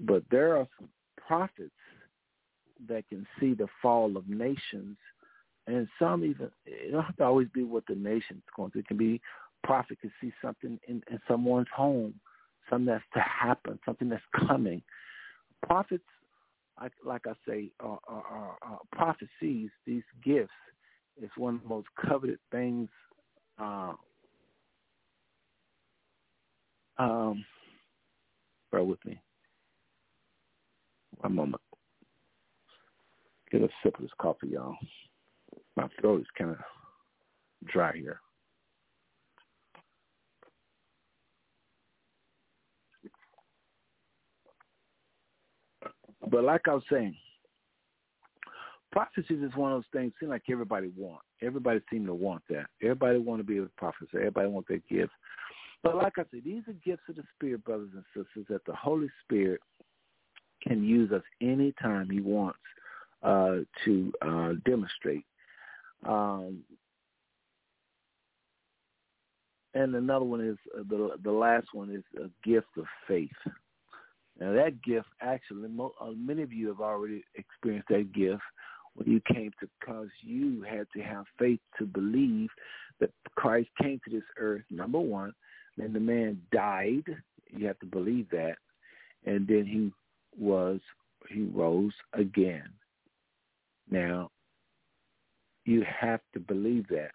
[0.00, 0.88] but there are some
[1.26, 1.70] prophets
[2.88, 4.96] that can see the fall of nations
[5.66, 8.82] and some even it don't have to always be what the nation's going through.
[8.82, 9.20] It can be
[9.64, 12.14] prophet can see something in, in someone's home,
[12.70, 14.80] something that's to happen, something that's coming.
[15.66, 16.04] Prophets,
[16.80, 19.70] like, like I say, are, are, are, prophecies.
[19.86, 20.50] These gifts
[21.20, 22.88] is one of the most coveted things
[23.58, 23.92] uh,
[26.98, 27.44] um,
[28.70, 29.20] bear with me.
[31.18, 31.62] One moment.
[33.50, 34.76] Get a sip of this coffee, y'all.
[35.76, 36.56] My throat is kind of
[37.66, 38.20] dry here.
[46.30, 47.14] But like I was saying,
[48.90, 50.12] prophecy is one of those things.
[50.18, 51.20] Seem like everybody want.
[51.42, 52.66] Everybody seem to want that.
[52.82, 54.08] Everybody want to be able to prophesy.
[54.14, 55.12] Everybody want their gift.
[55.82, 58.74] But like I said, these are gifts of the Spirit, brothers and sisters, that the
[58.74, 59.60] Holy Spirit
[60.66, 62.58] can use us anytime He wants
[63.22, 65.24] uh, to uh, demonstrate.
[66.06, 66.62] Um,
[69.74, 73.30] and another one is uh, the the last one is a gift of faith.
[74.38, 78.42] Now that gift, actually, mo- uh, many of you have already experienced that gift
[78.94, 82.48] when you came to, because you had to have faith to believe
[83.00, 84.64] that Christ came to this earth.
[84.70, 85.32] Number one,
[85.76, 87.04] then the man died.
[87.50, 88.56] You have to believe that,
[89.24, 89.92] and then he
[90.38, 90.80] was
[91.28, 92.68] he rose again.
[93.90, 94.30] Now,
[95.66, 97.10] you have to believe that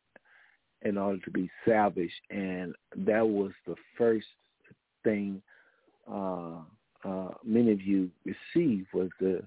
[0.84, 4.28] in order to be salvaged, and that was the first
[5.04, 5.42] thing
[6.12, 6.58] uh,
[7.04, 9.42] uh, many of you received was the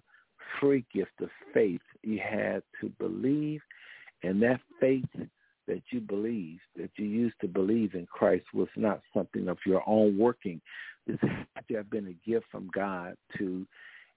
[0.60, 1.81] free gift of faith.
[2.02, 3.60] You had to believe,
[4.22, 5.05] and that faith
[5.66, 9.82] that you believed, that you used to believe in Christ, was not something of your
[9.86, 10.60] own working.
[11.06, 13.66] This had to have been a gift from God to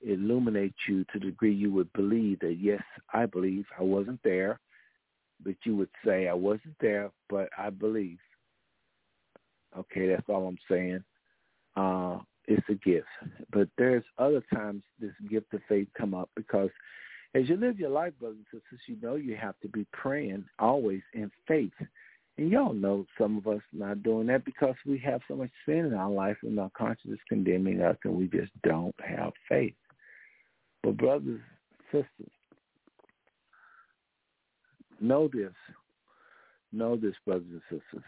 [0.06, 2.84] illuminate you to the degree you would believe that, yes,
[3.14, 4.60] I believe I wasn't there,
[5.44, 8.20] but you would say, I wasn't there, but I believe.
[9.78, 11.04] Okay, that's all I'm saying.
[11.76, 13.08] Uh, it's a gift.
[13.52, 16.70] But there's other times this gift of faith come up because
[17.36, 20.46] as you live your life, brothers and sisters, you know you have to be praying
[20.60, 21.74] always in faith.
[22.38, 25.86] And y'all know some of us not doing that because we have so much sin
[25.86, 29.74] in our life and our conscience is condemning us and we just don't have faith.
[30.84, 31.42] But brothers,
[31.92, 32.32] sisters,
[35.00, 35.54] know this.
[36.72, 38.06] Know this, brothers and sisters.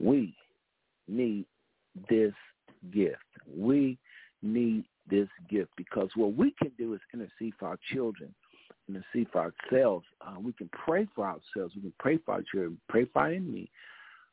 [0.00, 0.34] We
[1.08, 1.46] need
[2.08, 2.32] this
[2.92, 3.18] gift.
[3.54, 3.98] We
[4.42, 8.34] need this gift because what we can do is intercede for our children,
[8.88, 10.06] intercede for ourselves.
[10.20, 11.74] Uh, we can pray for ourselves.
[11.76, 13.70] We can pray for our children, pray for our enemy.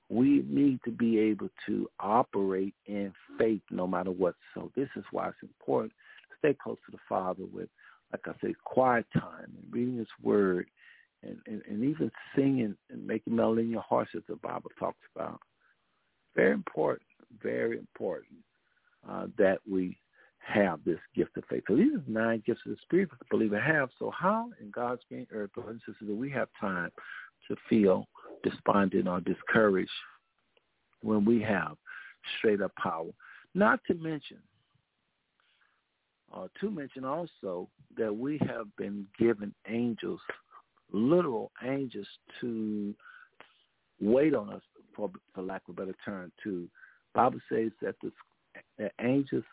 [0.10, 4.36] We need to be able to operate in faith no matter what.
[4.54, 5.94] So this is why it's important
[6.42, 7.70] stay close to the Father with,
[8.12, 10.68] like I said, quiet time and reading His Word
[11.24, 15.00] and, and, and even singing and making melody in your heart as the Bible talks
[15.16, 15.40] about.
[16.36, 17.08] Very important
[17.42, 18.38] very important
[19.10, 19.98] uh, that we
[20.40, 21.64] have this gift of faith.
[21.68, 23.90] So these are nine gifts of the Spirit that the believer have.
[24.00, 26.90] So how in God's green earth, brothers and sisters, do we have time
[27.48, 28.08] to feel
[28.44, 29.92] despondent or discouraged
[31.02, 31.78] when we have
[32.38, 33.10] straight up power?
[33.54, 34.38] Not to mention,
[36.36, 37.68] uh, to mention also
[37.98, 40.20] that we have been given angels,
[40.92, 42.08] literal angels,
[42.40, 42.94] to
[44.00, 44.62] wait on us,
[44.96, 46.68] for, for lack of a better term, to
[47.14, 48.12] Bible says that the,
[48.78, 49.44] the angels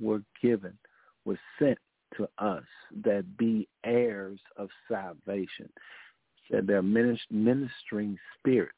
[0.00, 0.76] were given,
[1.24, 1.78] were sent
[2.16, 2.64] to us
[3.04, 5.68] that be heirs of salvation.
[6.50, 8.76] Said they're ministering spirits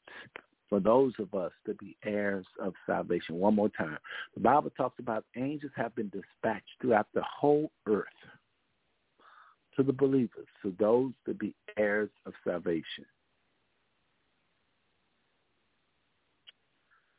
[0.75, 3.35] for those of us to be heirs of salvation.
[3.35, 3.97] One more time.
[4.33, 8.03] The Bible talks about angels have been dispatched throughout the whole earth
[9.77, 13.05] to the believers, to those to be heirs of salvation.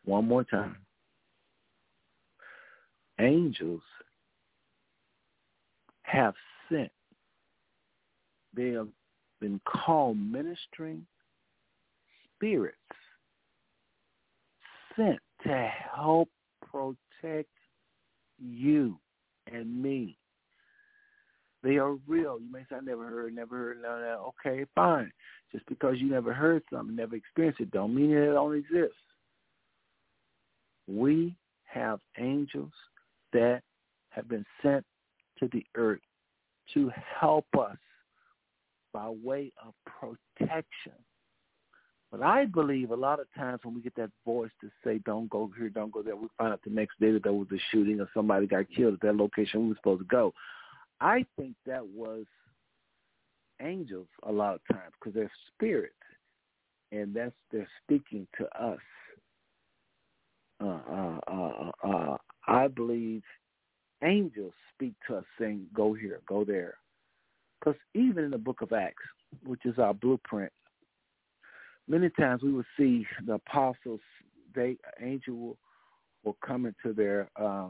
[0.04, 0.76] One more time
[3.18, 3.80] angels
[6.02, 6.34] have
[6.70, 6.92] sent.
[8.54, 8.88] They have
[9.40, 11.06] been called ministering
[12.36, 12.76] spirits
[14.96, 16.28] sent to help
[16.70, 17.48] protect
[18.38, 18.98] you
[19.52, 20.18] and me.
[21.62, 22.38] They are real.
[22.40, 24.32] You may say, I never heard, never heard, no, no.
[24.46, 25.10] Okay, fine.
[25.52, 28.94] Just because you never heard something, never experienced it, don't mean it don't exist.
[30.86, 32.72] We have angels
[33.32, 33.62] that
[34.10, 34.84] have been sent
[35.38, 36.00] to the earth
[36.74, 36.90] to
[37.20, 37.76] help us
[38.92, 40.92] by way of protection.
[42.10, 45.28] But I believe a lot of times when we get that voice to say, don't
[45.28, 47.58] go here, don't go there, we find out the next day that there was a
[47.70, 50.32] shooting or somebody got killed at that location we were supposed to go.
[51.00, 52.24] I think that was
[53.60, 55.94] angels a lot of times because they're spirits,
[56.92, 58.78] and that's they're speaking to us.
[60.62, 62.16] Uh, uh, uh, uh,
[62.46, 63.22] I believe
[64.02, 66.74] angels speak to us saying, go here, go there.
[67.58, 69.02] Because even in the book of Acts,
[69.44, 70.52] which is our blueprint,
[71.88, 74.00] many times we would see the apostles,
[74.54, 75.58] they angel will,
[76.24, 77.68] will come into their, uh,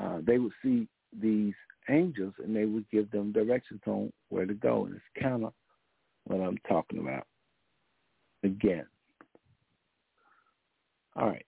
[0.00, 0.88] uh, they would see
[1.20, 1.54] these
[1.88, 4.86] angels and they would give them directions on where to go.
[4.86, 5.52] And it's kind of
[6.24, 7.26] what I'm talking about
[8.44, 8.86] again.
[11.16, 11.44] All right.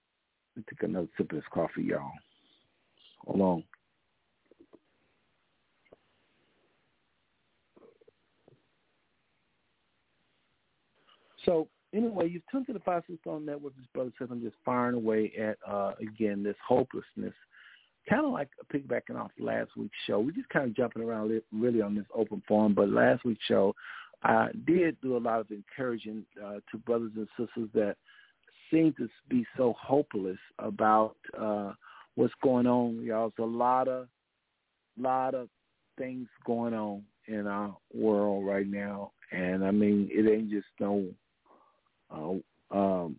[0.57, 2.11] Let me take another sip of this coffee, y'all.
[3.27, 3.63] On.
[11.45, 13.77] So anyway, you've tuned to the Five Smooth Stone Network.
[13.77, 17.35] This brother says I'm just firing away at uh, again this hopelessness,
[18.09, 20.21] kind of like piggybacking off last week's show.
[20.21, 23.75] We're just kind of jumping around really on this open forum, but last week's show
[24.23, 27.97] I did do a lot of encouraging uh, to brothers and sisters that
[28.71, 31.73] seem to be so hopeless about uh,
[32.17, 33.03] what's going on.
[33.03, 34.09] Y'all, there's a lot of
[34.99, 35.49] lot of
[35.97, 41.07] things going on in our world right now, and I mean it ain't just no
[42.13, 43.19] uh, um,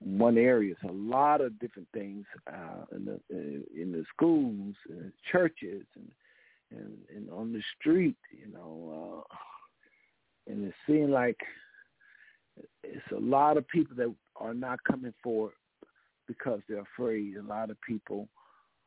[0.00, 0.72] one area.
[0.72, 6.10] It's a lot of different things uh, in the in the schools, and churches, and,
[6.70, 8.16] and and on the street.
[8.30, 11.38] You know, uh, and it seems like
[12.82, 15.54] it's a lot of people that are not coming forward
[16.26, 17.36] because they're afraid.
[17.36, 18.28] A lot of people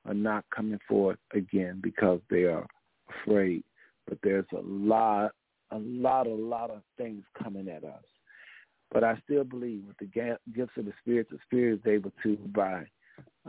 [0.05, 2.65] are not coming forward again because they are
[3.10, 3.64] afraid.
[4.07, 5.31] But there's a lot,
[5.72, 8.03] a lot, a lot of things coming at us.
[8.93, 12.37] But I still believe with the gifts of the Spirit, the Spirit is able to
[12.53, 12.85] by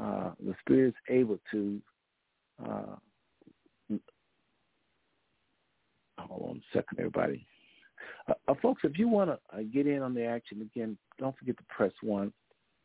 [0.00, 1.80] uh, the Spirit is able to.
[2.64, 2.96] Uh,
[6.18, 7.46] hold on a second, everybody.
[8.26, 11.36] Uh, uh folks, if you want to uh, get in on the action again, don't
[11.36, 12.32] forget to press one.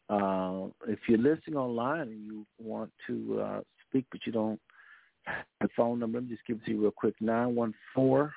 [0.09, 4.59] Uh, if you're listening online and you want to speak, but you don't
[5.23, 6.17] have the phone number.
[6.19, 7.15] Let me just give it to you real quick.
[7.21, 8.33] 914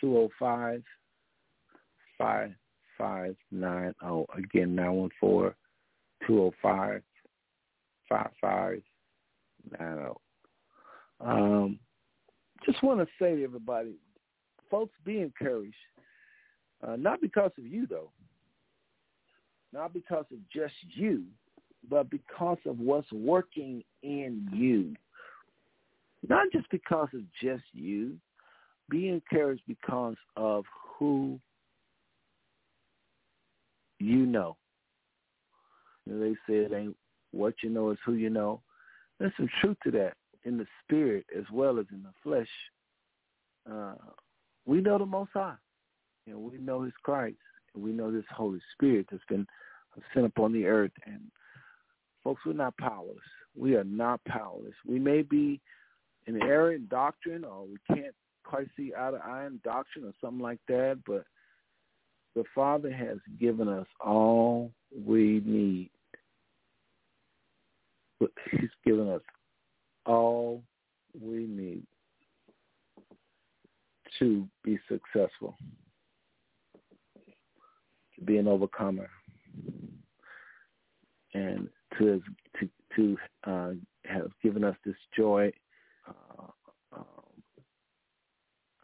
[0.00, 0.82] 205
[3.02, 4.26] five nine zero.
[4.36, 5.56] Again, nine one four
[6.24, 7.02] two zero oh five
[8.08, 8.82] five five
[9.78, 10.20] nine zero.
[11.20, 11.78] Um,
[12.64, 13.94] just want to say to everybody,
[14.70, 15.74] folks, be encouraged.
[16.86, 18.10] Uh, not because of you, though.
[19.72, 21.24] Not because of just you,
[21.88, 24.94] but because of what's working in you.
[26.28, 28.16] Not just because of just you.
[28.88, 30.64] Be encouraged because of
[30.98, 31.40] who
[34.02, 34.56] you know.
[36.06, 36.96] They say it ain't
[37.30, 38.60] what you know is who you know.
[39.18, 40.14] There's some truth to that
[40.44, 42.48] in the spirit as well as in the flesh.
[43.70, 43.94] Uh,
[44.66, 45.54] we know the Most High.
[46.26, 47.36] You know, we know His Christ.
[47.74, 49.46] And we know this Holy Spirit that's been
[50.12, 50.92] sent upon the earth.
[51.06, 51.20] And
[52.24, 53.16] folks, we're not powerless.
[53.56, 54.74] We are not powerless.
[54.86, 55.60] We may be
[56.26, 58.14] in error in doctrine, or we can't
[58.44, 60.98] quite see eye to eye in doctrine, or something like that.
[61.06, 61.24] But
[62.34, 64.72] the Father has given us all
[65.06, 65.90] we need.
[68.50, 69.22] He's given us
[70.06, 70.62] all
[71.20, 71.84] we need
[74.18, 75.56] to be successful,
[78.14, 79.08] to be an overcomer,
[81.34, 81.68] and
[81.98, 82.22] to
[82.60, 83.70] to to uh,
[84.04, 85.50] have given us this joy.
[86.06, 87.04] Uh, um,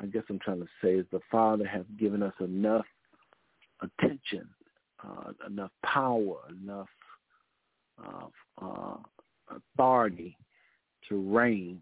[0.00, 2.86] I guess I'm trying to say is the Father has given us enough
[3.82, 4.48] attention,
[5.04, 6.88] uh, enough power, enough
[8.62, 8.96] uh,
[9.50, 10.36] authority
[11.08, 11.80] to reign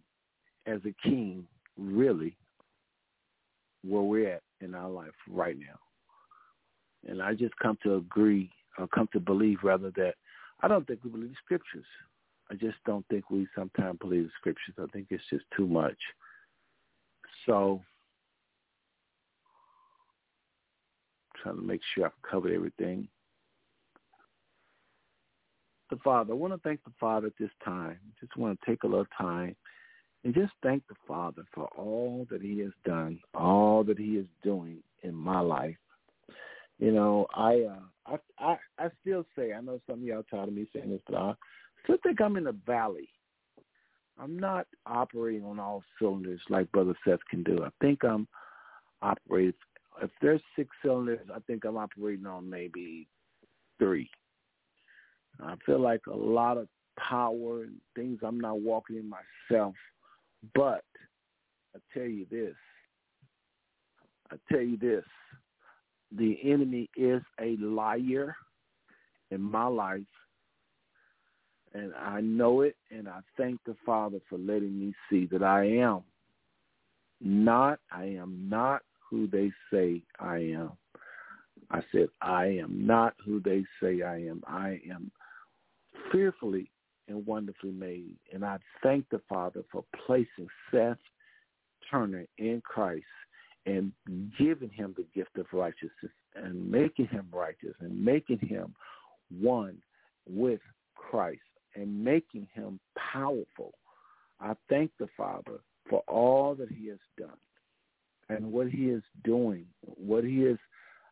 [0.67, 1.47] as a king,
[1.79, 2.37] really,
[3.83, 5.79] where we're at in our life right now.
[7.09, 10.15] And I just come to agree, or come to believe rather that
[10.61, 11.85] I don't think we believe the scriptures.
[12.51, 14.75] I just don't think we sometimes believe the scriptures.
[14.79, 15.99] I think it's just too much.
[17.45, 17.83] So
[21.47, 23.09] trying to make sure I've covered everything.
[25.91, 27.99] The Father, I want to thank the Father at this time.
[28.21, 29.55] Just want to take a little time
[30.25, 34.27] and just thank the Father for all that he has done, all that he is
[34.43, 35.77] doing in my life.
[36.79, 40.49] You know, I uh, I I, I still say I know some of y'all tired
[40.49, 41.35] of me saying this, but I
[41.85, 43.09] still think I'm in a valley.
[44.19, 47.63] I'm not operating on all cylinders like Brother Seth can do.
[47.65, 48.27] I think I'm
[49.01, 49.55] operating.
[50.03, 53.09] If there's six cylinders, I think I'm operating on maybe
[53.79, 54.11] three.
[55.41, 56.69] I feel like a lot of
[56.99, 59.75] power and things I'm not walking in myself
[60.55, 60.85] but
[61.75, 62.55] I tell you this.
[64.31, 65.05] I tell you this.
[66.17, 68.37] The enemy is a liar
[69.31, 70.01] in my life.
[71.75, 75.67] And I know it, and I thank the Father for letting me see that I
[75.67, 76.03] am
[77.21, 80.73] not, I am not who they say I am.
[81.71, 84.43] I said, I am not who they say I am.
[84.47, 85.11] I am
[86.13, 86.71] fearfully
[87.09, 88.17] and wonderfully made.
[88.33, 90.99] And I thank the Father for placing Seth
[91.91, 93.05] Turner in Christ
[93.65, 93.93] and
[94.39, 98.75] giving him the gift of righteousness and making him righteous and making him
[99.41, 99.79] one
[100.29, 100.61] with
[100.95, 101.41] Christ
[101.75, 102.79] and making him
[103.13, 103.73] powerful.
[104.41, 107.39] I thank the Father for all that he has done
[108.29, 110.59] and what he is doing, what he is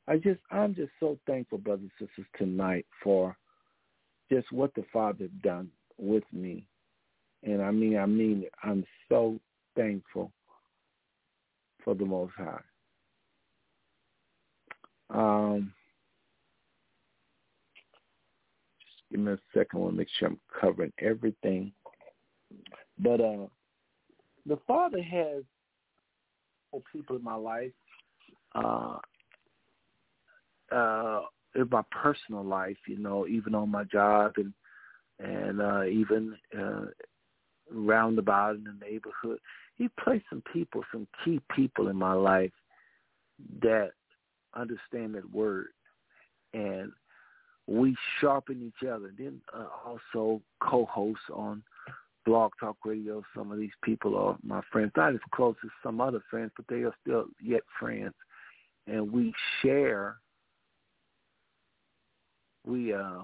[0.06, 3.36] I just I'm just so thankful, brothers and sisters, tonight for
[4.30, 6.66] just what the Father done with me.
[7.42, 8.44] And I mean I mean.
[8.62, 9.38] I'm so
[9.76, 10.32] thankful
[11.84, 12.60] for the most high.
[15.10, 15.72] Um
[18.80, 21.72] just give me a second, I want to make sure I'm covering everything.
[22.98, 23.46] But uh
[24.46, 25.44] the Father has
[26.92, 27.72] people in my life
[28.54, 28.98] uh
[30.72, 31.22] uh
[31.54, 34.52] in my personal life, you know, even on my job and
[35.20, 36.86] and uh even uh
[37.72, 39.38] roundabout in the neighborhood.
[39.76, 42.52] He placed some people, some key people in my life
[43.60, 43.90] that
[44.54, 45.68] understand that word
[46.52, 46.92] and
[47.66, 49.12] we sharpen each other.
[49.16, 51.62] Then uh, also co-hosts on
[52.24, 53.22] Blog Talk Radio.
[53.36, 56.66] Some of these people are my friends, not as close as some other friends, but
[56.68, 58.14] they are still yet friends.
[58.86, 60.16] And we share
[62.66, 63.22] we uh,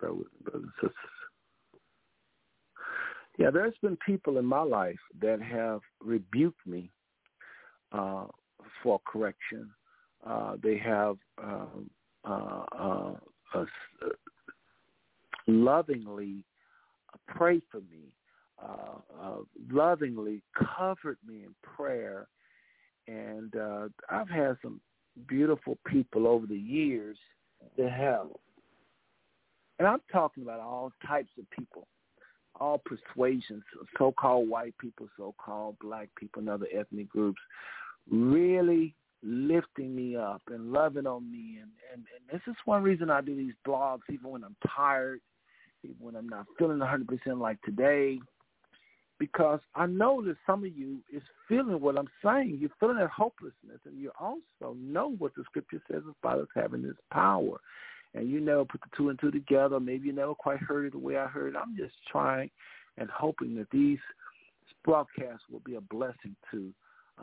[0.00, 0.24] brothers
[0.80, 0.94] sisters.
[3.38, 6.90] Yeah, there's been people in my life that have rebuked me
[7.92, 8.26] uh,
[8.82, 9.70] for correction.
[10.26, 11.90] Uh, they have um,
[12.24, 13.12] uh, uh,
[13.54, 13.64] uh,
[15.46, 16.44] lovingly
[17.12, 18.14] uh, prayed for me,
[18.62, 19.36] uh, uh,
[19.70, 20.42] lovingly
[20.76, 22.26] covered me in prayer,
[23.08, 23.54] and
[24.08, 24.80] I've had some
[25.26, 27.16] beautiful people over the years
[27.76, 28.28] that have.
[29.78, 31.88] And I'm talking about all types of people,
[32.60, 33.64] all persuasions,
[33.98, 37.40] so-called white people, so-called black people, and other ethnic groups,
[38.10, 38.94] really
[39.24, 41.58] lifting me up and loving on me.
[41.60, 45.20] And, and, and this is one reason I do these blogs, even when I'm tired,
[46.00, 47.06] when I'm not feeling 100%
[47.38, 48.18] like today,
[49.18, 52.58] because I know that some of you is feeling what I'm saying.
[52.60, 56.82] You're feeling that hopelessness, and you also know what the scripture says about us having
[56.82, 57.58] this power.
[58.14, 59.80] And you never put the two and two together.
[59.80, 61.58] Maybe you never quite heard it the way I heard it.
[61.58, 62.50] I'm just trying
[62.98, 63.98] and hoping that these
[64.84, 66.72] broadcasts will be a blessing to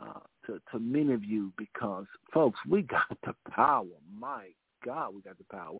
[0.00, 3.84] uh, to, to many of you because, folks, we got the power.
[4.18, 4.46] My
[4.84, 5.78] God, we got the power.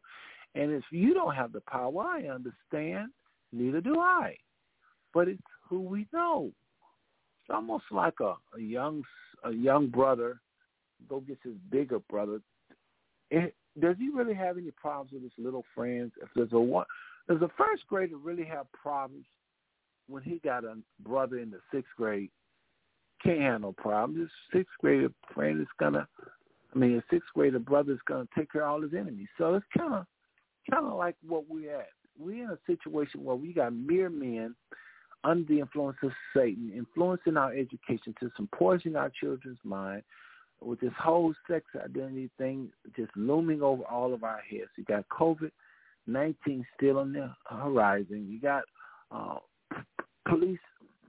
[0.55, 3.10] And if you don't have the power, I understand.
[3.52, 4.36] Neither do I.
[5.12, 6.51] But it's who we know.
[7.40, 9.02] It's almost like a, a young
[9.44, 10.40] a young brother
[11.09, 12.40] go gets his bigger brother.
[13.31, 16.12] It, does he really have any problems with his little friends?
[16.20, 16.85] If there's a one,
[17.28, 19.24] does a first grader really have problems
[20.09, 22.31] when he got a brother in the sixth grade?
[23.22, 24.20] Can't have no problems.
[24.52, 26.09] His sixth grader friend is gonna,
[26.74, 29.28] I mean, his sixth grader brother is gonna take care of all his enemies.
[29.39, 30.06] So it's kind of,
[30.70, 31.89] kind of like what we're at.
[32.19, 34.55] We're in a situation where we got mere men
[35.24, 40.03] under the influence of Satan, influencing our education system, poisoning our children's mind
[40.62, 44.70] with this whole sex identity thing just looming over all of our heads.
[44.77, 48.27] You got COVID-19 still on the horizon.
[48.28, 48.65] You got
[49.11, 49.39] uh,
[50.28, 50.59] police.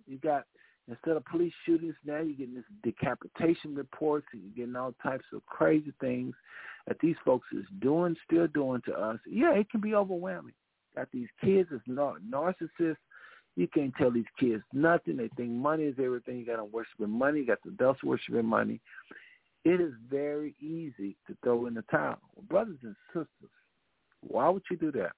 [0.07, 0.45] You got
[0.87, 5.25] instead of police shootings now, you're getting this decapitation reports, and you're getting all types
[5.33, 6.35] of crazy things
[6.87, 9.19] that these folks is doing, still doing to us.
[9.27, 10.53] Yeah, it can be overwhelming.
[10.95, 12.97] Got these kids as nar- narcissists
[13.55, 15.17] you can't tell these kids nothing.
[15.17, 16.37] They think money is everything.
[16.37, 17.39] You got them worshiping money.
[17.39, 18.79] You got the adults worshiping money.
[19.65, 22.17] It is very easy to throw in the towel.
[22.49, 23.51] Brothers and sisters,
[24.21, 25.11] why would you do that?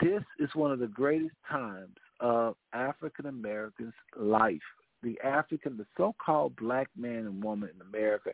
[0.00, 4.60] This is one of the greatest times of African Americans' life.
[5.02, 8.30] The African, the so-called black man and woman in America.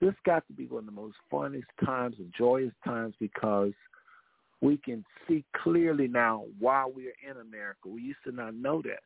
[0.00, 3.72] This got to be one of the most funnest times and joyous times because–
[4.60, 7.88] we can see clearly now why we are in America.
[7.88, 9.00] We used to not know that.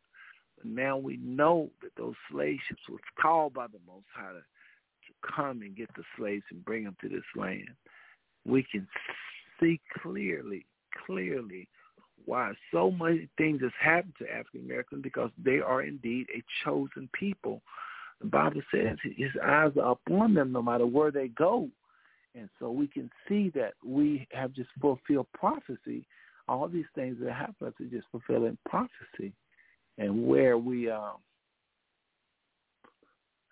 [0.57, 4.39] But now we know that those slave ships was called by the Most High to,
[4.39, 7.71] to come and get the slaves and bring them to this land.
[8.45, 8.87] We can
[9.61, 10.67] see clearly,
[11.07, 11.69] clearly
[12.25, 17.09] why so many things has happened to African Americans because they are indeed a chosen
[17.13, 17.63] people.
[18.21, 21.69] The Bible says his eyes are upon them no matter where they go.
[22.35, 26.07] And so we can see that we have just fulfilled prophecy.
[26.49, 29.33] All these things that happen to just fulfilling prophecy.
[29.99, 31.17] And where we, um,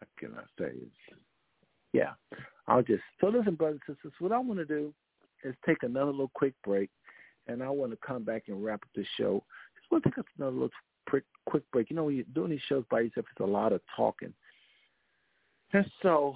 [0.01, 1.19] how can I say this?
[1.93, 2.13] Yeah,
[2.67, 4.93] I'll just, so listen, brothers and sisters, what I want to do
[5.45, 6.91] is take another little quick break,
[7.47, 9.43] and I want to come back and wrap up the show.
[9.79, 10.71] Just want to take another little
[11.09, 11.25] quick,
[11.73, 11.91] break.
[11.91, 14.33] You know, when you're doing these shows by yourself, it's a lot of talking.
[15.73, 16.35] And so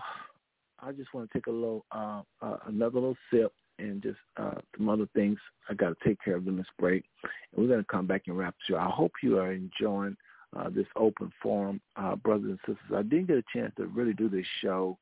[0.81, 4.55] I just want to take a little, uh, uh, another little sip and just uh,
[4.77, 5.39] some other things
[5.69, 7.05] I got to take care of in this break.
[7.23, 8.79] And we're going to come back and wrap the show.
[8.79, 10.17] I hope you are enjoying
[10.57, 12.97] uh, this open forum, uh, brothers and sisters.
[12.97, 14.99] I didn't get a chance to really do this show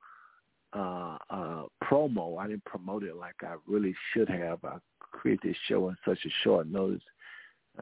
[0.74, 2.38] uh, uh, promo.
[2.38, 4.64] I didn't promote it like I really should have.
[4.64, 7.02] I created this show in such a short notice,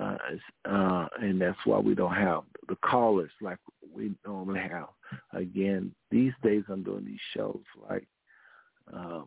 [0.01, 0.17] uh,
[0.65, 3.59] uh, and that's why we don't have the callers like
[3.95, 4.89] we normally have.
[5.33, 8.07] Again, these days I'm doing these shows like
[8.95, 9.23] uh,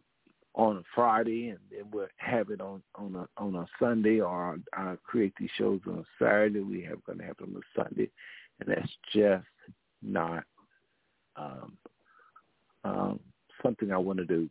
[0.55, 4.57] on a Friday, and then we'll have it on on a on a Sunday, or
[4.73, 6.61] I create these shows on a Saturday.
[6.61, 8.09] We have going to have them on a Sunday,
[8.59, 9.45] and that's just
[10.01, 10.43] not
[11.35, 11.77] um,
[12.83, 13.19] um,
[13.63, 14.49] something I want to do.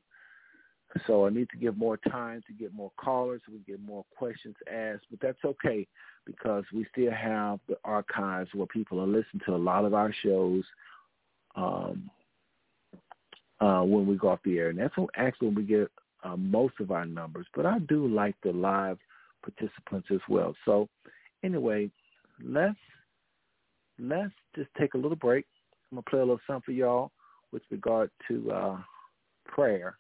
[1.07, 4.55] So I need to give more time to get more callers, we get more questions
[4.73, 5.87] asked, but that's okay
[6.25, 10.15] because we still have the archives where people are listening to a lot of our
[10.23, 10.63] shows
[11.57, 12.09] um,
[13.61, 15.91] uh, when we go off the air, and that's actually when we get
[16.23, 17.47] uh, most of our numbers.
[17.55, 18.99] But I do like the live
[19.43, 20.55] participants as well.
[20.65, 20.89] So
[21.43, 21.91] anyway,
[22.43, 22.79] let's
[23.99, 25.45] let's just take a little break.
[25.91, 27.11] I'm gonna play a little something for y'all
[27.53, 28.79] with regard to uh,
[29.45, 29.97] prayer,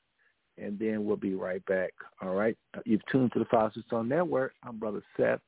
[0.58, 1.92] and then we'll be right back.
[2.22, 4.52] All right, you've tuned to the Five Stone Network.
[4.62, 5.40] I'm Brother Seth,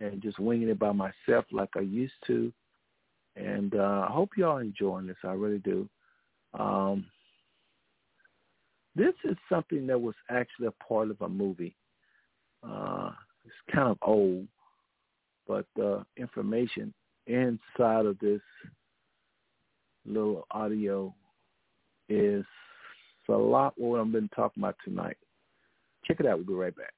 [0.00, 2.52] and just winging it by myself like I used to.
[3.36, 5.16] And uh, I hope y'all enjoying this.
[5.24, 5.88] I really do.
[6.58, 7.06] Um,
[8.94, 11.74] this is something that was actually a part of a movie.
[12.62, 13.10] Uh,
[13.44, 14.46] it's kind of old,
[15.46, 16.94] but the information
[17.26, 18.40] inside of this
[20.06, 21.12] little audio
[22.08, 22.44] is
[23.28, 25.16] a lot what I've been talking about tonight.
[26.04, 26.38] Check it out.
[26.38, 26.92] We'll be right back.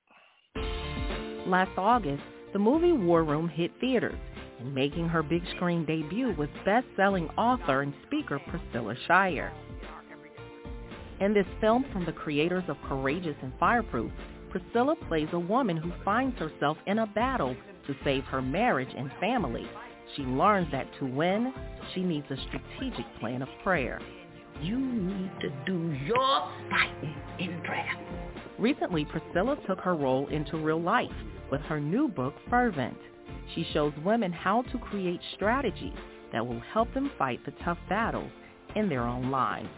[1.46, 2.22] Last August,
[2.52, 4.18] the movie War Room hit theaters,
[4.58, 9.52] and making her big screen debut was best-selling author and speaker Priscilla Shirer.
[11.20, 14.10] In this film from the creators of Courageous and Fireproof,
[14.50, 17.54] Priscilla plays a woman who finds herself in a battle
[17.86, 19.66] to save her marriage and family.
[20.14, 21.52] She learns that to win,
[21.94, 24.00] she needs a strategic plan of prayer.
[24.62, 27.92] You need to do your fighting in prayer.
[28.58, 31.10] Recently, Priscilla took her role into real life
[31.50, 32.96] with her new book, Fervent.
[33.54, 35.92] She shows women how to create strategies
[36.32, 38.30] that will help them fight the tough battles
[38.74, 39.68] in their own lives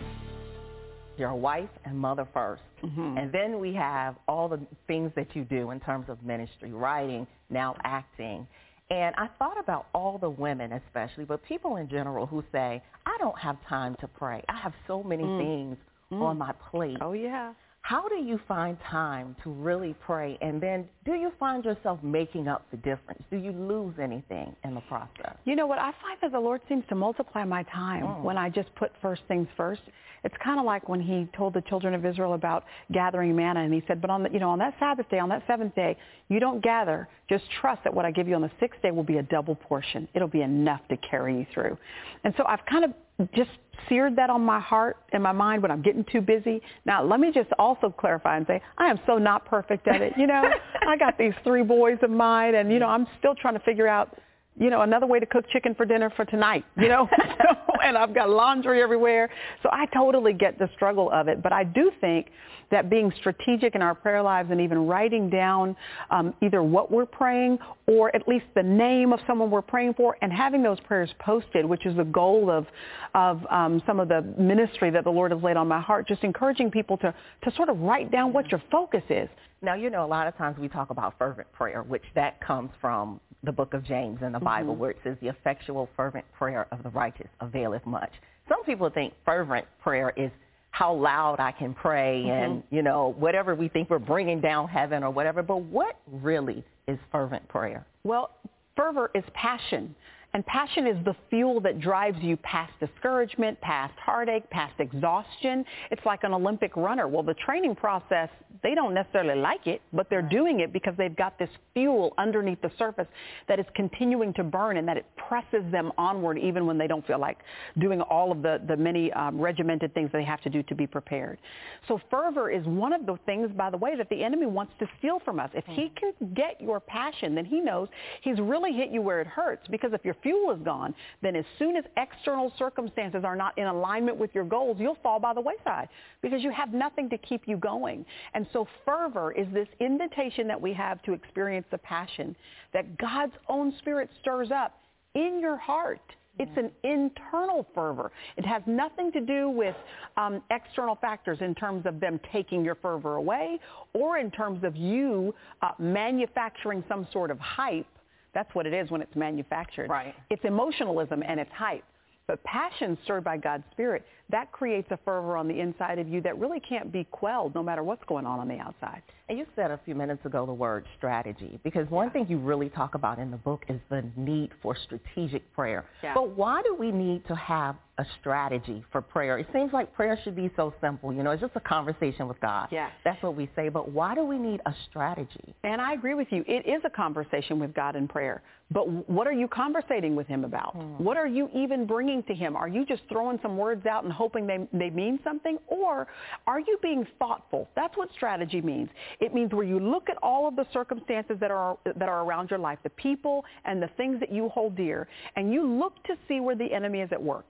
[1.18, 3.18] your wife and mother 1st mm-hmm.
[3.18, 7.26] And then we have all the things that you do in terms of ministry, writing,
[7.50, 8.46] now acting.
[8.90, 13.16] And I thought about all the women especially, but people in general who say, I
[13.18, 14.42] don't have time to pray.
[14.48, 15.38] I have so many mm.
[15.38, 15.76] things
[16.10, 16.22] mm.
[16.22, 16.96] on my plate.
[17.00, 17.52] Oh, yeah.
[17.82, 20.36] How do you find time to really pray?
[20.42, 23.22] And then do you find yourself making up the difference?
[23.30, 25.36] Do you lose anything in the process?
[25.44, 25.78] You know what?
[25.78, 28.22] I find that the Lord seems to multiply my time mm.
[28.22, 29.80] when I just put first things first.
[30.24, 33.72] It's kind of like when he told the children of Israel about gathering manna and
[33.72, 35.96] he said, but on the, you know, on that Sabbath day, on that seventh day,
[36.28, 37.08] you don't gather.
[37.30, 39.54] Just trust that what I give you on the sixth day will be a double
[39.54, 40.08] portion.
[40.14, 41.78] It'll be enough to carry you through.
[42.24, 42.92] And so I've kind of
[43.34, 43.50] just
[43.88, 46.60] seared that on my heart and my mind when I'm getting too busy.
[46.84, 50.12] Now, let me just also clarify and say, I am so not perfect at it.
[50.16, 50.42] You know,
[50.88, 53.88] I got these three boys of mine and, you know, I'm still trying to figure
[53.88, 54.18] out,
[54.58, 57.96] you know, another way to cook chicken for dinner for tonight, you know, so, and
[57.96, 59.30] I've got laundry everywhere.
[59.62, 61.42] So I totally get the struggle of it.
[61.42, 62.28] But I do think
[62.70, 65.76] that being strategic in our prayer lives and even writing down
[66.10, 70.16] um, either what we're praying or at least the name of someone we're praying for
[70.22, 72.66] and having those prayers posted, which is the goal of,
[73.14, 76.22] of um, some of the ministry that the Lord has laid on my heart, just
[76.24, 77.14] encouraging people to,
[77.44, 79.28] to sort of write down what your focus is.
[79.60, 82.70] Now, you know, a lot of times we talk about fervent prayer, which that comes
[82.80, 84.80] from the book of James in the Bible mm-hmm.
[84.80, 88.12] where it says the effectual fervent prayer of the righteous availeth much.
[88.48, 90.30] Some people think fervent prayer is
[90.70, 92.30] how loud I can pray mm-hmm.
[92.30, 95.42] and, you know, whatever we think we're bringing down heaven or whatever.
[95.42, 97.86] But what really is fervent prayer?
[98.04, 98.30] Well,
[98.76, 99.94] fervor is passion.
[100.34, 105.64] And passion is the fuel that drives you past discouragement, past heartache, past exhaustion.
[105.90, 107.08] It's like an Olympic runner.
[107.08, 108.28] Well, the training process,
[108.62, 112.60] they don't necessarily like it, but they're doing it because they've got this fuel underneath
[112.60, 113.06] the surface
[113.48, 117.06] that is continuing to burn and that it presses them onward even when they don't
[117.06, 117.38] feel like
[117.78, 120.86] doing all of the, the many um, regimented things they have to do to be
[120.86, 121.38] prepared.
[121.86, 124.86] So fervor is one of the things, by the way, that the enemy wants to
[124.98, 125.48] steal from us.
[125.54, 127.88] If he can get your passion, then he knows
[128.20, 131.44] he's really hit you where it hurts because if you're fuel is gone, then as
[131.58, 135.40] soon as external circumstances are not in alignment with your goals, you'll fall by the
[135.40, 135.88] wayside
[136.22, 138.04] because you have nothing to keep you going.
[138.34, 142.34] And so fervor is this invitation that we have to experience the passion
[142.72, 144.80] that God's own spirit stirs up
[145.14, 146.00] in your heart.
[146.38, 148.12] It's an internal fervor.
[148.36, 149.74] It has nothing to do with
[150.16, 153.58] um, external factors in terms of them taking your fervor away
[153.92, 157.86] or in terms of you uh, manufacturing some sort of hype
[158.34, 159.90] That's what it is when it's manufactured.
[159.90, 160.14] Right.
[160.30, 161.84] It's emotionalism and it's hype.
[162.28, 166.20] But passion stirred by God's Spirit, that creates a fervor on the inside of you
[166.20, 169.00] that really can't be quelled no matter what's going on on the outside.
[169.30, 172.68] And you said a few minutes ago the word strategy because one thing you really
[172.68, 175.86] talk about in the book is the need for strategic prayer.
[176.02, 176.12] Yeah.
[176.14, 179.38] But why do we need to have a strategy for prayer?
[179.38, 181.12] It seems like prayer should be so simple.
[181.12, 182.68] You know, it's just a conversation with God.
[182.70, 182.90] Yeah.
[183.04, 183.68] That's what we say.
[183.68, 185.54] But why do we need a strategy?
[185.64, 186.44] And I agree with you.
[186.46, 188.42] It is a conversation with God in prayer.
[188.70, 190.74] But what are you conversating with him about?
[190.74, 191.02] Hmm.
[191.02, 192.54] What are you even bringing to him?
[192.54, 195.58] Are you just throwing some words out and hoping they, they mean something?
[195.68, 196.06] Or
[196.46, 197.68] are you being thoughtful?
[197.74, 198.90] That's what strategy means.
[199.20, 202.50] It means where you look at all of the circumstances that are, that are around
[202.50, 206.14] your life, the people and the things that you hold dear, and you look to
[206.28, 207.46] see where the enemy is at work.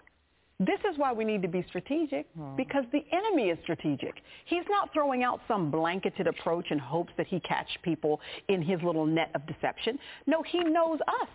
[0.61, 2.57] This is why we need to be strategic hmm.
[2.57, 4.15] because the enemy is strategic.
[4.47, 8.83] He's not throwing out some blanketed approach in hopes that he catch people in his
[8.83, 9.99] little net of deception.
[10.27, 11.29] No, he knows us.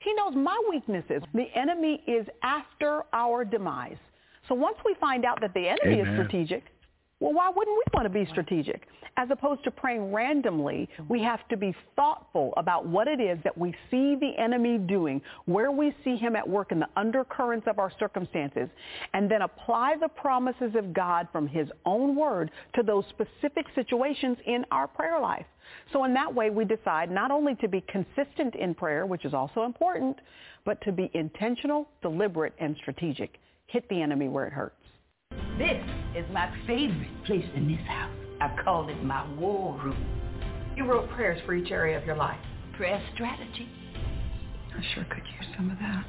[0.00, 1.22] He knows my weaknesses.
[1.32, 3.96] The enemy is after our demise.
[4.46, 6.64] So once we find out that the enemy is strategic,
[7.18, 8.86] well, why wouldn't we want to be strategic?
[9.16, 13.56] As opposed to praying randomly, we have to be thoughtful about what it is that
[13.56, 17.78] we see the enemy doing, where we see him at work in the undercurrents of
[17.78, 18.68] our circumstances,
[19.14, 24.36] and then apply the promises of God from his own word to those specific situations
[24.46, 25.46] in our prayer life.
[25.94, 29.32] So in that way, we decide not only to be consistent in prayer, which is
[29.32, 30.18] also important,
[30.66, 33.38] but to be intentional, deliberate, and strategic.
[33.68, 34.76] Hit the enemy where it hurts.
[35.58, 35.82] This
[36.14, 38.14] is my favorite place in this house.
[38.42, 40.04] I call it my war room.
[40.76, 42.38] You wrote prayers for each area of your life.
[42.76, 43.66] Prayer strategy.
[44.76, 46.04] I sure could use some of that.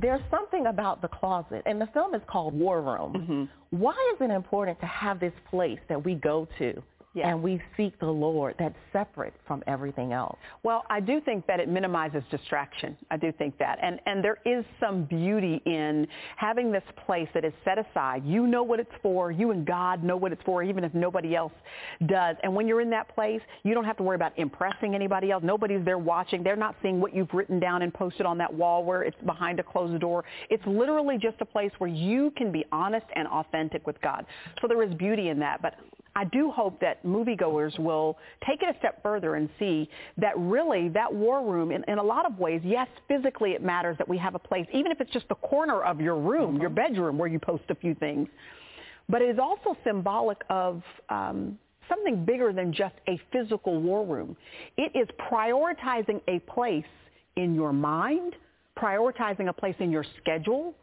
[0.00, 3.12] There's something about the closet, and the film is called War Room.
[3.12, 3.76] Mm-hmm.
[3.76, 6.80] Why is it important to have this place that we go to
[7.14, 7.28] Yeah.
[7.28, 10.38] and we seek the Lord that's separate from everything else?
[10.62, 12.96] Well, I do think that it minimizes distraction.
[13.10, 13.78] I do think that.
[13.82, 16.06] And, and there is some beauty in
[16.36, 18.24] having this place that is set aside.
[18.24, 19.30] You know what it's for.
[19.30, 21.52] You and God know what it's for, even if nobody else
[22.06, 22.36] does.
[22.42, 25.42] And when you're in that place, you don't have to worry about impressing anybody else.
[25.44, 26.42] Nobody's there watching.
[26.42, 29.60] They're not seeing what you've written down and posted on that wall where it's behind
[29.60, 30.24] a closed door.
[30.48, 34.24] It's literally just a place where you can be honest and authentic with God.
[34.60, 35.60] So there is beauty in that.
[35.60, 35.74] But
[36.14, 40.88] I do hope that moviegoers will take it a step further and see that really
[40.90, 44.18] that war room, in, in a lot of ways, yes, physically it matters that we
[44.18, 47.28] have a place, even if it's just the corner of your room, your bedroom where
[47.28, 48.28] you post a few things.
[49.08, 51.58] But it is also symbolic of um,
[51.88, 54.36] something bigger than just a physical war room.
[54.76, 56.84] It is prioritizing a place
[57.36, 58.36] in your mind,
[58.78, 60.74] prioritizing a place in your schedule,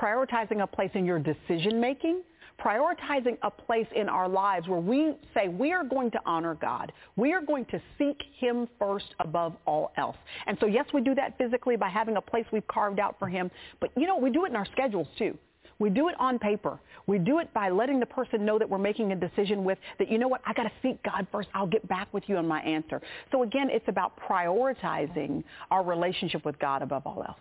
[0.00, 2.22] prioritizing a place in your decision making,
[2.60, 6.92] prioritizing a place in our lives where we say we are going to honor God.
[7.16, 10.16] We are going to seek him first above all else.
[10.46, 13.28] And so yes, we do that physically by having a place we've carved out for
[13.28, 13.50] him,
[13.80, 15.36] but you know, we do it in our schedules too.
[15.78, 16.80] We do it on paper.
[17.06, 20.10] We do it by letting the person know that we're making a decision with that,
[20.10, 21.48] you know what, I got to seek God first.
[21.54, 23.02] I'll get back with you on my answer.
[23.30, 27.38] So again, it's about prioritizing our relationship with God above all else.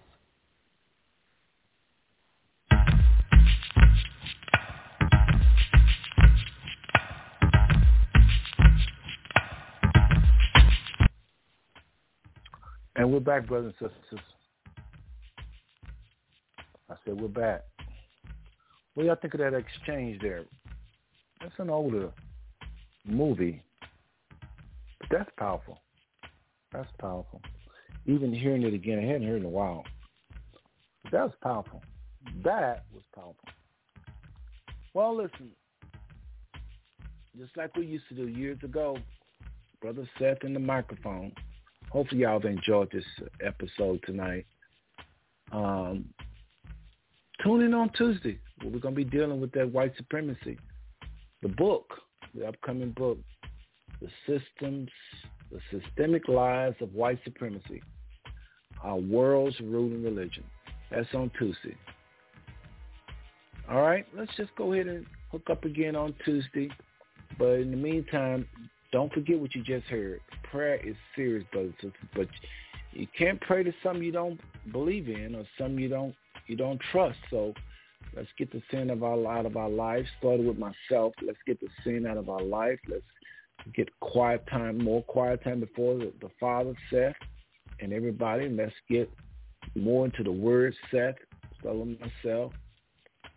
[13.05, 14.25] And we're back, brothers and sisters.
[16.89, 17.61] I said we're back.
[18.95, 20.43] What do y'all think of that exchange there?
[21.39, 22.09] That's an older
[23.05, 23.61] movie,
[24.99, 25.81] but that's powerful.
[26.73, 27.43] That's powerful.
[28.07, 29.83] Even hearing it again, I hadn't heard it in a while.
[31.03, 31.83] But that was powerful.
[32.43, 33.49] That was powerful.
[34.95, 35.51] Well, listen,
[37.37, 38.97] just like we used to do years ago,
[39.79, 41.33] Brother Seth in the microphone.
[41.89, 43.05] Hopefully y'all have enjoyed this
[43.45, 44.45] episode tonight.
[45.51, 46.05] Um,
[47.43, 48.39] tune in on Tuesday.
[48.63, 50.57] We're going to be dealing with that white supremacy.
[51.41, 51.85] The book,
[52.33, 53.17] the upcoming book,
[54.01, 54.89] The Systems,
[55.51, 57.81] The Systemic Lies of White Supremacy,
[58.83, 60.43] Our World's Ruling Religion.
[60.91, 61.75] That's on Tuesday.
[63.69, 66.69] All right, let's just go ahead and hook up again on Tuesday.
[67.37, 68.47] But in the meantime,
[68.91, 70.21] don't forget what you just heard.
[70.43, 72.27] Prayer is serious, brothers and sisters, but
[72.91, 74.39] you can't pray to something you don't
[74.71, 76.15] believe in or something you don't
[76.47, 77.17] you don't trust.
[77.29, 77.53] So
[78.15, 80.05] let's get the sin of our out of our life.
[80.19, 81.13] Started with myself.
[81.21, 82.79] Let's get the sin out of our life.
[82.87, 83.03] Let's
[83.73, 87.15] get quiet time, more quiet time before the, the Father, Seth,
[87.79, 88.45] and everybody.
[88.45, 89.09] And let's get
[89.75, 91.15] more into the Word, Seth,
[91.61, 92.53] fellow myself,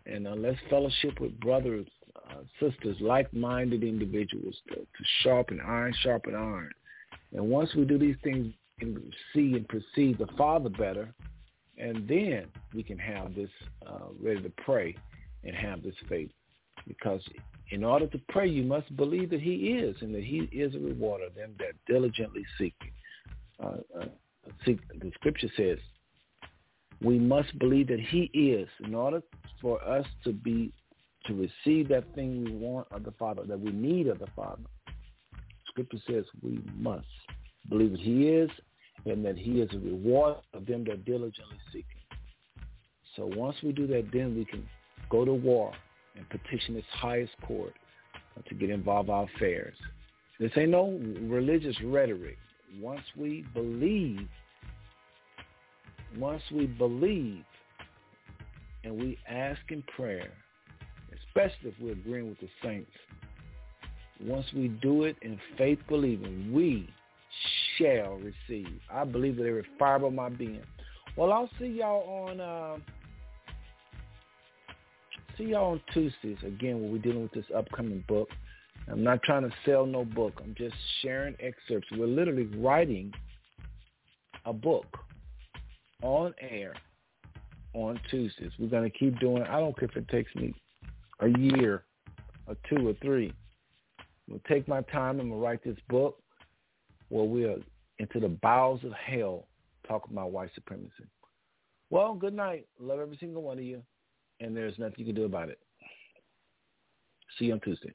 [0.05, 1.87] and uh, let's fellowship with brothers,
[2.29, 6.71] uh, sisters, like-minded individuals to, to sharpen iron, sharpen iron.
[7.33, 11.13] And once we do these things and see and perceive the Father better,
[11.77, 13.49] and then we can have this
[13.87, 14.95] uh, ready to pray
[15.43, 16.31] and have this faith.
[16.87, 17.21] Because
[17.71, 20.79] in order to pray, you must believe that He is, and that He is a
[20.79, 22.75] rewarder of them that diligently seek.
[23.61, 24.05] Uh, uh,
[24.65, 24.79] seek.
[24.99, 25.77] The Scripture says
[27.01, 29.21] we must believe that He is, in order
[29.61, 30.73] for us to be
[31.29, 34.63] to receive that thing we want of the Father, that we need of the Father.
[35.67, 37.05] Scripture says we must
[37.69, 38.49] believe that He is,
[39.05, 42.17] and that He is a reward of them that diligently seek Him.
[43.15, 44.67] So once we do that, then we can
[45.09, 45.71] go to war
[46.15, 47.73] and petition its highest court
[48.47, 49.75] to get involved in our affairs.
[50.39, 52.37] This ain't no religious rhetoric.
[52.79, 54.27] Once we believe,
[56.17, 57.43] once we believe
[58.83, 60.31] and we ask in prayer,
[61.29, 62.91] especially if we're agreeing with the saints,
[64.21, 66.89] once we do it in faith believing, we
[67.77, 68.79] shall receive.
[68.91, 70.61] I believe that every fiber of my being.
[71.15, 72.77] Well, I'll see y'all on uh,
[75.37, 78.29] see y'all on Tuesdays again when we're dealing with this upcoming book.
[78.89, 80.33] I'm not trying to sell no book.
[80.43, 81.87] I'm just sharing excerpts.
[81.91, 83.13] We're literally writing
[84.45, 84.85] a book
[86.01, 86.73] on air
[87.73, 88.51] on Tuesdays.
[88.57, 90.53] We're going to keep doing I don't care if it takes me
[91.19, 91.83] a year
[92.47, 93.33] or two or three.
[93.99, 95.19] I'm going to take my time.
[95.19, 96.21] I'm going to write this book
[97.09, 97.57] where we're
[97.97, 99.47] into the bowels of hell
[99.87, 100.91] talking about white supremacy.
[101.89, 102.67] Well, good night.
[102.79, 103.81] Love every single one of you
[104.39, 105.59] and there's nothing you can do about it.
[107.37, 107.93] See you on Tuesday.